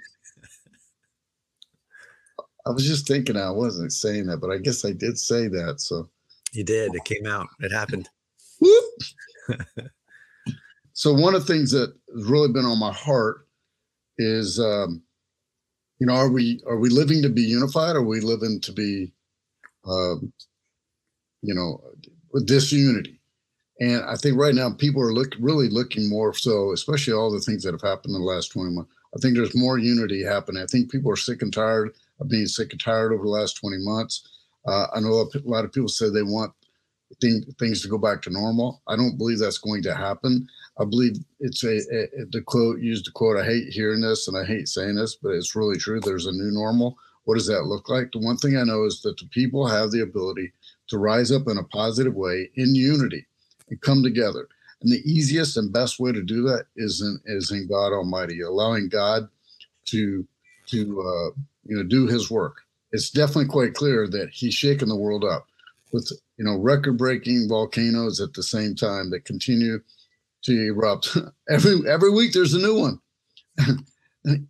I 2.67 2.71
was 2.71 2.87
just 2.87 3.07
thinking 3.07 3.37
I 3.37 3.51
wasn't 3.51 3.93
saying 3.93 4.27
that, 4.27 4.39
but 4.39 4.51
I 4.51 4.59
guess 4.59 4.85
I 4.85 4.93
did 4.93 5.19
say 5.19 5.49
that. 5.49 5.81
So 5.81 6.09
you 6.53 6.65
did. 6.65 6.95
It 6.95 7.05
came 7.05 7.27
out. 7.27 7.49
It 7.61 7.73
happened. 7.73 8.09
so 11.01 11.15
one 11.15 11.35
of 11.35 11.47
the 11.47 11.51
things 11.51 11.71
that 11.71 11.95
has 12.15 12.25
really 12.27 12.53
been 12.53 12.67
on 12.67 12.79
my 12.79 12.93
heart 12.93 13.47
is 14.19 14.61
um, 14.61 15.03
you 15.99 16.07
know, 16.07 16.13
are 16.13 16.31
we 16.31 16.61
are 16.67 16.77
we 16.77 16.91
living 16.91 17.23
to 17.23 17.31
be 17.31 17.41
unified? 17.41 17.97
Or 17.97 18.01
are 18.01 18.05
we 18.05 18.21
living 18.21 18.61
to 18.61 18.71
be, 18.71 19.11
um, 19.87 20.31
you 21.41 21.55
know, 21.55 21.83
disunity? 22.45 23.19
And 23.81 24.05
I 24.05 24.17
think 24.17 24.37
right 24.37 24.55
now 24.55 24.75
people 24.75 25.01
are 25.01 25.15
look 25.15 25.33
really 25.41 25.71
looking 25.71 26.07
more 26.07 26.35
so, 26.35 26.73
especially 26.73 27.15
all 27.15 27.33
the 27.33 27.41
things 27.41 27.63
that 27.63 27.73
have 27.73 27.81
happened 27.81 28.15
in 28.15 28.21
the 28.21 28.27
last 28.27 28.53
20 28.53 28.71
months. 28.71 28.93
I 29.17 29.21
think 29.23 29.37
there's 29.37 29.57
more 29.57 29.79
unity 29.79 30.23
happening. 30.23 30.63
I 30.63 30.67
think 30.67 30.91
people 30.91 31.11
are 31.11 31.17
sick 31.17 31.41
and 31.41 31.51
tired 31.51 31.95
of 32.21 32.29
being 32.29 32.45
sick 32.45 32.73
and 32.73 32.81
tired 32.81 33.15
over 33.15 33.23
the 33.23 33.31
last 33.31 33.55
20 33.55 33.79
months. 33.79 34.29
Uh, 34.69 34.89
I 34.95 35.01
know 35.01 35.13
a 35.15 35.49
lot 35.49 35.65
of 35.65 35.73
people 35.73 35.89
say 35.89 36.11
they 36.11 36.23
want 36.23 36.53
thing, 37.21 37.43
things 37.59 37.83
to 37.83 37.89
go 37.89 37.99
back 37.99 38.23
to 38.23 38.31
normal. 38.31 38.83
I 38.87 38.97
don't 38.97 39.19
believe 39.19 39.39
that's 39.39 39.59
going 39.59 39.83
to 39.85 39.95
happen. 39.95 40.47
I 40.81 40.85
believe 40.87 41.17
it's 41.41 41.63
a, 41.63 41.77
a, 41.77 42.25
the 42.31 42.41
quote 42.41 42.81
used 42.81 43.07
the 43.07 43.11
quote. 43.11 43.37
I 43.37 43.45
hate 43.45 43.69
hearing 43.69 44.01
this 44.01 44.27
and 44.29 44.37
I 44.37 44.45
hate 44.45 44.67
saying 44.67 44.95
this, 44.95 45.15
but 45.15 45.31
it's 45.31 45.55
really 45.55 45.77
true. 45.77 46.01
There's 46.01 46.27
a 46.27 46.33
new 46.33 46.51
normal. 46.51 46.97
What 47.25 47.35
does 47.35 47.47
that 47.49 47.67
look 47.67 47.91
like? 47.91 48.13
The 48.13 48.19
one 48.19 48.39
thing 48.39 48.57
I 48.57 48.65
know 48.65 48.85
is 48.85 49.03
that 49.03 49.19
the 49.19 49.27
people 49.27 49.67
have 49.67 49.91
the 49.91 50.01
ability 50.01 50.53
to 50.89 50.99
rise 50.99 51.31
up 51.31 51.49
in 51.49 51.59
a 51.59 51.65
positive 51.65 52.15
way 52.15 52.51
in 52.57 52.75
unity 52.75 53.27
and 53.69 53.81
come 53.83 54.03
together. 54.03 54.49
And 54.81 54.91
the 54.91 55.03
easiest 55.05 55.59
and 55.59 55.71
best 55.71 56.01
way 56.01 56.13
to 56.13 56.23
do 56.23 56.43
that 56.45 56.65
is 56.77 57.03
in 57.03 57.21
is 57.27 57.51
in 57.51 57.69
God 57.69 57.93
Almighty, 57.93 58.41
allowing 58.41 58.89
God 58.89 59.29
to 59.87 60.27
to 60.69 61.01
uh, 61.01 61.41
you 61.67 61.77
know 61.77 61.83
do 61.83 62.07
His 62.07 62.31
work. 62.31 62.63
It's 62.93 63.11
definitely 63.11 63.47
quite 63.47 63.75
clear 63.75 64.09
that 64.09 64.31
He's 64.31 64.55
shaking 64.55 64.89
the 64.89 64.97
world 64.97 65.25
up 65.25 65.47
with 65.93 66.11
you 66.39 66.45
know 66.47 66.57
record 66.57 66.97
breaking 66.97 67.49
volcanoes 67.51 68.21
at 68.21 68.33
the 68.33 68.43
same 68.43 68.75
time 68.75 69.11
that 69.11 69.27
continue 69.27 69.81
to 70.45 70.67
erupt. 70.69 71.17
Every 71.51 71.81
every 71.89 72.11
week 72.11 72.33
there's 72.33 72.55
a 72.55 72.59
new 72.59 72.79
one. 72.79 73.01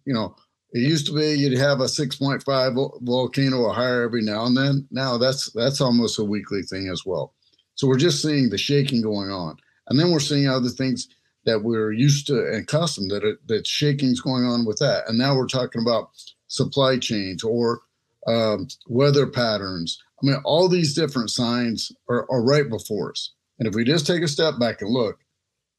You 0.05 0.13
know 0.13 0.35
it 0.73 0.81
used 0.81 1.07
to 1.07 1.15
be 1.15 1.35
you'd 1.35 1.59
have 1.59 1.81
a 1.81 1.85
6.5 1.85 3.03
volcano 3.03 3.57
or 3.59 3.73
higher 3.73 4.03
every 4.03 4.23
now 4.23 4.47
and 4.47 4.57
then. 4.57 4.87
Now 4.91 5.19
that's 5.19 5.51
that's 5.53 5.81
almost 5.81 6.19
a 6.19 6.25
weekly 6.25 6.63
thing 6.63 6.89
as 6.89 7.05
well. 7.05 7.35
So 7.75 7.89
we're 7.89 7.99
just 7.99 8.23
seeing 8.23 8.51
the 8.51 8.59
shaking 8.59 9.03
going 9.03 9.31
on. 9.31 9.57
And 9.89 9.99
then 9.99 10.13
we're 10.13 10.21
seeing 10.21 10.49
other 10.49 10.69
things 10.69 11.09
that 11.47 11.63
we're 11.65 11.93
used 11.93 12.27
to 12.29 12.47
and 12.47 12.63
accustomed 12.63 13.11
that 13.11 13.25
it, 13.25 13.39
that 13.49 13.67
shaking's 13.67 14.21
going 14.21 14.45
on 14.45 14.65
with 14.65 14.79
that. 14.79 15.09
And 15.09 15.19
now 15.19 15.35
we're 15.35 15.47
talking 15.47 15.83
about 15.83 16.11
supply 16.47 16.99
chains 16.99 17.43
or 17.43 17.81
um, 18.27 18.69
weather 18.87 19.27
patterns. 19.27 19.99
I 20.23 20.27
mean, 20.27 20.37
all 20.45 20.69
these 20.69 20.95
different 20.95 21.31
signs 21.31 21.91
are, 22.09 22.31
are 22.31 22.45
right 22.45 22.69
before 22.69 23.11
us. 23.11 23.33
And 23.59 23.67
if 23.67 23.75
we 23.75 23.85
just 23.85 24.07
take 24.07 24.23
a 24.23 24.29
step 24.29 24.59
back 24.61 24.83
and 24.83 24.91
look, 24.91 25.19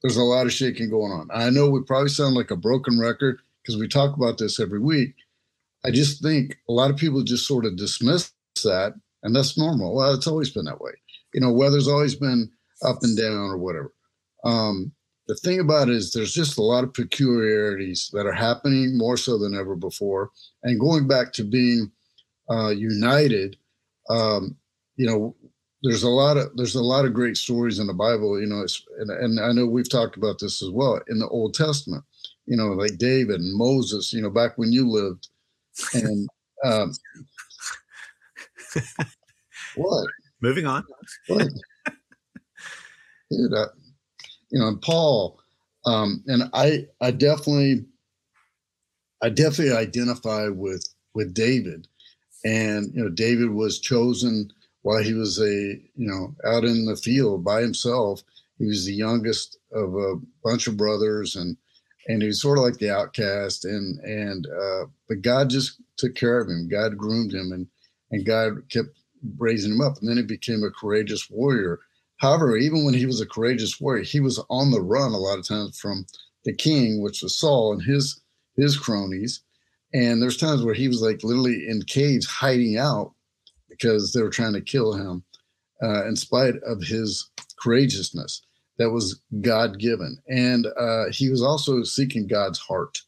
there's 0.02 0.18
a 0.18 0.24
lot 0.24 0.46
of 0.46 0.54
shaking 0.54 0.90
going 0.90 1.12
on. 1.12 1.28
I 1.34 1.50
know 1.50 1.70
we 1.70 1.82
probably 1.84 2.10
sound 2.10 2.36
like 2.36 2.52
a 2.52 2.56
broken 2.56 3.00
record 3.00 3.42
because 3.62 3.80
we 3.80 3.88
talk 3.88 4.16
about 4.16 4.38
this 4.38 4.60
every 4.60 4.80
week. 4.80 5.16
I 5.86 5.92
just 5.92 6.22
think 6.22 6.58
a 6.70 6.74
lot 6.74 6.92
of 6.92 6.98
people 6.98 7.24
just 7.24 7.48
sort 7.48 7.66
of 7.66 7.78
dismiss 7.78 8.32
that, 8.64 8.94
and 9.24 9.36
that's 9.36 9.58
normal. 9.58 9.96
Well, 9.96 10.14
it's 10.14 10.28
always 10.28 10.52
been 10.52 10.66
that 10.66 10.82
way. 10.82 10.92
You 11.34 11.42
know, 11.42 11.52
weather's 11.52 11.88
always 11.88 12.16
been 12.16 12.52
up 12.84 12.98
and 13.02 13.18
down 13.18 13.50
or 13.50 13.58
whatever. 13.58 13.94
Um, 14.44 14.92
the 15.28 15.36
thing 15.36 15.60
about 15.60 15.88
it 15.88 15.96
is 15.96 16.12
there's 16.12 16.34
just 16.34 16.58
a 16.58 16.64
lot 16.64 16.84
of 16.84 16.94
peculiarities 16.94 18.10
that 18.14 18.26
are 18.26 18.34
happening 18.34 18.98
more 18.98 19.18
so 19.18 19.38
than 19.38 19.56
ever 19.56 19.76
before. 19.76 20.32
And 20.64 20.80
going 20.80 21.08
back 21.08 21.32
to 21.34 21.44
being 21.44 21.92
uh, 22.50 22.70
united 22.70 23.56
um, 24.10 24.58
you 24.96 25.08
know, 25.08 25.36
there's 25.84 26.04
a 26.04 26.10
lot 26.10 26.38
of 26.38 26.56
there's 26.56 26.76
a 26.76 26.84
lot 26.84 27.06
of 27.06 27.14
great 27.14 27.38
stories 27.38 27.80
in 27.80 27.88
the 27.88 27.94
Bible. 27.94 28.40
You 28.40 28.48
know, 28.48 28.66
and, 29.00 29.10
and 29.10 29.40
I 29.40 29.52
know 29.52 29.66
we've 29.66 29.90
talked 29.90 30.18
about 30.18 30.40
this 30.40 30.62
as 30.62 30.70
well 30.70 31.00
in 31.08 31.20
the 31.20 31.28
Old 31.28 31.54
Testament. 31.54 32.04
You 32.46 32.58
know, 32.58 32.68
like 32.68 32.98
David 32.98 33.40
and 33.40 33.58
Moses. 33.58 34.14
You 34.14 34.22
know, 34.22 34.30
back 34.30 34.58
when 34.58 34.72
you 34.72 34.90
lived, 34.90 35.30
and 35.94 36.30
um, 36.66 36.94
what? 39.76 40.08
Moving 40.42 40.66
on. 40.66 40.84
What? 41.28 41.48
Dude, 43.30 43.54
I, 43.56 43.66
you 44.50 44.60
know, 44.60 44.68
and 44.68 44.82
Paul, 44.82 45.40
um, 45.86 46.24
and 46.28 46.50
I, 46.54 46.88
I 47.00 47.12
definitely, 47.12 47.86
I 49.22 49.30
definitely 49.30 49.76
identify 49.76 50.48
with 50.50 50.88
with 51.14 51.34
David 51.34 51.88
and 52.44 52.92
you 52.94 53.04
know 53.04 53.10
david 53.10 53.50
was 53.50 53.80
chosen 53.80 54.52
while 54.84 55.04
he 55.04 55.14
was 55.14 55.40
a 55.40 55.44
you 55.96 56.08
know 56.08 56.36
out 56.46 56.64
in 56.64 56.86
the 56.86 56.96
field 56.96 57.44
by 57.44 57.62
himself 57.62 58.24
he 58.58 58.68
was 58.68 58.86
the 58.86 58.94
youngest 58.94 59.58
of 59.74 59.96
a 59.96 60.16
bunch 60.44 60.68
of 60.68 60.78
brothers 60.78 61.36
and 61.36 61.58
and 62.08 62.22
he 62.22 62.28
was 62.28 62.42
sort 62.42 62.58
of 62.58 62.64
like 62.64 62.78
the 62.78 62.90
outcast 62.90 63.66
and 63.66 64.00
and 64.00 64.48
uh 64.48 64.86
but 65.08 65.22
god 65.22 65.50
just 65.50 65.82
took 65.98 66.16
care 66.16 66.40
of 66.40 66.50
him. 66.50 66.68
God 66.68 66.98
groomed 66.98 67.34
him 67.34 67.52
and 67.52 67.68
and 68.12 68.26
god 68.26 68.70
kept 68.70 68.90
raising 69.38 69.74
him 69.74 69.82
up. 69.82 69.98
And 70.00 70.10
then 70.10 70.18
he 70.18 70.24
became 70.24 70.64
a 70.64 70.72
courageous 70.72 71.30
warrior. 71.30 71.80
However 72.18 72.58
even 72.58 72.86
when 72.86 72.94
he 72.94 73.06
was 73.06 73.22
a 73.22 73.26
courageous 73.26 73.80
warrior 73.80 74.04
he 74.04 74.20
was 74.20 74.44
on 74.50 74.72
the 74.72 74.82
run 74.82 75.12
a 75.12 75.18
lot 75.18 75.40
of 75.40 75.48
times 75.48 75.80
from 75.80 76.06
the 76.44 76.54
king 76.54 77.02
which 77.02 77.22
was 77.22 77.38
saul 77.38 77.74
and 77.74 77.82
his 77.82 78.22
his 78.56 78.78
cronies. 78.78 79.42
And 79.94 80.22
there's 80.22 80.38
times 80.38 80.64
where 80.64 80.74
he 80.74 80.88
was 80.88 81.02
like 81.02 81.24
literally 81.24 81.68
in 81.68 81.82
caves 81.84 82.26
hiding 82.26 82.78
out 82.78 83.14
because 83.82 84.14
they 84.14 84.22
were 84.22 84.30
trying 84.30 84.54
to 84.54 84.62
kill 84.62 84.94
him, 84.94 85.24
uh, 85.82 86.06
in 86.06 86.16
spite 86.16 86.56
of 86.66 86.82
his 86.84 87.30
courageousness 87.62 88.42
that 88.78 88.92
was 88.92 89.22
God 89.42 89.80
given. 89.80 90.18
And 90.30 90.68
uh, 90.78 91.06
he 91.12 91.30
was 91.30 91.42
also 91.42 91.84
seeking 91.84 92.28
God's 92.28 92.60
heart. 92.60 93.00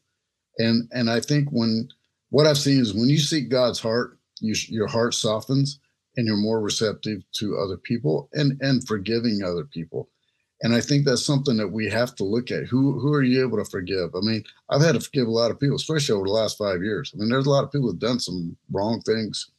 And 0.58 0.88
and 0.92 1.10
I 1.10 1.20
think 1.20 1.48
when 1.50 1.88
what 2.30 2.46
I've 2.46 2.58
seen 2.58 2.80
is 2.80 2.94
when 2.94 3.08
you 3.08 3.18
seek 3.18 3.48
God's 3.48 3.80
heart, 3.80 4.18
you, 4.40 4.54
your 4.68 4.86
heart 4.86 5.14
softens 5.14 5.80
and 6.16 6.26
you're 6.26 6.36
more 6.36 6.60
receptive 6.60 7.22
to 7.38 7.56
other 7.58 7.76
people 7.76 8.28
and 8.32 8.60
and 8.60 8.86
forgiving 8.86 9.42
other 9.42 9.64
people. 9.64 10.08
And 10.62 10.74
I 10.74 10.80
think 10.80 11.04
that's 11.04 11.26
something 11.26 11.56
that 11.56 11.68
we 11.68 11.90
have 11.90 12.14
to 12.16 12.24
look 12.24 12.50
at. 12.52 12.64
Who 12.64 12.98
who 13.00 13.12
are 13.12 13.22
you 13.22 13.44
able 13.44 13.58
to 13.58 13.68
forgive? 13.68 14.14
I 14.14 14.20
mean, 14.20 14.44
I've 14.70 14.82
had 14.82 14.94
to 14.94 15.00
forgive 15.00 15.26
a 15.26 15.32
lot 15.32 15.50
of 15.50 15.58
people, 15.58 15.76
especially 15.76 16.14
over 16.14 16.26
the 16.26 16.32
last 16.32 16.56
five 16.56 16.82
years. 16.82 17.12
I 17.12 17.18
mean, 17.18 17.28
there's 17.28 17.46
a 17.46 17.50
lot 17.50 17.64
of 17.64 17.72
people 17.72 17.88
who've 17.90 17.98
done 17.98 18.20
some 18.20 18.56
wrong 18.70 19.00
things 19.00 19.50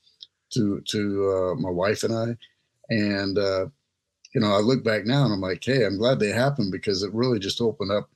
to 0.54 0.82
to 0.88 1.30
uh, 1.32 1.56
my 1.56 1.70
wife 1.70 2.04
and 2.04 2.14
I, 2.14 2.38
and 2.89 3.38
uh, 3.38 3.66
you 4.34 4.41
know, 4.41 4.54
I 4.54 4.60
look 4.60 4.84
back 4.84 5.06
now 5.06 5.24
and 5.26 5.34
I'm 5.34 5.41
like, 5.41 5.64
hey, 5.64 5.86
I'm 5.86 5.98
glad 5.98 6.20
they 6.20 6.30
happened 6.32 6.72
because 6.72 7.04
it 7.04 7.14
really 7.14 7.39
just 7.39 7.62
opened 7.62 7.91
up 7.91 8.10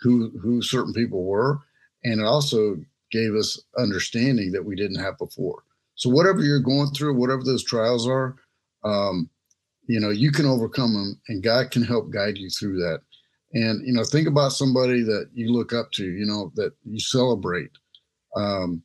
who 0.00 0.30
who 0.38 0.62
certain 0.62 0.92
people 0.92 1.24
were, 1.24 1.60
and 2.04 2.20
it 2.20 2.26
also 2.26 2.76
gave 3.10 3.34
us 3.34 3.60
understanding 3.78 4.52
that 4.52 4.64
we 4.64 4.76
didn't 4.76 5.00
have 5.00 5.18
before. 5.18 5.62
So 5.96 6.10
whatever 6.10 6.42
you're 6.42 6.58
going 6.60 6.90
through, 6.90 7.14
whatever 7.14 7.42
those 7.44 7.64
trials 7.64 8.08
are, 8.08 8.36
um, 8.84 9.30
you 9.86 10.00
know 10.00 10.10
you 10.10 10.32
can 10.32 10.46
overcome 10.46 10.94
them 10.94 11.20
and 11.28 11.42
god 11.42 11.70
can 11.70 11.82
help 11.82 12.10
guide 12.10 12.38
you 12.38 12.48
through 12.50 12.78
that 12.78 13.00
And 13.54 13.86
you 13.86 13.92
know, 13.92 14.04
think 14.04 14.28
about 14.28 14.52
somebody 14.52 15.02
that 15.04 15.30
you 15.34 15.52
look 15.52 15.72
up 15.72 15.92
to, 15.92 16.04
you 16.04 16.26
know, 16.26 16.52
that 16.56 16.72
you 16.84 16.98
celebrate. 16.98 17.70
Um, 18.36 18.82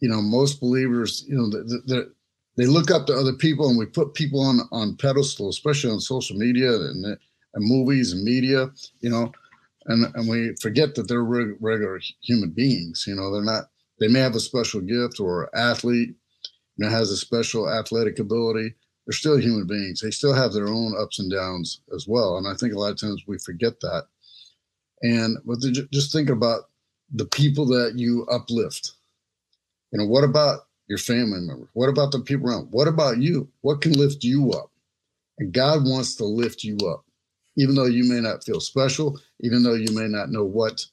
you 0.00 0.08
know, 0.08 0.20
most 0.20 0.60
believers, 0.60 1.24
you 1.28 1.36
know, 1.36 1.48
the, 1.50 1.82
the, 1.86 2.12
they 2.56 2.66
look 2.66 2.90
up 2.90 3.06
to 3.06 3.14
other 3.14 3.32
people, 3.32 3.68
and 3.68 3.78
we 3.78 3.86
put 3.86 4.14
people 4.14 4.40
on 4.40 4.60
on 4.72 4.96
pedestal, 4.96 5.48
especially 5.48 5.90
on 5.90 6.00
social 6.00 6.36
media 6.36 6.72
and, 6.72 7.04
and 7.06 7.18
movies 7.64 8.12
and 8.12 8.24
media. 8.24 8.70
You 9.00 9.10
know, 9.10 9.32
and 9.86 10.06
and 10.14 10.28
we 10.28 10.54
forget 10.60 10.94
that 10.94 11.08
they're 11.08 11.22
regular 11.22 12.00
human 12.22 12.50
beings. 12.50 13.04
You 13.06 13.14
know, 13.14 13.32
they're 13.32 13.44
not. 13.44 13.64
They 13.98 14.08
may 14.08 14.20
have 14.20 14.34
a 14.34 14.40
special 14.40 14.80
gift 14.80 15.20
or 15.20 15.54
athlete, 15.54 16.14
you 16.76 16.84
know, 16.84 16.88
has 16.88 17.10
a 17.10 17.16
special 17.16 17.68
athletic 17.68 18.18
ability. 18.18 18.74
They're 19.06 19.12
still 19.12 19.36
human 19.36 19.66
beings. 19.66 20.00
They 20.00 20.10
still 20.10 20.32
have 20.32 20.52
their 20.52 20.68
own 20.68 20.94
ups 20.98 21.18
and 21.18 21.30
downs 21.30 21.82
as 21.94 22.06
well. 22.08 22.38
And 22.38 22.46
I 22.46 22.54
think 22.54 22.72
a 22.72 22.78
lot 22.78 22.92
of 22.92 23.00
times 23.00 23.24
we 23.26 23.38
forget 23.38 23.80
that. 23.80 24.04
And 25.02 25.38
but 25.44 25.58
just 25.92 26.12
think 26.12 26.30
about 26.30 26.62
the 27.12 27.26
people 27.26 27.66
that 27.66 27.94
you 27.96 28.26
uplift. 28.30 28.92
You 29.92 29.98
know, 29.98 30.06
what 30.06 30.24
about 30.24 30.60
your 30.88 30.98
family 30.98 31.40
members? 31.40 31.68
What 31.74 31.88
about 31.88 32.12
the 32.12 32.20
people 32.20 32.48
around? 32.48 32.68
What 32.70 32.88
about 32.88 33.18
you? 33.18 33.48
What 33.62 33.80
can 33.80 33.92
lift 33.92 34.24
you 34.24 34.50
up? 34.52 34.70
And 35.38 35.52
God 35.52 35.84
wants 35.84 36.16
to 36.16 36.24
lift 36.24 36.64
you 36.64 36.76
up 36.88 37.04
even 37.56 37.74
though 37.74 37.86
you 37.86 38.04
may 38.04 38.20
not 38.20 38.44
feel 38.44 38.60
special, 38.60 39.18
even 39.40 39.62
though 39.62 39.74
you 39.74 39.94
may 39.94 40.08
not 40.08 40.30
know 40.30 40.44
what 40.44 40.84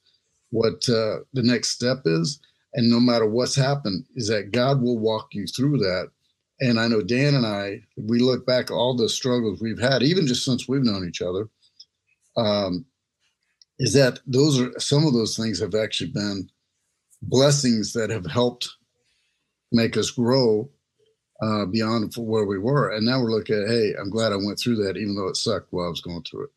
what 0.51 0.87
uh, 0.89 1.19
the 1.33 1.43
next 1.43 1.71
step 1.71 1.99
is, 2.05 2.39
and 2.73 2.89
no 2.89 2.99
matter 2.99 3.25
what's 3.25 3.55
happened, 3.55 4.05
is 4.15 4.27
that 4.29 4.51
God 4.51 4.81
will 4.81 4.97
walk 4.97 5.29
you 5.33 5.45
through 5.45 5.77
that. 5.79 6.09
And 6.59 6.79
I 6.79 6.87
know 6.87 7.01
Dan 7.01 7.35
and 7.35 7.45
I, 7.45 7.81
we 7.97 8.19
look 8.19 8.45
back 8.45 8.71
all 8.71 8.95
the 8.95 9.09
struggles 9.09 9.61
we've 9.61 9.79
had, 9.79 10.03
even 10.03 10.25
just 10.25 10.45
since 10.45 10.67
we've 10.67 10.83
known 10.83 11.07
each 11.07 11.21
other. 11.21 11.49
Um, 12.37 12.85
is 13.79 13.93
that 13.93 14.19
those 14.25 14.59
are 14.59 14.71
some 14.79 15.05
of 15.05 15.13
those 15.13 15.35
things 15.35 15.59
have 15.59 15.75
actually 15.75 16.11
been 16.11 16.49
blessings 17.21 17.93
that 17.93 18.09
have 18.09 18.25
helped 18.25 18.69
make 19.71 19.97
us 19.97 20.11
grow 20.11 20.69
uh, 21.41 21.65
beyond 21.65 22.13
where 22.15 22.45
we 22.45 22.57
were. 22.57 22.91
And 22.91 23.05
now 23.05 23.21
we're 23.21 23.31
looking 23.31 23.61
at, 23.61 23.69
hey, 23.69 23.93
I'm 23.99 24.09
glad 24.09 24.31
I 24.31 24.37
went 24.37 24.59
through 24.59 24.77
that, 24.83 24.97
even 24.97 25.15
though 25.15 25.27
it 25.27 25.37
sucked 25.37 25.67
while 25.71 25.85
I 25.85 25.89
was 25.89 26.01
going 26.01 26.23
through 26.23 26.45
it. 26.45 26.49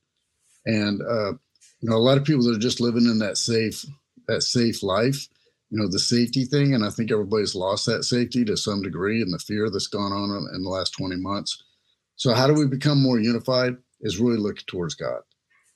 And 0.66 1.02
uh, 1.02 1.32
you 1.80 1.88
know, 1.88 1.96
a 1.96 1.98
lot 1.98 2.18
of 2.18 2.24
people 2.24 2.44
that 2.44 2.56
are 2.56 2.60
just 2.60 2.80
living 2.80 3.04
in 3.04 3.18
that 3.18 3.38
safe, 3.38 3.84
that 4.28 4.42
safe 4.42 4.82
life, 4.82 5.28
you 5.70 5.78
know, 5.78 5.88
the 5.88 5.98
safety 5.98 6.44
thing. 6.44 6.74
And 6.74 6.84
I 6.84 6.90
think 6.90 7.10
everybody's 7.10 7.54
lost 7.54 7.86
that 7.86 8.04
safety 8.04 8.44
to 8.44 8.56
some 8.56 8.82
degree 8.82 9.22
and 9.22 9.32
the 9.32 9.38
fear 9.38 9.70
that's 9.70 9.86
gone 9.86 10.12
on 10.12 10.48
in 10.54 10.62
the 10.62 10.68
last 10.68 10.90
20 10.90 11.16
months. 11.16 11.62
So 12.16 12.34
how 12.34 12.46
do 12.46 12.54
we 12.54 12.66
become 12.66 13.02
more 13.02 13.18
unified? 13.18 13.76
Is 14.02 14.18
really 14.18 14.38
looking 14.38 14.64
towards 14.66 14.94
God. 14.94 15.20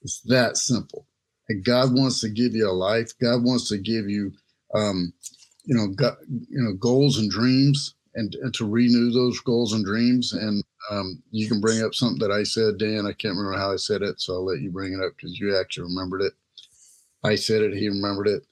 It's 0.02 0.20
that 0.22 0.56
simple. 0.56 1.06
And 1.48 1.64
God 1.64 1.94
wants 1.94 2.20
to 2.20 2.28
give 2.28 2.54
you 2.54 2.68
a 2.68 2.72
life. 2.72 3.12
God 3.20 3.42
wants 3.42 3.68
to 3.68 3.78
give 3.78 4.08
you, 4.08 4.32
um, 4.74 5.12
you 5.64 5.74
know, 5.74 5.88
God, 5.88 6.14
you 6.28 6.62
know, 6.62 6.74
goals 6.74 7.18
and 7.18 7.30
dreams 7.30 7.94
and, 8.14 8.34
and 8.42 8.54
to 8.54 8.68
renew 8.68 9.10
those 9.10 9.40
goals 9.40 9.72
and 9.72 9.84
dreams. 9.84 10.32
And 10.32 10.62
um, 10.90 11.22
you 11.30 11.48
can 11.48 11.60
bring 11.60 11.82
up 11.82 11.94
something 11.94 12.18
that 12.18 12.32
I 12.32 12.42
said, 12.42 12.78
Dan. 12.78 13.06
I 13.06 13.12
can't 13.12 13.36
remember 13.36 13.58
how 13.58 13.72
I 13.72 13.76
said 13.76 14.02
it, 14.02 14.20
so 14.20 14.34
I'll 14.34 14.44
let 14.44 14.60
you 14.60 14.70
bring 14.70 14.92
it 14.92 15.04
up 15.04 15.12
because 15.16 15.38
you 15.38 15.56
actually 15.58 15.84
remembered 15.84 16.22
it. 16.22 16.32
I 17.24 17.34
said 17.36 17.62
it, 17.62 17.74
he 17.74 17.88
remembered 17.88 18.28
it. 18.28 18.42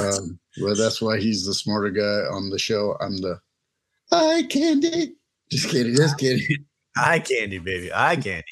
Um, 0.00 0.38
well, 0.60 0.74
that's 0.74 1.02
why 1.02 1.18
he's 1.18 1.44
the 1.44 1.52
smarter 1.52 1.90
guy 1.90 2.34
on 2.34 2.50
the 2.50 2.58
show. 2.58 2.96
I'm 3.00 3.16
the 3.18 3.40
eye 4.10 4.46
candy. 4.48 5.16
Just 5.50 5.68
kidding, 5.68 5.94
just 5.94 6.18
kidding. 6.18 6.64
Eye 6.96 7.18
candy, 7.18 7.58
baby, 7.58 7.92
eye 7.92 8.16
candy. 8.16 8.44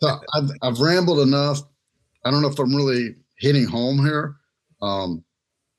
So 0.00 0.20
I've 0.34 0.50
I've 0.62 0.80
rambled 0.80 1.20
enough. 1.20 1.60
I 2.24 2.30
don't 2.30 2.42
know 2.42 2.50
if 2.50 2.58
I'm 2.58 2.74
really 2.74 3.16
hitting 3.38 3.64
home 3.64 4.04
here. 4.04 4.36
Um, 4.82 5.24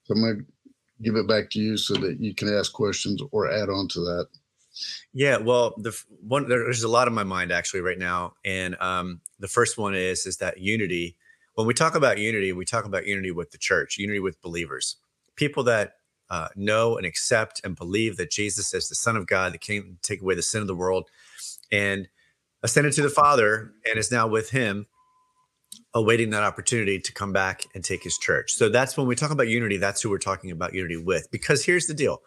so 0.03 0.15
I'm 0.15 0.21
gonna 0.21 0.43
give 1.01 1.15
it 1.15 1.27
back 1.27 1.49
to 1.51 1.59
you 1.59 1.77
so 1.77 1.93
that 1.95 2.19
you 2.19 2.33
can 2.33 2.53
ask 2.53 2.73
questions 2.73 3.21
or 3.31 3.51
add 3.51 3.69
on 3.69 3.87
to 3.89 3.99
that. 4.01 4.27
Yeah, 5.13 5.37
well, 5.37 5.73
the 5.77 5.97
one 6.21 6.47
there's 6.47 6.83
a 6.83 6.87
lot 6.87 7.07
in 7.07 7.13
my 7.13 7.23
mind 7.23 7.51
actually 7.51 7.81
right 7.81 7.97
now, 7.97 8.33
and 8.45 8.79
um, 8.79 9.21
the 9.39 9.47
first 9.47 9.77
one 9.77 9.95
is 9.95 10.25
is 10.25 10.37
that 10.37 10.59
unity. 10.59 11.15
When 11.55 11.65
we 11.65 11.73
talk 11.73 11.95
about 11.95 12.19
unity, 12.19 12.53
we 12.53 12.65
talk 12.65 12.85
about 12.85 13.07
unity 13.07 13.31
with 13.31 13.49
the 13.49 13.57
church, 13.57 13.97
unity 13.97 14.19
with 14.19 14.39
believers, 14.41 14.97
people 15.35 15.63
that 15.63 15.93
uh, 16.29 16.49
know 16.55 16.97
and 16.97 17.05
accept 17.07 17.61
and 17.63 17.75
believe 17.75 18.17
that 18.17 18.29
Jesus 18.29 18.73
is 18.73 18.87
the 18.87 18.95
Son 18.95 19.15
of 19.15 19.25
God 19.25 19.53
that 19.53 19.61
came 19.61 19.97
to 20.01 20.07
take 20.07 20.21
away 20.21 20.35
the 20.35 20.43
sin 20.43 20.61
of 20.61 20.67
the 20.67 20.75
world, 20.75 21.09
and 21.71 22.07
ascended 22.61 22.93
to 22.93 23.01
the 23.01 23.09
Father, 23.09 23.71
and 23.89 23.97
is 23.97 24.11
now 24.11 24.27
with 24.27 24.51
Him 24.51 24.85
awaiting 25.97 26.29
that 26.29 26.43
opportunity 26.43 26.99
to 26.99 27.11
come 27.11 27.33
back 27.33 27.65
and 27.73 27.83
take 27.83 28.03
his 28.03 28.19
church. 28.19 28.53
So 28.53 28.69
that's 28.69 28.95
when 28.95 29.07
we 29.07 29.15
talk 29.15 29.31
about 29.31 29.47
unity, 29.47 29.77
that's 29.77 29.99
who 30.01 30.11
we're 30.11 30.19
talking 30.19 30.51
about 30.51 30.75
unity 30.75 30.97
with. 30.97 31.27
Because 31.31 31.65
here's 31.65 31.87
the 31.87 31.93
deal 31.95 32.21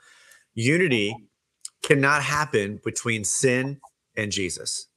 unity 0.55 1.15
cannot 1.85 2.23
happen 2.23 2.81
between 2.85 3.25
sin 3.25 3.81
and 4.17 4.33
Jesus. 4.33 4.89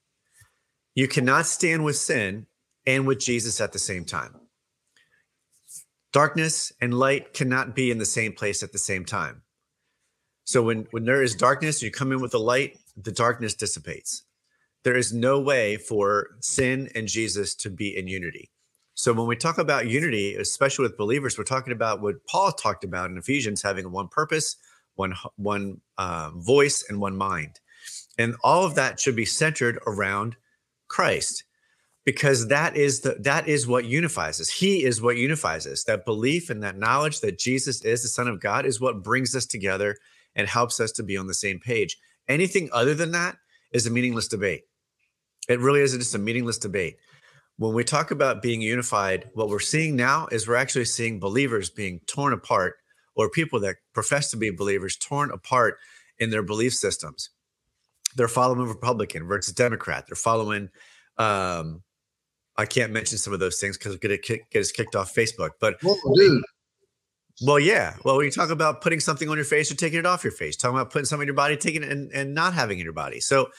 You 0.95 1.07
cannot 1.07 1.45
stand 1.45 1.85
with 1.85 1.97
sin 1.97 2.47
and 2.87 3.05
with 3.05 3.19
Jesus 3.19 3.61
at 3.61 3.73
the 3.73 3.79
same 3.79 4.05
time. 4.05 4.35
Darkness 6.11 6.71
and 6.81 6.93
light 6.93 7.33
cannot 7.33 7.75
be 7.75 7.91
in 7.91 7.99
the 7.99 8.05
same 8.05 8.33
place 8.33 8.63
at 8.63 8.71
the 8.71 8.79
same 8.79 9.05
time. 9.05 9.43
So 10.45 10.63
when, 10.63 10.87
when 10.91 11.05
there 11.05 11.21
is 11.21 11.35
darkness, 11.35 11.81
you 11.83 11.91
come 11.91 12.11
in 12.11 12.21
with 12.21 12.31
the 12.31 12.39
light, 12.39 12.77
the 12.97 13.11
darkness 13.11 13.53
dissipates. 13.53 14.23
There 14.83 14.97
is 14.97 15.13
no 15.13 15.39
way 15.39 15.77
for 15.77 16.31
sin 16.41 16.89
and 16.95 17.07
Jesus 17.07 17.55
to 17.55 17.69
be 17.69 17.95
in 17.95 18.07
unity. 18.07 18.51
So 18.95 19.11
when 19.13 19.27
we 19.27 19.35
talk 19.35 19.57
about 19.57 19.87
unity, 19.87 20.35
especially 20.35 20.83
with 20.83 20.97
believers, 20.97 21.37
we're 21.37 21.43
talking 21.45 21.73
about 21.73 22.01
what 22.01 22.25
Paul 22.27 22.51
talked 22.51 22.83
about 22.83 23.09
in 23.09 23.17
Ephesians, 23.17 23.61
having 23.61 23.91
one 23.91 24.07
purpose, 24.07 24.55
one 24.95 25.15
one 25.35 25.81
uh, 25.97 26.29
voice, 26.35 26.85
and 26.87 27.01
one 27.01 27.17
mind, 27.17 27.59
and 28.17 28.35
all 28.43 28.63
of 28.63 28.75
that 28.75 28.99
should 28.99 29.15
be 29.15 29.25
centered 29.25 29.79
around 29.87 30.35
Christ, 30.87 31.43
because 32.05 32.49
that 32.49 32.77
is 32.77 33.01
the 33.01 33.15
that 33.21 33.47
is 33.47 33.65
what 33.65 33.85
unifies 33.85 34.39
us. 34.39 34.49
He 34.49 34.83
is 34.83 35.01
what 35.01 35.17
unifies 35.17 35.65
us. 35.65 35.83
That 35.85 36.05
belief 36.05 36.51
and 36.51 36.61
that 36.61 36.77
knowledge 36.77 37.21
that 37.21 37.39
Jesus 37.39 37.83
is 37.83 38.03
the 38.03 38.09
Son 38.09 38.27
of 38.27 38.39
God 38.39 38.65
is 38.65 38.79
what 38.79 39.03
brings 39.03 39.35
us 39.35 39.47
together 39.47 39.97
and 40.35 40.47
helps 40.47 40.79
us 40.79 40.91
to 40.93 41.03
be 41.03 41.17
on 41.17 41.25
the 41.25 41.33
same 41.33 41.59
page. 41.59 41.97
Anything 42.27 42.69
other 42.71 42.93
than 42.93 43.11
that 43.11 43.37
is 43.71 43.87
a 43.87 43.91
meaningless 43.91 44.27
debate. 44.27 44.63
It 45.49 45.59
really 45.59 45.81
is 45.81 45.97
just 45.97 46.15
a 46.15 46.19
meaningless 46.19 46.59
debate 46.59 46.97
when 47.57 47.73
we 47.73 47.83
talk 47.83 48.11
about 48.11 48.41
being 48.41 48.61
unified, 48.61 49.29
what 49.33 49.49
we're 49.49 49.59
seeing 49.59 49.95
now 49.95 50.27
is 50.31 50.47
we're 50.47 50.55
actually 50.55 50.85
seeing 50.85 51.19
believers 51.19 51.69
being 51.69 51.99
torn 52.07 52.33
apart 52.33 52.75
or 53.15 53.29
people 53.29 53.59
that 53.59 53.75
profess 53.93 54.31
to 54.31 54.37
be 54.37 54.49
believers 54.49 54.97
torn 54.97 55.31
apart 55.31 55.77
in 56.17 56.29
their 56.29 56.43
belief 56.43 56.73
systems. 56.73 57.29
They're 58.15 58.27
following 58.27 58.67
Republican 58.67 59.27
versus 59.27 59.53
Democrat. 59.53 60.05
They're 60.07 60.15
following, 60.15 60.69
um, 61.17 61.83
I 62.57 62.65
can't 62.65 62.91
mention 62.91 63.17
some 63.17 63.33
of 63.33 63.39
those 63.39 63.59
things 63.59 63.77
because 63.77 63.97
get 63.97 64.11
it 64.11 64.23
kick, 64.23 64.49
get 64.51 64.59
us 64.59 64.71
kicked 64.71 64.95
off 64.95 65.13
Facebook. 65.13 65.51
But 65.59 65.77
Whoa, 65.81 65.95
dude. 66.15 66.43
Well, 67.41 67.59
yeah. 67.59 67.95
Well, 68.03 68.17
when 68.17 68.25
you 68.25 68.31
talk 68.31 68.51
about 68.51 68.81
putting 68.81 68.99
something 68.99 69.27
on 69.27 69.37
your 69.37 69.45
face 69.45 69.71
or 69.71 69.75
taking 69.75 69.99
it 69.99 70.05
off 70.05 70.23
your 70.23 70.31
face, 70.31 70.55
talking 70.55 70.77
about 70.77 70.91
putting 70.91 71.05
something 71.05 71.23
in 71.23 71.27
your 71.27 71.35
body, 71.35 71.57
taking 71.57 71.83
it 71.83 71.91
and, 71.91 72.11
and 72.11 72.33
not 72.33 72.53
having 72.53 72.77
it 72.77 72.81
in 72.81 72.85
your 72.85 72.93
body. 72.93 73.19
So 73.19 73.49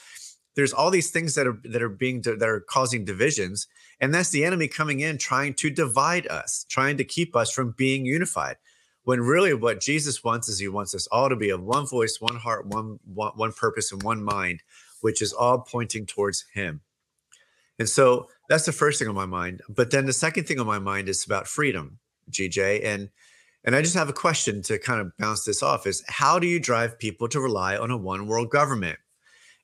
there's 0.55 0.71
all 0.73 0.89
these 0.89 1.11
things 1.11 1.35
that 1.35 1.45
are 1.45 1.59
that 1.65 1.81
are 1.81 1.89
being 1.89 2.21
that 2.21 2.41
are 2.41 2.61
causing 2.61 3.03
divisions 3.03 3.67
and 3.99 4.13
that's 4.13 4.29
the 4.29 4.45
enemy 4.45 4.67
coming 4.67 4.99
in 4.99 5.17
trying 5.17 5.53
to 5.53 5.69
divide 5.69 6.27
us 6.27 6.65
trying 6.69 6.97
to 6.97 7.03
keep 7.03 7.35
us 7.35 7.51
from 7.51 7.71
being 7.77 8.05
unified 8.05 8.57
when 9.03 9.21
really 9.21 9.53
what 9.53 9.81
jesus 9.81 10.23
wants 10.23 10.49
is 10.49 10.59
he 10.59 10.67
wants 10.67 10.95
us 10.95 11.07
all 11.07 11.29
to 11.29 11.35
be 11.35 11.49
of 11.49 11.61
one 11.61 11.87
voice 11.87 12.19
one 12.19 12.35
heart 12.35 12.65
one 12.67 12.99
one, 13.13 13.31
one 13.35 13.51
purpose 13.51 13.91
and 13.91 14.03
one 14.03 14.23
mind 14.23 14.61
which 15.05 15.21
is 15.21 15.33
all 15.33 15.59
pointing 15.59 16.03
towards 16.07 16.45
him. 16.55 16.81
And 17.77 17.87
so 17.87 18.27
that's 18.49 18.65
the 18.65 18.71
first 18.71 18.97
thing 18.97 19.07
on 19.07 19.13
my 19.13 19.27
mind. 19.27 19.61
But 19.69 19.91
then 19.91 20.07
the 20.07 20.13
second 20.13 20.47
thing 20.47 20.59
on 20.59 20.65
my 20.65 20.79
mind 20.79 21.09
is 21.09 21.23
about 21.23 21.47
freedom 21.47 21.99
gj 22.31 22.83
and 22.83 23.11
and 23.63 23.75
i 23.75 23.83
just 23.83 23.93
have 23.93 24.09
a 24.09 24.13
question 24.13 24.63
to 24.63 24.79
kind 24.79 24.99
of 24.99 25.15
bounce 25.19 25.43
this 25.43 25.61
off 25.61 25.85
is 25.85 26.03
how 26.07 26.39
do 26.39 26.47
you 26.47 26.59
drive 26.59 26.97
people 26.97 27.27
to 27.27 27.39
rely 27.39 27.77
on 27.77 27.91
a 27.91 27.97
one 27.97 28.25
world 28.25 28.49
government? 28.49 28.97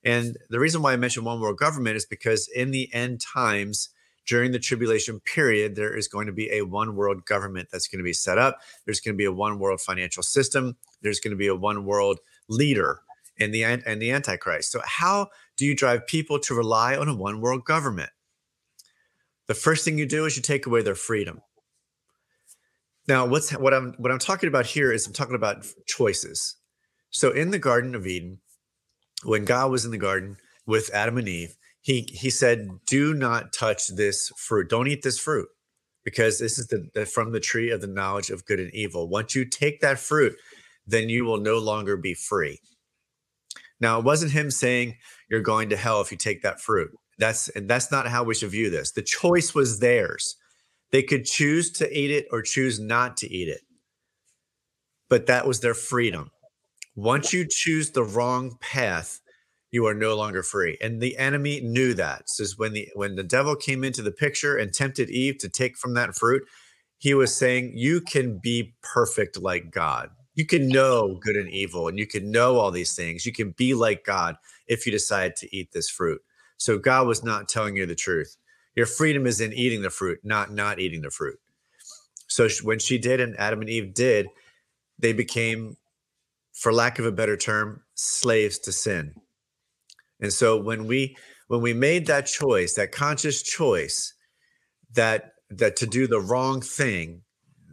And 0.03 0.37
the 0.51 0.59
reason 0.59 0.83
why 0.83 0.93
I 0.93 0.97
mention 0.97 1.23
one 1.23 1.41
world 1.41 1.57
government 1.57 1.95
is 1.97 2.05
because 2.05 2.47
in 2.47 2.69
the 2.69 2.93
end 2.93 3.19
times, 3.19 3.89
during 4.27 4.51
the 4.51 4.59
tribulation 4.59 5.19
period, 5.21 5.75
there 5.75 5.95
is 5.95 6.07
going 6.07 6.27
to 6.27 6.33
be 6.33 6.49
a 6.51 6.61
one 6.61 6.95
world 6.95 7.25
government 7.25 7.69
that's 7.71 7.87
going 7.87 7.99
to 7.99 8.03
be 8.03 8.13
set 8.13 8.37
up. 8.37 8.59
There's 8.85 8.99
going 8.99 9.13
to 9.15 9.17
be 9.17 9.25
a 9.25 9.31
one 9.31 9.59
world 9.59 9.81
financial 9.81 10.23
system. 10.23 10.77
There's 11.01 11.19
going 11.19 11.31
to 11.31 11.37
be 11.37 11.47
a 11.47 11.55
one 11.55 11.85
world 11.85 12.19
leader 12.47 13.01
in 13.37 13.51
the 13.51 13.63
and 13.63 14.01
the 14.01 14.11
Antichrist. 14.11 14.71
So, 14.71 14.81
how 14.85 15.29
do 15.57 15.65
you 15.65 15.75
drive 15.75 16.07
people 16.07 16.39
to 16.39 16.53
rely 16.53 16.95
on 16.95 17.07
a 17.07 17.15
one 17.15 17.41
world 17.41 17.65
government? 17.65 18.11
The 19.47 19.53
first 19.55 19.83
thing 19.83 19.97
you 19.97 20.05
do 20.05 20.25
is 20.25 20.35
you 20.35 20.41
take 20.41 20.65
away 20.65 20.81
their 20.81 20.95
freedom. 20.95 21.41
Now, 23.07 23.25
what's 23.25 23.51
what 23.51 23.73
I'm 23.73 23.93
what 23.97 24.11
I'm 24.11 24.19
talking 24.19 24.47
about 24.47 24.65
here 24.65 24.91
is 24.91 25.07
I'm 25.07 25.13
talking 25.13 25.35
about 25.35 25.65
choices. 25.87 26.55
So, 27.09 27.31
in 27.31 27.51
the 27.51 27.59
Garden 27.59 27.95
of 27.95 28.05
Eden, 28.05 28.39
when 29.23 29.45
God 29.45 29.71
was 29.71 29.83
in 29.85 29.91
the 29.91 29.97
garden 29.97 30.37
with 30.65 30.89
Adam 30.93 31.17
and 31.17 31.27
Eve, 31.27 31.55
he 31.81 32.07
he 32.13 32.29
said, 32.31 32.69
"Do 32.87 33.13
not 33.15 33.53
touch 33.53 33.89
this 33.89 34.31
fruit. 34.37 34.69
Don't 34.69 34.87
eat 34.89 35.03
this 35.03 35.19
fruit. 35.19 35.49
because 36.05 36.39
this 36.39 36.59
is 36.59 36.67
the, 36.69 36.89
the 36.95 37.07
from 37.07 37.33
the 37.33 37.41
tree 37.41 37.71
of 37.71 37.81
the 37.81 37.87
knowledge 37.87 38.31
of 38.31 38.45
good 38.45 38.61
and 38.61 38.73
evil. 38.75 39.09
Once 39.09 39.35
you 39.35 39.45
take 39.45 39.81
that 39.81 39.99
fruit, 39.99 40.35
then 40.87 41.09
you 41.09 41.25
will 41.25 41.39
no 41.39 41.59
longer 41.59 41.97
be 41.97 42.15
free. 42.15 42.59
Now, 43.81 43.99
it 43.99 44.05
wasn't 44.05 44.33
him 44.33 44.51
saying 44.51 44.97
you're 45.29 45.41
going 45.41 45.69
to 45.71 45.77
hell 45.77 46.01
if 46.01 46.11
you 46.11 46.17
take 46.17 46.43
that 46.43 46.61
fruit. 46.61 46.91
That's 47.19 47.49
and 47.49 47.69
that's 47.69 47.91
not 47.91 48.07
how 48.07 48.23
we 48.25 48.35
should 48.35 48.51
view 48.51 48.71
this. 48.71 48.91
The 48.93 49.03
choice 49.03 49.55
was 49.55 49.79
theirs. 49.79 50.37
They 50.91 51.03
could 51.03 51.25
choose 51.25 51.71
to 51.73 51.97
eat 51.97 52.11
it 52.11 52.27
or 52.31 52.43
choose 52.43 52.79
not 52.79 53.17
to 53.19 53.31
eat 53.33 53.49
it. 53.49 53.61
But 55.09 55.27
that 55.27 55.47
was 55.47 55.61
their 55.61 55.75
freedom. 55.75 56.31
Once 56.95 57.33
you 57.33 57.47
choose 57.49 57.91
the 57.91 58.03
wrong 58.05 58.57
path, 58.61 59.20
you 59.71 59.85
are 59.85 59.93
no 59.93 60.15
longer 60.15 60.43
free. 60.43 60.77
And 60.81 61.01
the 61.01 61.17
enemy 61.17 61.61
knew 61.61 61.93
that. 61.95 62.29
So 62.29 62.43
when 62.57 62.73
the 62.73 62.89
when 62.93 63.15
the 63.15 63.23
devil 63.23 63.55
came 63.55 63.83
into 63.83 64.01
the 64.01 64.11
picture 64.11 64.57
and 64.57 64.73
tempted 64.73 65.09
Eve 65.09 65.37
to 65.39 65.49
take 65.49 65.77
from 65.77 65.93
that 65.95 66.15
fruit, 66.15 66.43
he 66.97 67.13
was 67.13 67.35
saying, 67.35 67.73
You 67.75 68.01
can 68.01 68.37
be 68.37 68.75
perfect 68.83 69.41
like 69.41 69.71
God. 69.71 70.11
You 70.35 70.45
can 70.45 70.67
know 70.67 71.19
good 71.21 71.35
and 71.35 71.49
evil, 71.49 71.87
and 71.87 71.97
you 71.97 72.07
can 72.07 72.31
know 72.31 72.57
all 72.57 72.71
these 72.71 72.95
things. 72.95 73.25
You 73.25 73.33
can 73.33 73.51
be 73.51 73.73
like 73.73 74.05
God 74.05 74.35
if 74.67 74.85
you 74.85 74.91
decide 74.91 75.35
to 75.37 75.55
eat 75.55 75.71
this 75.71 75.89
fruit. 75.89 76.21
So 76.57 76.77
God 76.77 77.07
was 77.07 77.23
not 77.23 77.49
telling 77.49 77.75
you 77.75 77.85
the 77.85 77.95
truth. 77.95 78.37
Your 78.75 78.85
freedom 78.85 79.25
is 79.25 79.41
in 79.41 79.51
eating 79.51 79.81
the 79.81 79.89
fruit, 79.89 80.19
not 80.23 80.51
not 80.51 80.79
eating 80.79 81.01
the 81.01 81.09
fruit. 81.09 81.39
So 82.27 82.47
when 82.63 82.79
she 82.79 82.97
did, 82.97 83.19
and 83.19 83.37
Adam 83.39 83.61
and 83.61 83.69
Eve 83.69 83.93
did, 83.93 84.27
they 84.99 85.11
became, 85.11 85.75
for 86.53 86.71
lack 86.71 86.99
of 86.99 87.05
a 87.05 87.11
better 87.11 87.35
term, 87.35 87.83
slaves 87.95 88.59
to 88.59 88.71
sin. 88.71 89.15
And 90.21 90.31
so 90.31 90.59
when 90.59 90.85
we 90.85 91.17
when 91.47 91.61
we 91.61 91.73
made 91.73 92.07
that 92.07 92.27
choice, 92.27 92.75
that 92.75 92.91
conscious 92.91 93.41
choice, 93.41 94.13
that 94.93 95.33
that 95.49 95.75
to 95.77 95.87
do 95.87 96.07
the 96.07 96.21
wrong 96.21 96.61
thing, 96.61 97.21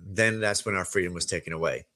then 0.04 0.40
that's 0.40 0.64
when 0.66 0.74
our 0.74 0.84
freedom 0.84 1.14
was 1.14 1.26
taken 1.26 1.52
away. 1.52 1.86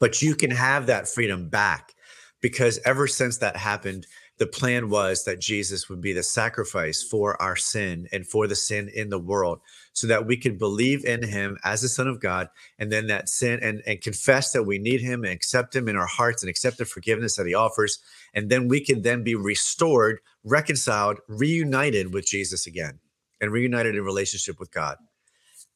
But 0.00 0.22
you 0.22 0.34
can 0.34 0.50
have 0.50 0.86
that 0.86 1.08
freedom 1.08 1.48
back 1.48 1.92
because 2.40 2.78
ever 2.84 3.06
since 3.06 3.38
that 3.38 3.56
happened, 3.56 4.06
the 4.38 4.46
plan 4.46 4.90
was 4.90 5.24
that 5.24 5.40
Jesus 5.40 5.88
would 5.88 6.00
be 6.00 6.12
the 6.12 6.22
sacrifice 6.22 7.02
for 7.02 7.40
our 7.40 7.56
sin 7.56 8.08
and 8.12 8.26
for 8.26 8.46
the 8.46 8.56
sin 8.56 8.90
in 8.94 9.08
the 9.08 9.18
world 9.18 9.60
so 9.94 10.08
that 10.08 10.26
we 10.26 10.36
can 10.36 10.58
believe 10.58 11.04
in 11.04 11.22
him 11.22 11.56
as 11.64 11.80
the 11.80 11.88
son 11.88 12.08
of 12.08 12.20
God 12.20 12.48
and 12.78 12.92
then 12.92 13.06
that 13.06 13.28
sin 13.28 13.60
and, 13.62 13.80
and 13.86 14.00
confess 14.00 14.52
that 14.52 14.64
we 14.64 14.76
need 14.78 15.00
him 15.00 15.24
and 15.24 15.32
accept 15.32 15.74
him 15.74 15.88
in 15.88 15.96
our 15.96 16.06
hearts 16.06 16.42
and 16.42 16.50
accept 16.50 16.78
the 16.78 16.84
forgiveness 16.84 17.36
that 17.36 17.46
he 17.46 17.54
offers. 17.54 18.00
And 18.34 18.50
then 18.50 18.68
we 18.68 18.80
can 18.80 19.02
then 19.02 19.22
be 19.22 19.36
restored, 19.36 20.18
reconciled, 20.42 21.20
reunited 21.28 22.12
with 22.12 22.26
Jesus 22.26 22.66
again 22.66 22.98
and 23.40 23.52
reunited 23.52 23.94
in 23.94 24.02
relationship 24.02 24.58
with 24.58 24.72
God. 24.72 24.96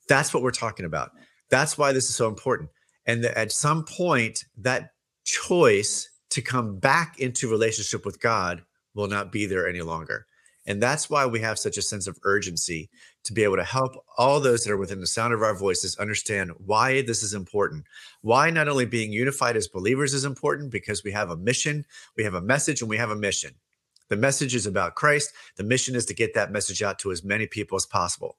That's 0.09 0.35
what 0.35 0.43
we're 0.43 0.51
talking 0.51 0.85
about. 0.85 1.13
That's 1.49 1.79
why 1.79 1.93
this 1.93 2.09
is 2.09 2.17
so 2.17 2.29
important. 2.29 2.71
And 3.07 3.25
at 3.25 3.53
some 3.53 3.85
point, 3.85 4.45
that 4.59 4.91
choice 5.25 6.11
to 6.31 6.43
come 6.43 6.79
back 6.79 7.21
into 7.21 7.49
relationship 7.49 8.05
with 8.05 8.21
God 8.21 8.63
will 8.95 9.07
not 9.07 9.31
be 9.31 9.47
there 9.47 9.69
any 9.69 9.81
longer. 9.81 10.27
And 10.69 10.83
that's 10.83 11.09
why 11.09 11.25
we 11.25 11.41
have 11.41 11.59
such 11.59 11.79
a 11.79 11.83
sense 11.83 12.07
of 12.07 12.19
urgency 12.25 12.91
to 13.25 13.33
be 13.33 13.43
able 13.43 13.57
to 13.57 13.65
help 13.65 13.95
all 14.19 14.39
those 14.39 14.65
that 14.65 14.71
are 14.71 14.77
within 14.77 15.01
the 15.01 15.07
sound 15.07 15.33
of 15.33 15.43
our 15.43 15.57
voices 15.57 15.97
understand 15.97 16.53
why 16.59 17.01
this 17.01 17.23
is 17.23 17.33
important. 17.33 17.87
Why 18.21 18.51
not 18.51 18.69
only 18.69 18.85
being 18.85 19.11
unified 19.11 19.57
as 19.57 19.67
believers 19.67 20.13
is 20.13 20.27
important 20.27 20.71
because 20.71 21.03
we 21.03 21.13
have 21.13 21.31
a 21.31 21.37
mission, 21.39 21.87
we 22.19 22.25
have 22.25 22.35
a 22.35 22.43
message, 22.43 22.83
and 22.83 22.91
we 22.91 22.99
have 22.99 23.09
a 23.09 23.17
mission. 23.17 23.55
The 24.11 24.17
message 24.17 24.55
is 24.55 24.67
about 24.67 24.95
Christ. 24.95 25.33
The 25.57 25.65
mission 25.65 25.97
is 25.97 26.05
to 26.05 26.15
get 26.15 26.35
that 26.35 26.53
message 26.53 26.83
out 26.83 26.99
to 26.99 27.13
as 27.13 27.25
many 27.25 27.47
people 27.47 27.77
as 27.77 27.87
possible. 27.87 28.37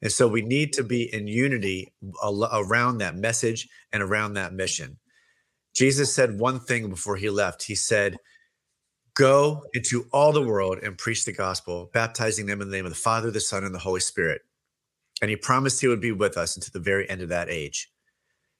And 0.00 0.10
so 0.10 0.26
we 0.26 0.40
need 0.40 0.72
to 0.72 0.82
be 0.82 1.12
in 1.12 1.26
unity 1.26 1.92
around 2.24 2.98
that 2.98 3.14
message 3.14 3.68
and 3.92 4.02
around 4.02 4.34
that 4.34 4.54
mission. 4.54 4.96
Jesus 5.74 6.14
said 6.14 6.38
one 6.38 6.60
thing 6.60 6.88
before 6.88 7.16
he 7.16 7.28
left. 7.28 7.64
He 7.64 7.74
said, 7.74 8.16
Go 9.14 9.62
into 9.74 10.06
all 10.12 10.32
the 10.32 10.42
world 10.42 10.78
and 10.82 10.96
preach 10.96 11.24
the 11.24 11.32
gospel, 11.32 11.90
baptizing 11.92 12.46
them 12.46 12.62
in 12.62 12.70
the 12.70 12.76
name 12.76 12.86
of 12.86 12.92
the 12.92 12.96
Father, 12.96 13.30
the 13.30 13.40
Son, 13.40 13.64
and 13.64 13.74
the 13.74 13.78
Holy 13.78 14.00
Spirit. 14.00 14.42
And 15.20 15.28
he 15.28 15.36
promised 15.36 15.80
he 15.80 15.88
would 15.88 16.00
be 16.00 16.12
with 16.12 16.36
us 16.36 16.56
until 16.56 16.72
the 16.72 16.84
very 16.84 17.08
end 17.08 17.20
of 17.20 17.28
that 17.28 17.50
age. 17.50 17.90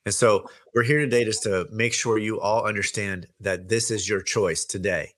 And 0.05 0.15
so 0.15 0.49
we're 0.75 0.83
here 0.83 1.01
today 1.01 1.25
just 1.25 1.43
to 1.45 1.67
make 1.71 1.95
sure 1.95 2.19
you 2.19 2.41
all 2.41 2.67
understand 2.67 3.29
that 3.41 3.69
this 3.69 3.91
is 3.91 4.09
your 4.09 4.21
choice 4.21 4.65
today. 4.65 5.13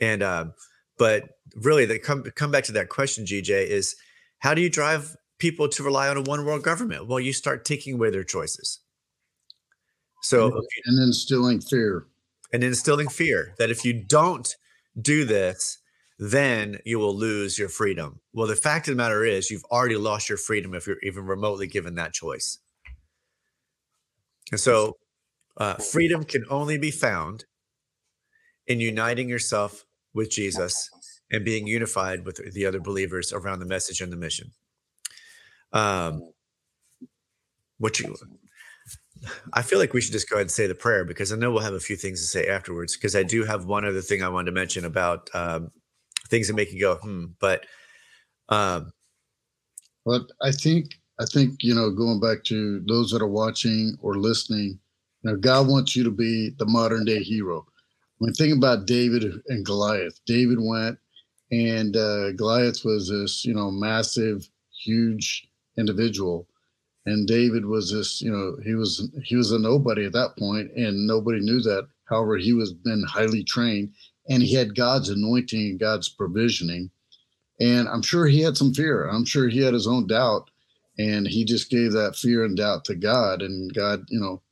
And 0.00 0.22
um, 0.22 0.54
but 0.98 1.24
really, 1.54 1.84
the 1.84 1.98
come 1.98 2.22
come 2.34 2.50
back 2.50 2.64
to 2.64 2.72
that 2.72 2.88
question, 2.88 3.24
GJ, 3.24 3.66
is 3.66 3.96
how 4.38 4.54
do 4.54 4.60
you 4.60 4.70
drive 4.70 5.16
people 5.38 5.68
to 5.68 5.82
rely 5.82 6.08
on 6.08 6.16
a 6.16 6.22
one 6.22 6.44
world 6.44 6.62
government? 6.62 7.06
Well, 7.06 7.20
you 7.20 7.32
start 7.32 7.64
taking 7.64 7.94
away 7.94 8.10
their 8.10 8.24
choices. 8.24 8.80
So 10.22 10.46
and, 10.46 10.62
and 10.86 11.02
instilling 11.06 11.60
fear. 11.60 12.06
And 12.52 12.62
instilling 12.62 13.08
fear 13.08 13.54
that 13.58 13.70
if 13.70 13.84
you 13.84 13.92
don't 13.92 14.54
do 15.00 15.24
this, 15.24 15.78
then 16.18 16.78
you 16.84 16.98
will 16.98 17.14
lose 17.14 17.58
your 17.58 17.68
freedom. 17.68 18.20
Well, 18.32 18.46
the 18.46 18.56
fact 18.56 18.88
of 18.88 18.92
the 18.92 19.02
matter 19.02 19.24
is, 19.24 19.50
you've 19.50 19.64
already 19.64 19.96
lost 19.96 20.28
your 20.28 20.38
freedom 20.38 20.74
if 20.74 20.86
you're 20.86 20.96
even 21.02 21.26
remotely 21.26 21.66
given 21.66 21.94
that 21.96 22.12
choice. 22.12 22.58
And 24.50 24.60
so, 24.60 24.96
uh, 25.56 25.74
freedom 25.74 26.24
can 26.24 26.44
only 26.48 26.78
be 26.78 26.90
found 26.90 27.44
in 28.66 28.80
uniting 28.80 29.28
yourself 29.28 29.84
with 30.14 30.30
Jesus 30.30 30.90
and 31.30 31.44
being 31.44 31.66
unified 31.66 32.24
with 32.24 32.40
the 32.52 32.64
other 32.64 32.80
believers 32.80 33.32
around 33.32 33.58
the 33.58 33.66
message 33.66 34.00
and 34.00 34.12
the 34.12 34.16
mission. 34.16 34.52
Um, 35.72 36.32
what 37.78 38.00
you 38.00 38.16
I 39.52 39.62
feel 39.62 39.78
like 39.78 39.92
we 39.92 40.00
should 40.00 40.12
just 40.12 40.28
go 40.28 40.36
ahead 40.36 40.44
and 40.44 40.50
say 40.50 40.66
the 40.66 40.74
prayer 40.74 41.04
because 41.04 41.32
I 41.32 41.36
know 41.36 41.50
we'll 41.50 41.62
have 41.62 41.74
a 41.74 41.80
few 41.80 41.96
things 41.96 42.20
to 42.20 42.26
say 42.26 42.46
afterwards. 42.46 42.96
Because 42.96 43.16
I 43.16 43.22
do 43.22 43.44
have 43.44 43.66
one 43.66 43.84
other 43.84 44.00
thing 44.00 44.22
I 44.22 44.28
wanted 44.28 44.46
to 44.46 44.52
mention 44.52 44.84
about 44.84 45.28
um, 45.34 45.70
things 46.28 46.48
that 46.48 46.54
make 46.54 46.72
you 46.72 46.80
go 46.80 46.96
hmm. 46.96 47.26
But 47.40 47.66
um, 48.48 48.92
but 50.04 50.22
I 50.42 50.52
think 50.52 50.94
I 51.20 51.24
think 51.24 51.62
you 51.62 51.74
know 51.74 51.90
going 51.90 52.20
back 52.20 52.44
to 52.44 52.80
those 52.86 53.10
that 53.10 53.22
are 53.22 53.28
watching 53.28 53.96
or 54.00 54.16
listening, 54.16 54.78
you 55.22 55.30
know, 55.30 55.36
God 55.36 55.68
wants 55.68 55.96
you 55.96 56.04
to 56.04 56.10
be 56.10 56.50
the 56.58 56.66
modern 56.66 57.04
day 57.04 57.22
hero. 57.22 57.66
When 58.18 58.32
think 58.32 58.56
about 58.56 58.86
David 58.86 59.24
and 59.48 59.64
Goliath, 59.64 60.20
David 60.26 60.58
went 60.60 60.98
and 61.50 61.96
uh, 61.96 62.32
Goliath 62.32 62.84
was 62.84 63.08
this 63.08 63.44
you 63.44 63.54
know 63.54 63.70
massive, 63.70 64.48
huge 64.84 65.48
individual 65.76 66.48
and 67.06 67.26
David 67.26 67.64
was 67.64 67.92
this, 67.92 68.20
you 68.20 68.30
know, 68.30 68.56
he 68.64 68.74
was 68.74 69.08
he 69.24 69.36
was 69.36 69.52
a 69.52 69.58
nobody 69.58 70.04
at 70.04 70.12
that 70.12 70.36
point, 70.36 70.72
and 70.76 71.06
nobody 71.06 71.40
knew 71.40 71.60
that. 71.60 71.88
However, 72.04 72.36
he 72.36 72.52
was 72.52 72.72
been 72.72 73.04
highly 73.08 73.44
trained, 73.44 73.92
and 74.28 74.42
he 74.42 74.54
had 74.54 74.76
God's 74.76 75.08
anointing 75.08 75.60
and 75.60 75.80
God's 75.80 76.08
provisioning, 76.08 76.90
and 77.60 77.88
I'm 77.88 78.02
sure 78.02 78.26
he 78.26 78.40
had 78.40 78.56
some 78.56 78.74
fear. 78.74 79.08
I'm 79.08 79.24
sure 79.24 79.48
he 79.48 79.60
had 79.60 79.74
his 79.74 79.86
own 79.86 80.08
doubt, 80.08 80.50
and 80.98 81.26
he 81.26 81.44
just 81.44 81.70
gave 81.70 81.92
that 81.92 82.16
fear 82.16 82.44
and 82.44 82.56
doubt 82.56 82.84
to 82.86 82.96
God, 82.96 83.40
and 83.40 83.72
God, 83.72 84.04
you 84.08 84.20
know, 84.20 84.42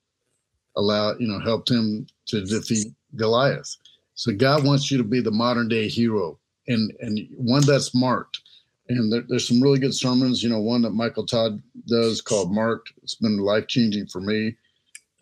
allowed, 0.77 1.21
you 1.21 1.27
know, 1.27 1.41
helped 1.41 1.71
him 1.71 2.07
to 2.27 2.45
defeat 2.45 2.89
Goliath. 3.17 3.77
So 4.15 4.33
God 4.33 4.65
wants 4.65 4.91
you 4.91 4.99
to 4.99 5.05
be 5.05 5.21
the 5.21 5.33
modern 5.33 5.69
day 5.69 5.89
hero, 5.89 6.39
and 6.69 6.93
and 7.01 7.21
one 7.37 7.67
that's 7.67 7.97
marked 7.97 8.41
and 8.89 9.13
there, 9.13 9.25
there's 9.29 9.49
some 9.49 9.63
really 9.63 9.79
good 9.79 9.95
sermons. 9.95 10.43
You 10.43 10.51
know, 10.51 10.61
one 10.61 10.83
that 10.83 10.91
Michael 10.91 11.27
Todd 11.27 11.63
does 11.87 12.21
called 12.21 12.53
Marked. 12.53 12.93
It's 13.03 13.15
been 13.15 13.39
life 13.39 13.67
changing 13.67 14.07
for 14.07 14.21
me. 14.21 14.57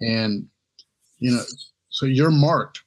And 0.01 0.47
you 1.19 1.31
know, 1.33 1.43
so 1.89 2.07
you're 2.07 2.31
marked. 2.31 2.83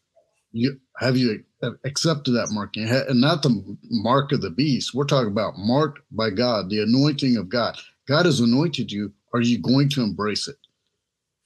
You 0.51 0.79
have 0.99 1.17
you 1.17 1.43
accepted 1.83 2.31
that 2.31 2.51
marking, 2.51 2.87
and 2.89 3.21
not 3.21 3.41
the 3.41 3.77
mark 3.89 4.31
of 4.31 4.41
the 4.41 4.49
beast. 4.49 4.93
We're 4.93 5.05
talking 5.05 5.31
about 5.31 5.57
marked 5.57 5.99
by 6.11 6.29
God, 6.29 6.69
the 6.69 6.81
anointing 6.81 7.37
of 7.37 7.49
God. 7.49 7.77
God 8.07 8.25
has 8.25 8.39
anointed 8.39 8.91
you. 8.91 9.13
Are 9.33 9.41
you 9.41 9.59
going 9.61 9.89
to 9.89 10.01
embrace 10.01 10.47
it? 10.47 10.57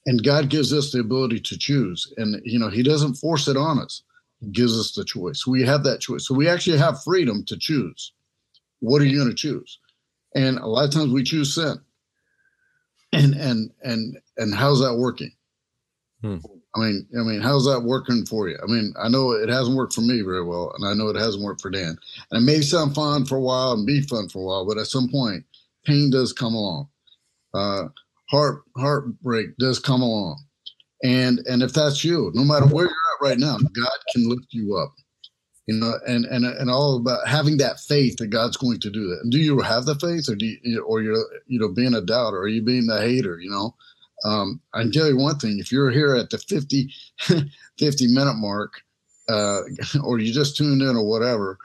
And 0.05 0.23
God 0.23 0.49
gives 0.49 0.73
us 0.73 0.91
the 0.91 0.99
ability 0.99 1.39
to 1.41 1.57
choose. 1.57 2.11
And 2.17 2.41
you 2.43 2.57
know, 2.57 2.69
He 2.69 2.83
doesn't 2.83 3.15
force 3.15 3.47
it 3.47 3.57
on 3.57 3.79
us. 3.79 4.01
He 4.39 4.47
gives 4.47 4.79
us 4.79 4.93
the 4.93 5.05
choice. 5.05 5.45
We 5.45 5.63
have 5.63 5.83
that 5.83 6.01
choice. 6.01 6.27
So 6.27 6.33
we 6.33 6.47
actually 6.47 6.77
have 6.77 7.03
freedom 7.03 7.43
to 7.45 7.57
choose 7.57 8.13
what 8.79 9.01
are 9.01 9.05
you 9.05 9.17
going 9.17 9.29
to 9.29 9.35
choose? 9.35 9.79
And 10.35 10.57
a 10.59 10.67
lot 10.67 10.85
of 10.85 10.91
times 10.91 11.11
we 11.11 11.23
choose 11.23 11.55
sin. 11.55 11.79
And 13.11 13.33
and 13.33 13.71
and 13.81 14.19
and 14.37 14.53
how's 14.53 14.79
that 14.81 14.95
working? 14.95 15.31
Hmm. 16.21 16.37
I 16.75 16.79
mean, 16.79 17.07
I 17.19 17.23
mean, 17.23 17.41
how's 17.41 17.65
that 17.65 17.81
working 17.81 18.25
for 18.25 18.47
you? 18.47 18.57
I 18.61 18.67
mean, 18.67 18.93
I 19.01 19.09
know 19.09 19.31
it 19.31 19.49
hasn't 19.49 19.75
worked 19.75 19.93
for 19.93 20.01
me 20.01 20.21
very 20.21 20.43
well, 20.43 20.71
and 20.77 20.87
I 20.87 20.93
know 20.93 21.09
it 21.09 21.15
hasn't 21.15 21.43
worked 21.43 21.61
for 21.61 21.71
Dan. 21.71 21.97
And 22.29 22.41
it 22.41 22.45
may 22.45 22.61
sound 22.61 22.93
fun 22.93 23.25
for 23.25 23.37
a 23.37 23.41
while 23.41 23.73
and 23.73 23.87
be 23.87 24.01
fun 24.01 24.29
for 24.29 24.39
a 24.39 24.45
while, 24.45 24.67
but 24.67 24.77
at 24.77 24.85
some 24.85 25.09
point, 25.09 25.43
pain 25.85 26.11
does 26.11 26.31
come 26.31 26.53
along. 26.53 26.87
Uh, 27.55 27.85
heart 28.29 28.61
heartbreak 28.77 29.57
does 29.57 29.79
come 29.79 30.03
along, 30.03 30.39
and 31.03 31.39
and 31.47 31.63
if 31.63 31.73
that's 31.73 32.03
you, 32.03 32.31
no 32.35 32.43
matter 32.43 32.67
where 32.67 32.85
you're 32.85 32.91
at 32.93 33.27
right 33.29 33.39
now, 33.39 33.57
God 33.57 33.97
can 34.13 34.29
lift 34.29 34.47
you 34.51 34.77
up 34.77 34.93
you 35.69 35.79
know, 35.79 35.93
and 36.07 36.25
and 36.25 36.45
and 36.45 36.71
all 36.71 36.97
about 36.97 37.27
having 37.27 37.57
that 37.57 37.79
faith 37.79 38.17
that 38.17 38.31
God's 38.31 38.57
going 38.57 38.79
to 38.79 38.89
do 38.89 39.07
that. 39.09 39.19
And 39.21 39.31
do 39.31 39.37
you 39.37 39.59
have 39.59 39.85
the 39.85 39.93
faith, 39.93 40.27
or 40.27 40.35
do 40.35 40.47
you, 40.47 40.81
or 40.81 41.03
you're 41.03 41.23
you 41.45 41.59
know 41.59 41.69
being 41.69 41.93
a 41.93 42.01
doubter, 42.01 42.37
or 42.37 42.41
are 42.41 42.47
you 42.47 42.63
being 42.63 42.87
the 42.87 42.99
hater? 42.99 43.39
You 43.39 43.51
know, 43.51 43.75
um, 44.25 44.59
I 44.73 44.81
can 44.81 44.91
tell 44.91 45.07
you 45.07 45.15
one 45.15 45.37
thing: 45.37 45.59
if 45.59 45.71
you're 45.71 45.91
here 45.91 46.15
at 46.15 46.31
the 46.31 46.39
50, 46.39 46.91
50 47.77 48.07
minute 48.07 48.37
mark, 48.37 48.81
uh, 49.29 49.61
or 50.03 50.17
you 50.17 50.33
just 50.33 50.57
tuned 50.57 50.81
in 50.81 50.95
or 50.95 51.07
whatever, 51.07 51.59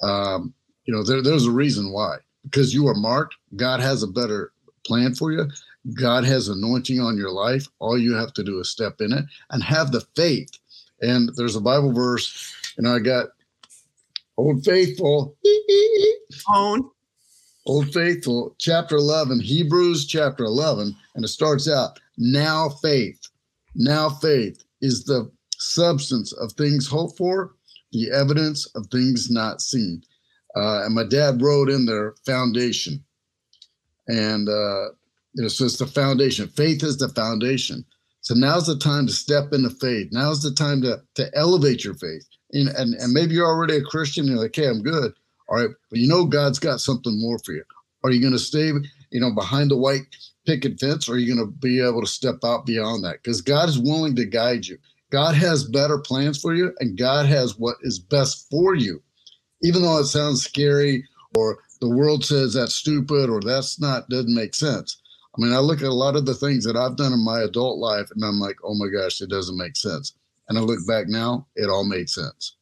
um, 0.00 0.54
you 0.86 0.94
know, 0.94 1.04
there, 1.04 1.20
there's 1.20 1.46
a 1.46 1.52
reason 1.52 1.92
why. 1.92 2.16
Because 2.44 2.72
you 2.72 2.88
are 2.88 2.94
marked, 2.94 3.34
God 3.56 3.80
has 3.80 4.02
a 4.02 4.08
better 4.08 4.52
plan 4.86 5.14
for 5.14 5.32
you. 5.32 5.50
God 6.00 6.24
has 6.24 6.48
anointing 6.48 6.98
on 6.98 7.18
your 7.18 7.30
life. 7.30 7.68
All 7.78 7.98
you 7.98 8.14
have 8.14 8.32
to 8.34 8.42
do 8.42 8.58
is 8.58 8.70
step 8.70 9.02
in 9.02 9.12
it 9.12 9.26
and 9.50 9.62
have 9.62 9.92
the 9.92 10.00
faith. 10.16 10.50
And 11.02 11.30
there's 11.36 11.56
a 11.56 11.60
Bible 11.60 11.92
verse, 11.92 12.54
and 12.78 12.88
I 12.88 12.98
got 12.98 13.28
Old 14.40 14.64
Faithful. 14.64 15.36
Own. 16.54 16.88
Old 17.66 17.92
Faithful, 17.92 18.56
chapter 18.58 18.96
11, 18.96 19.40
Hebrews 19.40 20.06
chapter 20.06 20.44
11, 20.44 20.96
and 21.14 21.24
it 21.24 21.28
starts 21.28 21.68
out 21.68 22.00
now 22.16 22.70
faith. 22.82 23.20
Now 23.74 24.08
faith 24.08 24.64
is 24.80 25.04
the 25.04 25.30
substance 25.58 26.32
of 26.32 26.52
things 26.52 26.86
hoped 26.86 27.18
for, 27.18 27.52
the 27.92 28.10
evidence 28.10 28.64
of 28.74 28.86
things 28.86 29.30
not 29.30 29.60
seen. 29.60 30.02
Uh, 30.56 30.84
and 30.86 30.94
my 30.94 31.04
dad 31.04 31.42
wrote 31.42 31.68
in 31.68 31.84
there 31.84 32.14
foundation. 32.24 33.04
And 34.08 34.48
uh, 34.48 34.88
you 35.34 35.42
know, 35.42 35.48
so 35.48 35.66
it's 35.66 35.76
the 35.76 35.86
foundation. 35.86 36.48
Faith 36.48 36.82
is 36.82 36.96
the 36.96 37.10
foundation. 37.10 37.84
So 38.22 38.34
now's 38.34 38.66
the 38.66 38.78
time 38.78 39.06
to 39.06 39.12
step 39.12 39.52
into 39.52 39.68
faith. 39.68 40.08
Now's 40.12 40.42
the 40.42 40.54
time 40.54 40.80
to 40.80 41.02
to 41.16 41.30
elevate 41.36 41.84
your 41.84 41.94
faith 41.94 42.24
and, 42.52 42.68
and, 42.68 42.94
and 42.94 43.12
maybe 43.12 43.34
you're 43.34 43.46
already 43.46 43.76
a 43.76 43.82
Christian. 43.82 44.22
And 44.22 44.32
you're 44.32 44.42
like, 44.42 44.54
hey, 44.54 44.68
I'm 44.68 44.82
good. 44.82 45.12
All 45.48 45.56
right. 45.56 45.70
But 45.90 45.98
you 45.98 46.08
know, 46.08 46.24
God's 46.24 46.58
got 46.58 46.80
something 46.80 47.20
more 47.20 47.38
for 47.44 47.52
you. 47.52 47.64
Are 48.04 48.10
you 48.10 48.20
going 48.20 48.32
to 48.32 48.38
stay, 48.38 48.72
you 49.10 49.20
know, 49.20 49.34
behind 49.34 49.70
the 49.70 49.76
white 49.76 50.06
picket 50.46 50.80
fence 50.80 51.08
or 51.08 51.14
are 51.14 51.18
you 51.18 51.34
going 51.34 51.46
to 51.46 51.52
be 51.52 51.80
able 51.80 52.00
to 52.00 52.06
step 52.06 52.36
out 52.44 52.66
beyond 52.66 53.04
that? 53.04 53.22
Because 53.22 53.42
God 53.42 53.68
is 53.68 53.78
willing 53.78 54.16
to 54.16 54.24
guide 54.24 54.66
you. 54.66 54.78
God 55.10 55.34
has 55.34 55.64
better 55.64 55.98
plans 55.98 56.40
for 56.40 56.54
you 56.54 56.72
and 56.78 56.96
God 56.96 57.26
has 57.26 57.58
what 57.58 57.76
is 57.82 57.98
best 57.98 58.46
for 58.50 58.74
you. 58.74 59.02
Even 59.62 59.82
though 59.82 59.98
it 59.98 60.06
sounds 60.06 60.42
scary 60.42 61.04
or 61.36 61.58
the 61.80 61.88
world 61.88 62.24
says 62.24 62.54
that's 62.54 62.74
stupid 62.74 63.28
or 63.28 63.40
that's 63.40 63.80
not, 63.80 64.08
doesn't 64.08 64.34
make 64.34 64.54
sense. 64.54 65.00
I 65.36 65.42
mean, 65.42 65.52
I 65.52 65.58
look 65.58 65.80
at 65.80 65.88
a 65.88 65.94
lot 65.94 66.16
of 66.16 66.26
the 66.26 66.34
things 66.34 66.64
that 66.64 66.76
I've 66.76 66.96
done 66.96 67.12
in 67.12 67.24
my 67.24 67.40
adult 67.42 67.78
life 67.78 68.08
and 68.14 68.24
I'm 68.24 68.40
like, 68.40 68.56
oh 68.64 68.74
my 68.74 68.88
gosh, 68.88 69.20
it 69.20 69.30
doesn't 69.30 69.58
make 69.58 69.76
sense. 69.76 70.14
And 70.50 70.58
I 70.58 70.62
look 70.62 70.84
back 70.86 71.06
now, 71.06 71.46
it 71.54 71.70
all 71.70 71.84
made 71.84 72.10
sense. 72.10 72.56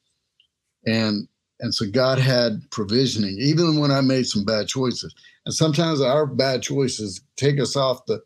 And 0.86 1.26
and 1.60 1.74
so 1.74 1.86
God 1.90 2.18
had 2.18 2.60
provisioning, 2.70 3.36
even 3.40 3.80
when 3.80 3.90
I 3.90 4.00
made 4.02 4.26
some 4.26 4.44
bad 4.44 4.68
choices. 4.68 5.12
And 5.44 5.52
sometimes 5.54 6.00
our 6.00 6.24
bad 6.24 6.62
choices 6.62 7.20
take 7.36 7.58
us 7.58 7.74
off 7.74 8.06
the, 8.06 8.22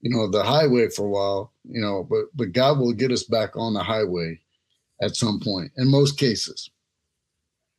you 0.00 0.08
know, 0.08 0.30
the 0.30 0.42
highway 0.42 0.88
for 0.88 1.04
a 1.04 1.10
while, 1.10 1.52
you 1.64 1.80
know, 1.80 2.06
but 2.08 2.26
but 2.34 2.52
God 2.52 2.78
will 2.78 2.92
get 2.94 3.10
us 3.10 3.24
back 3.24 3.56
on 3.56 3.74
the 3.74 3.82
highway 3.82 4.40
at 5.02 5.16
some 5.16 5.40
point 5.40 5.72
in 5.76 5.90
most 5.90 6.16
cases. 6.16 6.70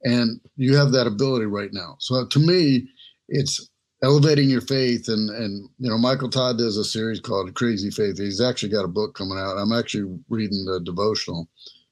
And 0.03 0.41
you 0.57 0.75
have 0.75 0.91
that 0.91 1.07
ability 1.07 1.45
right 1.45 1.71
now. 1.71 1.95
So 1.99 2.25
to 2.27 2.39
me, 2.39 2.89
it's 3.29 3.69
elevating 4.03 4.49
your 4.49 4.61
faith. 4.61 5.07
And 5.07 5.29
and 5.29 5.69
you 5.79 5.89
know 5.89 5.97
michael 5.97 6.29
todd 6.29 6.57
does 6.57 6.77
a 6.77 6.83
series 6.83 7.19
called 7.19 7.53
crazy 7.55 7.89
faith. 7.89 8.19
He's 8.19 8.41
actually 8.41 8.69
got 8.69 8.85
a 8.85 8.89
book 8.89 9.15
coming 9.15 9.37
out. 9.39 9.57
I'm 9.57 9.71
actually 9.73 10.19
reading 10.29 10.65
the 10.65 10.81
devotional 10.83 11.47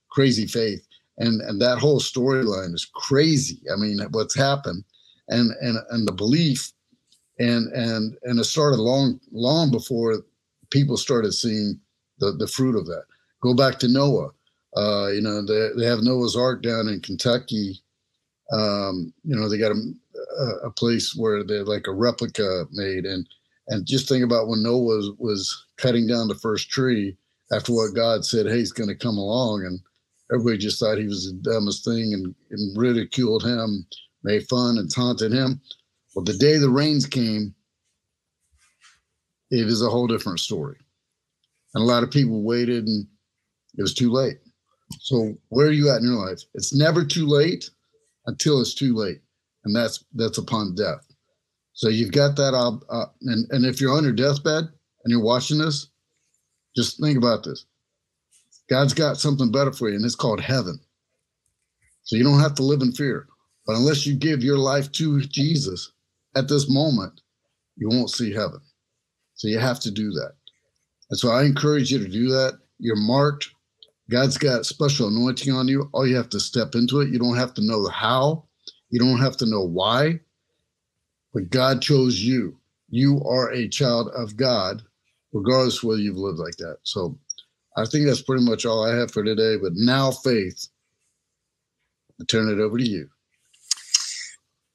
crazy 0.10 0.46
faith. 0.46 0.86
And 1.18 1.42
and 1.42 1.60
that 1.62 1.80
whole 1.80 2.00
storyline 2.00 2.74
is 2.74 2.90
crazy. 2.94 3.62
I 3.74 3.78
mean 3.78 4.00
what's 4.12 4.36
happened 4.36 4.84
and 5.30 5.52
and 5.62 5.78
and 5.90 6.08
the 6.08 6.12
belief. 6.12 6.72
And 7.40 7.72
and 7.74 8.16
and 8.24 8.40
it 8.40 8.44
started 8.44 8.80
long 8.80 9.20
long 9.32 9.72
before 9.72 10.18
people 10.70 10.98
started 10.98 11.32
seeing 11.32 11.80
the 12.20 12.34
the 12.34 12.48
fruit 12.48 12.76
of 12.76 12.86
that. 12.88 13.06
Go 13.42 13.56
back 13.56 13.80
to 13.80 13.88
noah. 13.88 14.30
Uh 14.76 15.08
you 15.08 15.22
know 15.22 15.42
they, 15.46 15.70
they 15.78 15.86
have 15.86 16.04
noah's 16.04 16.36
ark 16.36 16.62
down 16.62 16.88
in 16.90 17.00
kentucky. 17.00 17.82
Um 18.52 19.14
you 19.24 19.36
know 19.36 19.48
they 19.48 19.58
got 19.58 19.72
a 19.72 19.94
a, 20.40 20.68
a 20.68 20.72
place 20.72 21.16
where 21.16 21.44
they're 21.44 21.64
like 21.64 21.88
a 21.88 21.94
replica 21.94 22.66
made 22.72 23.06
and 23.06 23.28
and 23.68 23.86
just 23.86 24.10
think 24.10 24.24
about 24.24 24.48
when 24.48 24.64
Noah 24.64 24.82
was, 24.82 25.12
was 25.18 25.66
cutting 25.78 26.08
down 26.08 26.28
the 26.28 26.36
first 26.36 26.70
tree 26.70 27.16
after 27.54 27.74
what 27.74 27.96
God 27.96 28.26
said, 28.26 28.46
hey, 28.48 28.58
he's 28.58 28.72
going 28.72 28.90
to 28.90 28.96
come 28.96 29.18
along. 29.18 29.64
And 29.66 29.80
everybody 30.32 30.58
just 30.58 30.80
thought 30.80 30.98
he 30.98 31.08
was 31.08 31.26
the 31.26 31.50
dumbest 31.50 31.86
thing 31.86 32.14
and, 32.14 32.36
and 32.50 32.78
ridiculed 32.78 33.44
him, 33.44 33.86
made 34.24 34.48
fun 34.50 34.78
and 34.78 34.92
taunted 34.92 35.32
him. 35.32 35.62
Well, 36.16 36.26
the 36.26 36.34
day 36.34 36.58
the 36.58 36.70
rains 36.70 37.06
came, 37.06 37.56
it 39.52 39.68
is 39.68 39.82
a 39.82 39.90
whole 39.90 40.08
different 40.08 40.40
story. 40.40 40.78
And 41.74 41.84
a 41.84 41.88
lot 41.88 42.04
of 42.04 42.12
people 42.12 42.44
waited 42.44 42.86
and 42.86 43.08
it 43.78 43.82
was 43.82 43.94
too 43.94 44.12
late. 44.12 44.40
So 45.00 45.36
where 45.50 45.68
are 45.68 45.72
you 45.72 45.90
at 45.90 46.02
in 46.02 46.06
your 46.06 46.28
life? 46.28 46.42
It's 46.56 46.76
never 46.76 47.06
too 47.06 47.26
late 47.26 47.70
until 48.26 48.60
it's 48.60 48.74
too 48.74 48.94
late 48.96 49.22
and 49.64 49.76
that's 49.76 50.04
that's 50.14 50.38
upon 50.38 50.76
death. 50.76 51.06
So 51.74 51.90
you've 51.90 52.12
got 52.12 52.36
that, 52.36 52.54
uh, 52.54 53.06
and 53.22 53.48
and 53.52 53.66
if 53.66 53.80
you're 53.80 53.96
on 53.96 54.04
your 54.04 54.14
deathbed 54.14 54.66
and 54.66 55.12
you're 55.12 55.24
watching 55.24 55.58
this, 55.58 55.88
just 56.76 57.00
think 57.00 57.18
about 57.18 57.44
this. 57.44 57.66
God's 58.70 58.94
got 58.94 59.18
something 59.18 59.52
better 59.52 59.72
for 59.72 59.90
you, 59.90 59.96
and 59.96 60.06
it's 60.06 60.16
called 60.16 60.42
heaven. 60.42 60.80
So 62.04 62.16
you 62.16 62.24
don't 62.24 62.40
have 62.40 62.56
to 62.56 62.64
live 62.64 62.82
in 62.82 62.92
fear. 62.92 63.28
But 63.66 63.76
unless 63.76 64.06
you 64.06 64.16
give 64.16 64.44
your 64.44 64.58
life 64.58 64.92
to 64.94 65.22
Jesus 65.22 65.92
at 66.36 66.48
this 66.48 66.70
moment, 66.70 67.22
you 67.76 67.90
won't 67.90 68.10
see 68.10 68.34
heaven. 68.34 68.60
So 69.36 69.48
you 69.48 69.60
have 69.60 69.80
to 69.82 69.92
do 69.92 70.12
that. 70.12 70.34
And 71.10 71.20
so 71.20 71.30
I 71.32 71.44
encourage 71.44 71.92
you 71.92 72.00
to 72.00 72.08
do 72.08 72.30
that. 72.30 72.60
You're 72.80 72.96
marked. 72.96 73.50
God's 74.10 74.38
got 74.38 74.66
special 74.66 75.08
anointing 75.08 75.54
on 75.54 75.68
you. 75.68 75.90
All 75.94 76.08
you 76.08 76.16
have 76.16 76.30
to 76.30 76.40
step 76.40 76.76
into 76.76 77.02
it. 77.02 77.10
You 77.10 77.20
don't 77.20 77.38
have 77.38 77.54
to 77.56 77.62
know 77.62 77.88
how. 77.88 78.46
You 78.92 79.00
don't 79.00 79.20
have 79.20 79.38
to 79.38 79.46
know 79.46 79.62
why, 79.62 80.20
but 81.34 81.50
God 81.50 81.82
chose 81.82 82.20
you. 82.20 82.58
You 82.90 83.24
are 83.24 83.50
a 83.52 83.70
child 83.70 84.10
of 84.14 84.36
God, 84.36 84.84
regardless 85.32 85.82
whether 85.82 86.02
you've 86.02 86.18
lived 86.18 86.40
like 86.40 86.58
that. 86.58 86.78
So 86.84 87.18
I 87.78 87.86
think 87.86 88.06
that's 88.06 88.22
pretty 88.22 88.44
much 88.44 88.66
all 88.66 88.86
I 88.86 88.94
have 88.96 89.12
for 89.12 89.24
today. 89.24 89.56
But 89.56 89.72
now, 89.76 90.12
faith, 90.12 90.68
I 92.20 92.26
turn 92.26 92.50
it 92.50 92.62
over 92.62 92.78
to 92.78 92.84
you. 92.84 93.10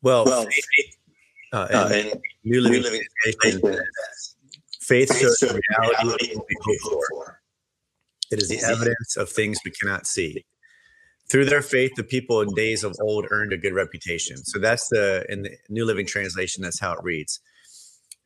Well, 0.00 0.24
well 0.24 0.44
faith, 0.44 0.96
uh, 1.52 1.66
and, 1.70 1.78
uh, 1.78 1.94
and 1.94 2.22
new 2.44 2.62
living, 2.62 2.82
living 2.82 3.02
faith, 3.42 3.60
faith 4.80 5.14
shows 5.14 5.38
the 5.40 5.60
reality 5.68 6.32
of 6.32 6.38
what 6.38 6.48
we 6.48 6.78
hope 6.82 7.00
for. 7.10 7.40
It 8.30 8.40
is 8.40 8.48
the 8.48 8.60
evidence 8.66 9.16
of 9.18 9.28
things 9.28 9.58
we 9.64 9.72
cannot 9.72 10.06
see 10.06 10.44
through 11.28 11.46
their 11.46 11.62
faith 11.62 11.92
the 11.96 12.04
people 12.04 12.40
in 12.40 12.54
days 12.54 12.84
of 12.84 12.94
old 13.00 13.26
earned 13.30 13.52
a 13.52 13.56
good 13.56 13.74
reputation. 13.74 14.36
So 14.38 14.58
that's 14.58 14.88
the 14.88 15.24
in 15.28 15.42
the 15.42 15.50
new 15.68 15.84
living 15.84 16.06
translation 16.06 16.62
that's 16.62 16.80
how 16.80 16.92
it 16.92 17.00
reads. 17.02 17.40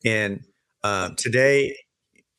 And 0.04 0.44
uh, 0.82 1.10
today 1.16 1.76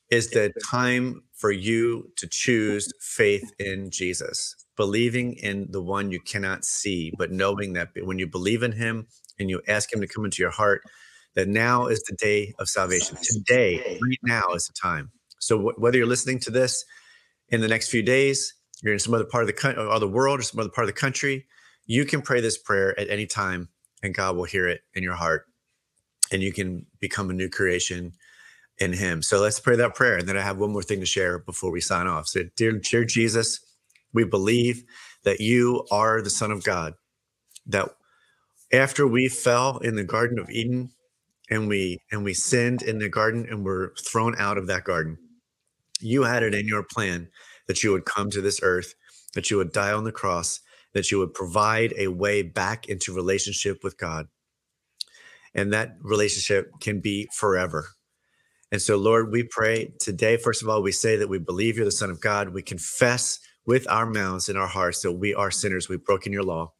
is 0.09 0.29
the 0.31 0.51
time 0.69 1.23
for 1.33 1.51
you 1.51 2.11
to 2.17 2.27
choose 2.27 2.91
faith 2.99 3.51
in 3.57 3.89
jesus 3.89 4.55
believing 4.75 5.33
in 5.33 5.67
the 5.71 5.81
one 5.81 6.11
you 6.11 6.19
cannot 6.19 6.65
see 6.65 7.11
but 7.17 7.31
knowing 7.31 7.73
that 7.73 7.89
when 8.03 8.19
you 8.19 8.27
believe 8.27 8.61
in 8.61 8.73
him 8.73 9.07
and 9.39 9.49
you 9.49 9.61
ask 9.67 9.91
him 9.93 10.01
to 10.01 10.07
come 10.07 10.25
into 10.25 10.41
your 10.41 10.51
heart 10.51 10.81
that 11.35 11.47
now 11.47 11.87
is 11.87 12.01
the 12.03 12.15
day 12.15 12.53
of 12.59 12.67
salvation. 12.67 13.17
Today 13.21 13.99
right 14.01 14.19
now 14.23 14.53
is 14.53 14.67
the 14.67 14.73
time. 14.73 15.11
So 15.39 15.71
whether 15.77 15.97
you're 15.97 16.07
listening 16.07 16.39
to 16.41 16.51
this 16.51 16.83
in 17.49 17.61
the 17.61 17.67
next 17.67 17.89
few 17.89 18.03
days 18.03 18.53
you're 18.81 18.93
in 18.93 18.99
some 18.99 19.13
other 19.13 19.25
part 19.25 19.43
of 19.43 19.47
the 19.47 19.53
country 19.53 19.83
or 19.83 19.99
the 19.99 20.07
world 20.07 20.39
or 20.39 20.43
some 20.43 20.59
other 20.59 20.69
part 20.69 20.85
of 20.85 20.93
the 20.93 20.99
country, 20.99 21.45
you 21.85 22.05
can 22.05 22.21
pray 22.21 22.41
this 22.41 22.57
prayer 22.57 22.99
at 22.99 23.09
any 23.09 23.25
time 23.25 23.69
and 24.03 24.13
God 24.13 24.35
will 24.35 24.45
hear 24.45 24.67
it 24.67 24.81
in 24.93 25.03
your 25.03 25.15
heart 25.15 25.45
and 26.31 26.41
you 26.41 26.51
can 26.51 26.85
become 26.99 27.29
a 27.29 27.33
new 27.33 27.49
creation 27.49 28.13
in 28.79 28.93
him. 28.93 29.21
So 29.21 29.39
let's 29.39 29.59
pray 29.59 29.75
that 29.75 29.95
prayer. 29.95 30.17
And 30.17 30.27
then 30.27 30.37
I 30.37 30.41
have 30.41 30.57
one 30.57 30.71
more 30.71 30.81
thing 30.81 30.99
to 31.01 31.05
share 31.05 31.39
before 31.39 31.71
we 31.71 31.81
sign 31.81 32.07
off. 32.07 32.27
So 32.27 32.41
dear, 32.55 32.71
dear 32.71 33.05
Jesus, 33.05 33.59
we 34.13 34.23
believe 34.23 34.83
that 35.23 35.39
you 35.39 35.85
are 35.91 36.21
the 36.21 36.29
son 36.29 36.51
of 36.51 36.63
God, 36.63 36.95
that 37.67 37.89
after 38.73 39.05
we 39.05 39.27
fell 39.27 39.77
in 39.77 39.95
the 39.95 40.03
garden 40.03 40.39
of 40.39 40.49
Eden 40.49 40.91
and 41.49 41.67
we 41.67 41.99
and 42.11 42.23
we 42.23 42.33
sinned 42.33 42.81
in 42.81 42.99
the 42.99 43.09
garden 43.09 43.45
and 43.49 43.63
were 43.63 43.93
thrown 43.99 44.35
out 44.39 44.57
of 44.57 44.67
that 44.67 44.83
garden, 44.83 45.17
you 45.99 46.23
had 46.23 46.43
it 46.43 46.55
in 46.55 46.67
your 46.67 46.83
plan 46.83 47.29
that 47.67 47.83
you 47.83 47.91
would 47.91 48.05
come 48.05 48.29
to 48.29 48.41
this 48.41 48.59
earth, 48.63 48.95
that 49.33 49.49
you 49.49 49.57
would 49.57 49.71
die 49.71 49.91
on 49.91 50.03
the 50.03 50.11
cross, 50.11 50.59
that 50.93 51.11
you 51.11 51.19
would 51.19 51.33
provide 51.33 51.93
a 51.97 52.07
way 52.07 52.41
back 52.41 52.87
into 52.87 53.13
relationship 53.13 53.83
with 53.83 53.97
God. 53.97 54.27
And 55.53 55.73
that 55.73 55.97
relationship 56.01 56.71
can 56.79 56.99
be 56.99 57.27
forever. 57.33 57.89
And 58.71 58.81
so, 58.81 58.95
Lord, 58.97 59.31
we 59.31 59.43
pray 59.43 59.93
today, 59.99 60.37
first 60.37 60.61
of 60.61 60.69
all, 60.69 60.81
we 60.81 60.93
say 60.93 61.17
that 61.17 61.27
we 61.27 61.39
believe 61.39 61.75
you're 61.75 61.85
the 61.85 61.91
Son 61.91 62.09
of 62.09 62.21
God. 62.21 62.49
We 62.49 62.61
confess 62.61 63.39
with 63.65 63.89
our 63.89 64.05
mouths 64.05 64.47
and 64.47 64.57
our 64.57 64.67
hearts 64.67 65.01
that 65.01 65.11
we 65.11 65.33
are 65.33 65.51
sinners. 65.51 65.89
We've 65.89 66.03
broken 66.03 66.31
your 66.31 66.43
law. 66.43 66.71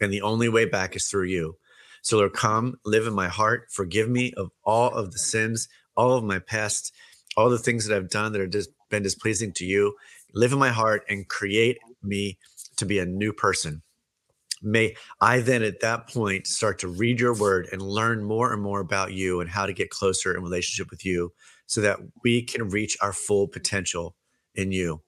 And 0.00 0.12
the 0.12 0.22
only 0.22 0.48
way 0.48 0.66
back 0.66 0.94
is 0.94 1.06
through 1.06 1.24
you. 1.24 1.56
So, 2.02 2.18
Lord, 2.18 2.34
come 2.34 2.76
live 2.84 3.06
in 3.06 3.14
my 3.14 3.28
heart. 3.28 3.68
Forgive 3.72 4.08
me 4.08 4.32
of 4.36 4.50
all 4.62 4.90
of 4.90 5.10
the 5.10 5.18
sins, 5.18 5.68
all 5.96 6.12
of 6.12 6.22
my 6.22 6.38
past, 6.38 6.94
all 7.36 7.50
the 7.50 7.58
things 7.58 7.86
that 7.86 7.96
I've 7.96 8.10
done 8.10 8.32
that 8.32 8.40
have 8.40 8.50
just 8.50 8.70
been 8.90 9.02
displeasing 9.02 9.52
to 9.54 9.64
you. 9.64 9.94
Live 10.34 10.52
in 10.52 10.58
my 10.58 10.70
heart 10.70 11.04
and 11.08 11.28
create 11.28 11.78
me 12.02 12.38
to 12.76 12.86
be 12.86 12.98
a 12.98 13.06
new 13.06 13.32
person. 13.32 13.82
May 14.62 14.96
I 15.20 15.40
then 15.40 15.62
at 15.62 15.80
that 15.80 16.08
point 16.08 16.46
start 16.46 16.78
to 16.80 16.88
read 16.88 17.20
your 17.20 17.34
word 17.34 17.68
and 17.70 17.80
learn 17.80 18.24
more 18.24 18.52
and 18.52 18.62
more 18.62 18.80
about 18.80 19.12
you 19.12 19.40
and 19.40 19.48
how 19.48 19.66
to 19.66 19.72
get 19.72 19.90
closer 19.90 20.34
in 20.34 20.42
relationship 20.42 20.90
with 20.90 21.04
you 21.04 21.32
so 21.66 21.80
that 21.80 21.98
we 22.24 22.42
can 22.42 22.68
reach 22.68 22.96
our 23.00 23.12
full 23.12 23.46
potential 23.46 24.16
in 24.54 24.72
you. 24.72 25.02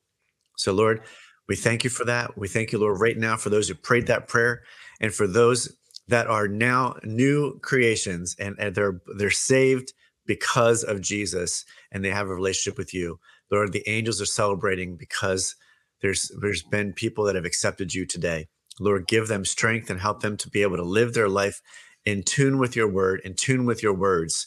So, 0.57 0.73
Lord, 0.73 1.03
we 1.49 1.57
thank 1.57 1.83
you 1.83 1.91
for 1.91 2.05
that. 2.05 2.39
We 2.39 2.47
thank 2.47 2.71
you, 2.71 2.79
Lord, 2.79 3.01
right 3.01 3.17
now 3.17 3.37
for 3.37 3.51
those 3.51 3.69
who 3.69 3.75
prayed 3.75 4.07
that 4.07 4.29
prayer 4.29 4.63
and 5.01 5.13
for 5.13 5.27
those 5.27 5.75
that 6.07 6.27
are 6.27 6.47
now 6.47 6.97
new 7.03 7.59
creations 7.61 8.37
and, 8.39 8.57
and 8.59 8.75
they're 8.75 9.01
they're 9.17 9.31
saved 9.31 9.93
because 10.27 10.85
of 10.85 11.01
Jesus 11.01 11.65
and 11.91 12.05
they 12.05 12.11
have 12.11 12.29
a 12.29 12.35
relationship 12.35 12.79
with 12.79 12.95
you. 12.95 13.19
Lord, 13.51 13.73
the 13.73 13.89
angels 13.89 14.21
are 14.21 14.27
celebrating 14.27 14.97
because 14.97 15.57
there's 16.03 16.31
there's 16.41 16.63
been 16.63 16.93
people 16.93 17.25
that 17.25 17.35
have 17.35 17.45
accepted 17.45 17.95
you 17.95 18.07
today. 18.07 18.49
Lord, 18.79 19.07
give 19.07 19.29
them 19.29 19.45
strength 19.45 19.91
and 19.91 20.01
help 20.01 20.21
them 20.21 20.37
to 20.39 20.49
be 20.49 20.63
able 20.63 20.77
to 20.77 20.83
live 20.83 21.13
their 21.13 21.29
life 21.29 21.61
in 22.05 22.23
tune 22.23 22.59
with 22.59 22.75
your 22.75 22.89
word, 22.89 23.21
in 23.25 23.35
tune 23.35 23.67
with 23.67 23.83
your 23.83 23.93
words, 23.93 24.47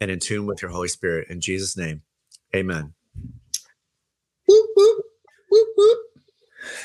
and 0.00 0.10
in 0.10 0.18
tune 0.18 0.46
with 0.46 0.60
your 0.60 0.70
Holy 0.70 0.88
Spirit. 0.88 1.28
In 1.30 1.40
Jesus' 1.40 1.76
name, 1.76 2.02
amen. 2.54 2.92
Whoop, 4.46 4.66
whoop, 4.76 5.04
whoop, 5.50 5.98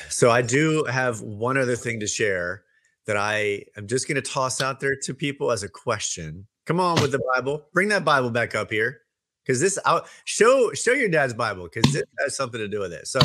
so 0.08 0.30
I 0.30 0.42
do 0.42 0.84
have 0.84 1.20
one 1.20 1.58
other 1.58 1.76
thing 1.76 2.00
to 2.00 2.06
share 2.06 2.62
that 3.06 3.16
I 3.16 3.64
am 3.76 3.86
just 3.86 4.08
going 4.08 4.16
to 4.16 4.22
toss 4.22 4.60
out 4.60 4.80
there 4.80 4.96
to 5.02 5.14
people 5.14 5.52
as 5.52 5.62
a 5.62 5.68
question. 5.68 6.46
Come 6.64 6.80
on 6.80 7.00
with 7.00 7.12
the 7.12 7.20
Bible. 7.34 7.66
Bring 7.72 7.88
that 7.88 8.04
Bible 8.04 8.30
back 8.30 8.54
up 8.54 8.70
here 8.70 9.02
because 9.46 9.60
this 9.60 9.78
I'll 9.84 10.06
show 10.24 10.72
show 10.72 10.92
your 10.92 11.08
dad's 11.08 11.34
Bible 11.34 11.68
because 11.72 11.94
it 11.94 12.08
has 12.18 12.36
something 12.36 12.58
to 12.58 12.68
do 12.68 12.80
with 12.80 12.92
it. 12.92 13.06
So 13.06 13.20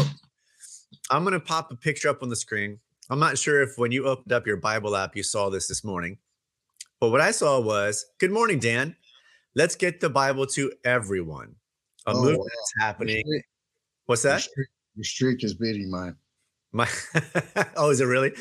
I'm 1.10 1.24
going 1.24 1.34
to 1.34 1.40
pop 1.40 1.72
a 1.72 1.76
picture 1.76 2.10
up 2.10 2.22
on 2.22 2.30
the 2.30 2.36
screen. 2.36 2.80
I'm 3.10 3.20
not 3.20 3.38
sure 3.38 3.62
if 3.62 3.78
when 3.78 3.92
you 3.92 4.06
opened 4.06 4.32
up 4.32 4.46
your 4.46 4.58
Bible 4.58 4.96
app 4.96 5.16
you 5.16 5.24
saw 5.24 5.50
this 5.50 5.68
this 5.68 5.84
morning, 5.84 6.18
but 7.00 7.10
what 7.10 7.22
I 7.22 7.32
saw 7.32 7.60
was, 7.60 8.06
"Good 8.20 8.32
morning, 8.32 8.60
Dan. 8.60 8.96
Let's 9.56 9.76
get 9.76 10.00
the 10.00 10.10
Bible 10.10 10.46
to 10.48 10.72
everyone." 10.86 11.56
A 12.08 12.12
oh, 12.12 12.22
movement 12.22 12.52
is 12.52 12.74
happening. 12.80 13.24
What's 14.06 14.24
that? 14.24 14.32
Your 14.32 14.40
streak, 14.40 14.68
your 14.96 15.04
streak 15.04 15.44
is 15.44 15.54
beating 15.56 15.90
mine. 15.90 16.16
My 16.72 16.88
oh, 17.76 17.90
is 17.90 18.00
it 18.00 18.06
really? 18.06 18.34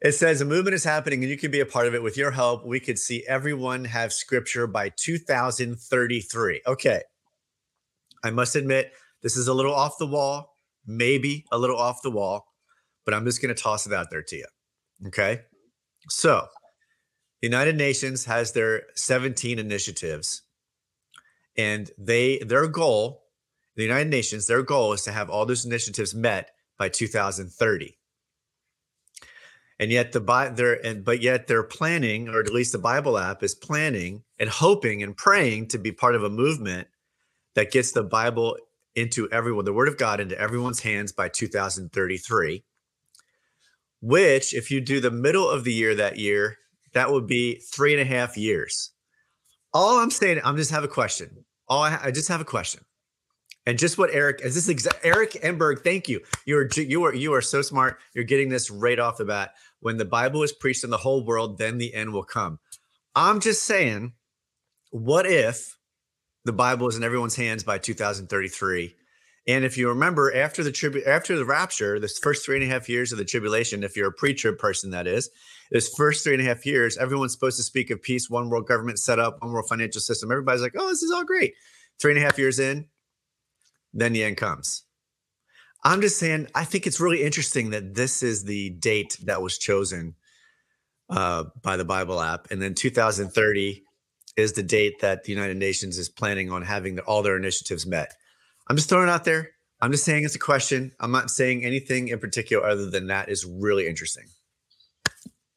It 0.00 0.12
says 0.12 0.42
a 0.42 0.44
movement 0.44 0.74
is 0.74 0.84
happening 0.84 1.22
and 1.22 1.30
you 1.30 1.38
can 1.38 1.50
be 1.50 1.60
a 1.60 1.66
part 1.66 1.86
of 1.86 1.94
it. 1.94 2.02
With 2.02 2.18
your 2.18 2.30
help, 2.30 2.66
we 2.66 2.78
could 2.78 2.98
see 2.98 3.24
everyone 3.26 3.86
have 3.86 4.12
scripture 4.12 4.66
by 4.66 4.90
2033. 4.90 6.60
Okay. 6.66 7.00
I 8.24 8.30
must 8.30 8.56
admit, 8.56 8.92
this 9.22 9.36
is 9.36 9.46
a 9.46 9.54
little 9.54 9.74
off 9.74 9.98
the 9.98 10.06
wall, 10.06 10.56
maybe 10.86 11.44
a 11.52 11.58
little 11.58 11.76
off 11.76 12.02
the 12.02 12.10
wall, 12.10 12.46
but 13.04 13.14
I'm 13.14 13.24
just 13.24 13.40
going 13.40 13.54
to 13.54 13.62
toss 13.62 13.86
it 13.86 13.92
out 13.92 14.10
there 14.10 14.22
to 14.22 14.36
you. 14.36 14.46
Okay. 15.06 15.42
So, 16.08 16.46
the 17.40 17.48
United 17.48 17.76
Nations 17.76 18.24
has 18.24 18.52
their 18.52 18.84
17 18.94 19.58
initiatives, 19.58 20.42
and 21.56 21.90
they 21.98 22.38
their 22.38 22.66
goal, 22.66 23.24
the 23.76 23.82
United 23.82 24.10
Nations, 24.10 24.46
their 24.46 24.62
goal 24.62 24.94
is 24.94 25.02
to 25.02 25.12
have 25.12 25.30
all 25.30 25.46
those 25.46 25.66
initiatives 25.66 26.14
met 26.14 26.50
by 26.78 26.88
2030 26.88 27.96
and 29.78 29.90
yet 29.90 30.12
the 30.12 30.52
they're 30.54 30.84
and 30.84 31.04
but 31.04 31.20
yet 31.20 31.46
they're 31.46 31.62
planning 31.62 32.28
or 32.28 32.40
at 32.40 32.52
least 32.52 32.72
the 32.72 32.78
bible 32.78 33.18
app 33.18 33.42
is 33.42 33.54
planning 33.54 34.22
and 34.38 34.48
hoping 34.48 35.02
and 35.02 35.16
praying 35.16 35.66
to 35.66 35.78
be 35.78 35.92
part 35.92 36.14
of 36.14 36.24
a 36.24 36.30
movement 36.30 36.88
that 37.54 37.70
gets 37.70 37.92
the 37.92 38.02
bible 38.02 38.56
into 38.94 39.28
everyone 39.30 39.64
the 39.64 39.72
word 39.72 39.88
of 39.88 39.98
god 39.98 40.20
into 40.20 40.38
everyone's 40.38 40.80
hands 40.80 41.12
by 41.12 41.28
2033 41.28 42.64
which 44.00 44.54
if 44.54 44.70
you 44.70 44.80
do 44.80 45.00
the 45.00 45.10
middle 45.10 45.48
of 45.48 45.64
the 45.64 45.72
year 45.72 45.94
that 45.94 46.18
year 46.18 46.58
that 46.92 47.10
would 47.10 47.26
be 47.26 47.56
three 47.72 47.92
and 47.92 48.02
a 48.02 48.04
half 48.04 48.36
years 48.36 48.92
all 49.72 49.98
i'm 49.98 50.10
saying 50.10 50.40
i'm 50.44 50.56
just 50.56 50.70
have 50.70 50.84
a 50.84 50.88
question 50.88 51.44
all 51.68 51.82
i, 51.82 51.98
I 52.02 52.10
just 52.10 52.28
have 52.28 52.40
a 52.40 52.44
question 52.44 52.84
and 53.66 53.78
just 53.78 53.96
what 53.96 54.10
Eric 54.12 54.40
is 54.42 54.54
this 54.54 54.68
exa- 54.68 54.98
Eric 55.02 55.32
Enberg, 55.42 55.82
thank 55.82 56.08
you. 56.08 56.20
You're 56.44 56.68
you 56.76 57.04
are 57.04 57.14
you 57.14 57.32
are 57.32 57.40
so 57.40 57.62
smart. 57.62 57.98
You're 58.14 58.24
getting 58.24 58.48
this 58.50 58.70
right 58.70 58.98
off 58.98 59.16
the 59.16 59.24
bat. 59.24 59.54
When 59.80 59.96
the 59.96 60.04
Bible 60.04 60.42
is 60.42 60.52
preached 60.52 60.84
in 60.84 60.90
the 60.90 60.98
whole 60.98 61.24
world, 61.24 61.58
then 61.58 61.78
the 61.78 61.94
end 61.94 62.12
will 62.12 62.24
come. 62.24 62.58
I'm 63.14 63.40
just 63.40 63.64
saying, 63.64 64.12
what 64.90 65.26
if 65.26 65.78
the 66.44 66.52
Bible 66.52 66.88
is 66.88 66.96
in 66.96 67.02
everyone's 67.02 67.36
hands 67.36 67.64
by 67.64 67.78
2033? 67.78 68.94
And 69.46 69.64
if 69.64 69.76
you 69.76 69.88
remember, 69.88 70.34
after 70.34 70.62
the 70.64 70.72
tribu- 70.72 71.04
after 71.06 71.36
the 71.36 71.44
rapture, 71.44 72.00
this 72.00 72.18
first 72.18 72.44
three 72.44 72.56
and 72.56 72.64
a 72.64 72.66
half 72.66 72.88
years 72.88 73.12
of 73.12 73.18
the 73.18 73.24
tribulation, 73.24 73.82
if 73.82 73.96
you're 73.96 74.08
a 74.08 74.12
preacher 74.12 74.52
person, 74.54 74.90
that 74.90 75.06
is, 75.06 75.28
this 75.70 75.88
first 75.94 76.24
three 76.24 76.34
and 76.34 76.42
a 76.42 76.46
half 76.46 76.64
years, 76.64 76.96
everyone's 76.96 77.32
supposed 77.32 77.58
to 77.58 77.62
speak 77.62 77.90
of 77.90 78.00
peace, 78.00 78.30
one 78.30 78.48
world 78.48 78.66
government 78.66 78.98
set 78.98 79.18
up, 79.18 79.42
one 79.42 79.52
world 79.52 79.68
financial 79.68 80.00
system. 80.00 80.32
Everybody's 80.32 80.62
like, 80.62 80.74
oh, 80.78 80.88
this 80.88 81.02
is 81.02 81.10
all 81.10 81.24
great. 81.24 81.54
Three 82.00 82.12
and 82.12 82.18
a 82.18 82.24
half 82.24 82.38
years 82.38 82.58
in, 82.58 82.86
then 83.92 84.14
the 84.14 84.24
end 84.24 84.38
comes. 84.38 84.84
I'm 85.84 86.00
just 86.00 86.18
saying, 86.18 86.48
I 86.54 86.64
think 86.64 86.86
it's 86.86 87.00
really 87.00 87.22
interesting 87.22 87.70
that 87.70 87.94
this 87.94 88.22
is 88.22 88.44
the 88.44 88.70
date 88.70 89.18
that 89.24 89.42
was 89.42 89.58
chosen 89.58 90.14
uh, 91.10 91.44
by 91.60 91.76
the 91.76 91.84
Bible 91.84 92.20
app. 92.20 92.50
And 92.50 92.62
then 92.62 92.74
2030 92.74 93.83
is 94.36 94.52
the 94.52 94.62
date 94.62 95.00
that 95.00 95.24
the 95.24 95.32
United 95.32 95.56
Nations 95.56 95.98
is 95.98 96.08
planning 96.08 96.50
on 96.50 96.62
having 96.62 96.96
the, 96.96 97.02
all 97.02 97.22
their 97.22 97.36
initiatives 97.36 97.86
met. 97.86 98.14
I'm 98.68 98.76
just 98.76 98.88
throwing 98.88 99.08
out 99.08 99.24
there. 99.24 99.50
I'm 99.80 99.92
just 99.92 100.04
saying 100.04 100.24
it's 100.24 100.34
a 100.34 100.40
question. 100.40 100.92
I'm 101.00 101.10
not 101.10 101.30
saying 101.30 101.64
anything 101.64 102.08
in 102.08 102.18
particular 102.18 102.66
other 102.66 102.90
than 102.90 103.06
that 103.08 103.28
is 103.28 103.44
really 103.44 103.86
interesting. 103.86 104.24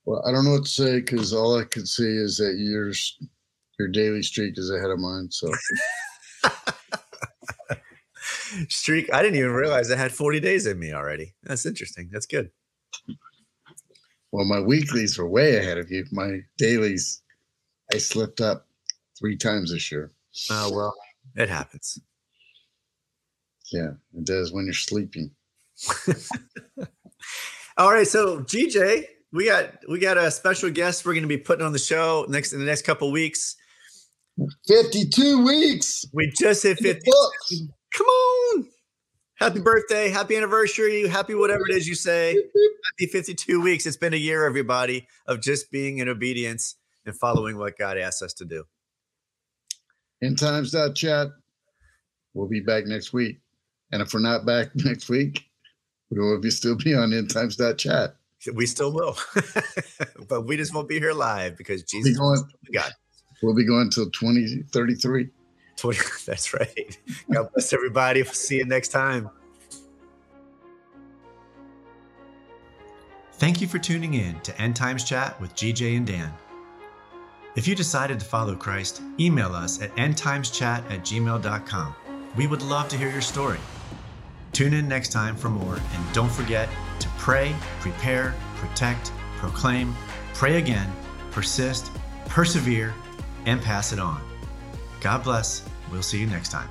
Well, 0.06 0.24
I 0.26 0.32
don't 0.32 0.46
know 0.46 0.52
what 0.52 0.66
to 0.66 0.70
say 0.70 1.00
because 1.00 1.34
all 1.34 1.60
I 1.60 1.64
could 1.64 1.88
see 1.88 2.18
is 2.18 2.38
that 2.38 2.56
your 2.58 2.92
your 3.80 3.88
daily 3.90 4.24
streak 4.24 4.58
is 4.58 4.72
ahead 4.72 4.90
of 4.90 5.00
mine. 5.00 5.30
So 5.32 5.52
streak. 8.70 9.14
I 9.14 9.22
didn't 9.22 9.38
even 9.38 9.52
realize 9.52 9.92
I 9.92 9.98
had 9.98 10.12
40 10.12 10.40
days 10.40 10.66
in 10.66 10.80
me 10.80 10.94
already. 10.94 11.36
That's 11.44 11.66
interesting. 11.66 12.10
That's 12.12 12.26
good. 12.26 12.52
Well, 14.32 14.46
my 14.46 14.60
weeklies 14.60 15.18
were 15.18 15.28
way 15.28 15.58
ahead 15.58 15.78
of 15.78 15.90
you. 15.90 16.06
My 16.12 16.42
dailies, 16.58 17.22
I 17.94 17.98
slipped 17.98 18.42
up 18.42 18.67
three 19.20 19.38
times 19.38 19.72
this 19.72 19.92
year. 19.92 20.12
Oh, 20.50 20.72
well, 20.72 20.96
it 21.36 21.50
happens. 21.50 22.00
Yeah, 23.72 23.92
it 24.14 24.26
does 24.26 24.52
when 24.52 24.66
you're 24.66 24.74
sleeping. 24.74 25.32
All 27.78 27.92
right, 27.92 28.08
so 28.08 28.40
GJ, 28.40 29.06
we 29.32 29.46
got 29.46 29.74
we 29.90 30.00
got 30.00 30.18
a 30.18 30.32
special 30.32 30.70
guest 30.70 31.06
we're 31.06 31.14
going 31.14 31.24
to 31.24 31.28
be 31.28 31.38
putting 31.38 31.66
on 31.66 31.74
the 31.74 31.80
show 31.80 32.26
next 32.30 32.54
in 32.54 32.60
the 32.60 32.66
next 32.66 32.84
couple 32.84 33.12
weeks. 33.12 33.56
52 34.68 35.46
weeks. 35.46 36.06
We 36.14 36.32
just 36.36 36.64
hit 36.64 36.78
50. 36.80 37.12
Come 37.94 38.08
on. 38.08 38.68
Happy 39.36 39.60
birthday, 39.60 40.10
happy 40.10 40.36
anniversary, 40.36 41.08
happy 41.08 41.36
whatever 41.36 41.64
it 41.70 41.76
is 41.76 41.88
you 41.88 41.94
say. 41.94 42.34
happy 42.34 43.12
52 43.12 43.62
weeks. 43.62 43.86
It's 43.86 43.98
been 43.98 44.14
a 44.14 44.18
year, 44.18 44.46
everybody, 44.46 45.08
of 45.28 45.42
just 45.42 45.70
being 45.72 46.00
in 46.00 46.10
obedience 46.10 46.76
and 47.06 47.16
following 47.16 47.58
what 47.58 47.78
God 47.78 47.98
asks 47.98 48.24
us 48.24 48.34
to 48.36 48.46
do. 48.46 48.64
End 50.24 50.38
times 50.38 50.76
chat. 50.96 51.28
We'll 52.34 52.48
be 52.48 52.60
back 52.60 52.86
next 52.86 53.14
week. 53.14 53.40
And 53.92 54.02
if 54.02 54.14
we're 54.14 54.20
not 54.20 54.46
back 54.46 54.68
next 54.76 55.10
week, 55.10 55.44
we 56.10 56.20
will 56.20 56.40
be 56.40 56.50
still 56.50 56.76
be 56.76 56.96
on 56.96 57.14
end 57.14 57.30
times 57.30 57.58
chat. 57.78 58.16
We 58.54 58.66
still 58.66 58.94
will. 58.94 59.18
but 60.30 60.46
we 60.46 60.58
just 60.58 60.74
won't 60.74 60.88
be 60.88 61.00
here 61.00 61.14
live 61.14 61.58
because 61.58 61.84
Jesus 61.84 62.18
we'll 62.18 62.36
going, 62.36 62.50
God. 62.74 62.92
We'll 63.42 63.56
be 63.56 63.66
going 63.66 63.90
till 63.90 64.10
2033. 64.10 65.30
20, 65.76 66.00
that's 66.26 66.54
right. 66.54 66.98
God 67.32 67.50
bless 67.54 67.74
everybody. 67.74 68.24
We'll 68.24 68.34
see 68.34 68.58
you 68.58 68.66
next 68.66 68.90
time. 68.90 69.30
Thank 73.34 73.62
you 73.62 73.68
for 73.68 73.78
tuning 73.78 74.16
in 74.16 74.40
to 74.42 74.62
End 74.62 74.76
Times 74.76 75.04
Chat 75.04 75.40
with 75.40 75.54
GJ 75.56 75.98
and 75.98 76.08
Dan. 76.08 76.34
If 77.58 77.68
you 77.68 77.74
decided 77.74 78.20
to 78.20 78.26
follow 78.26 78.56
Christ, 78.56 79.02
email 79.20 79.56
us 79.56 79.82
at 79.82 79.94
endtimeschat 79.96 80.92
at 80.92 81.00
gmail.com. 81.00 81.96
We 82.36 82.46
would 82.46 82.62
love 82.62 82.88
to 82.90 82.98
hear 82.98 83.10
your 83.10 83.22
story. 83.22 83.58
Tune 84.54 84.76
in 84.76 84.88
next 84.88 85.12
time 85.12 85.36
for 85.36 85.50
more, 85.50 85.74
and 85.74 86.14
don't 86.14 86.32
forget 86.32 86.70
to 87.00 87.10
pray, 87.18 87.56
prepare, 87.80 88.36
protect, 88.58 89.12
proclaim, 89.38 89.96
pray 90.36 90.58
again, 90.58 90.94
persist, 91.32 91.90
persevere, 92.28 92.94
and 93.48 93.60
pass 93.60 93.92
it 93.92 93.98
on. 93.98 94.22
God 95.02 95.24
bless. 95.24 95.68
We'll 95.92 96.04
see 96.04 96.20
you 96.20 96.28
next 96.28 96.50
time. 96.50 96.70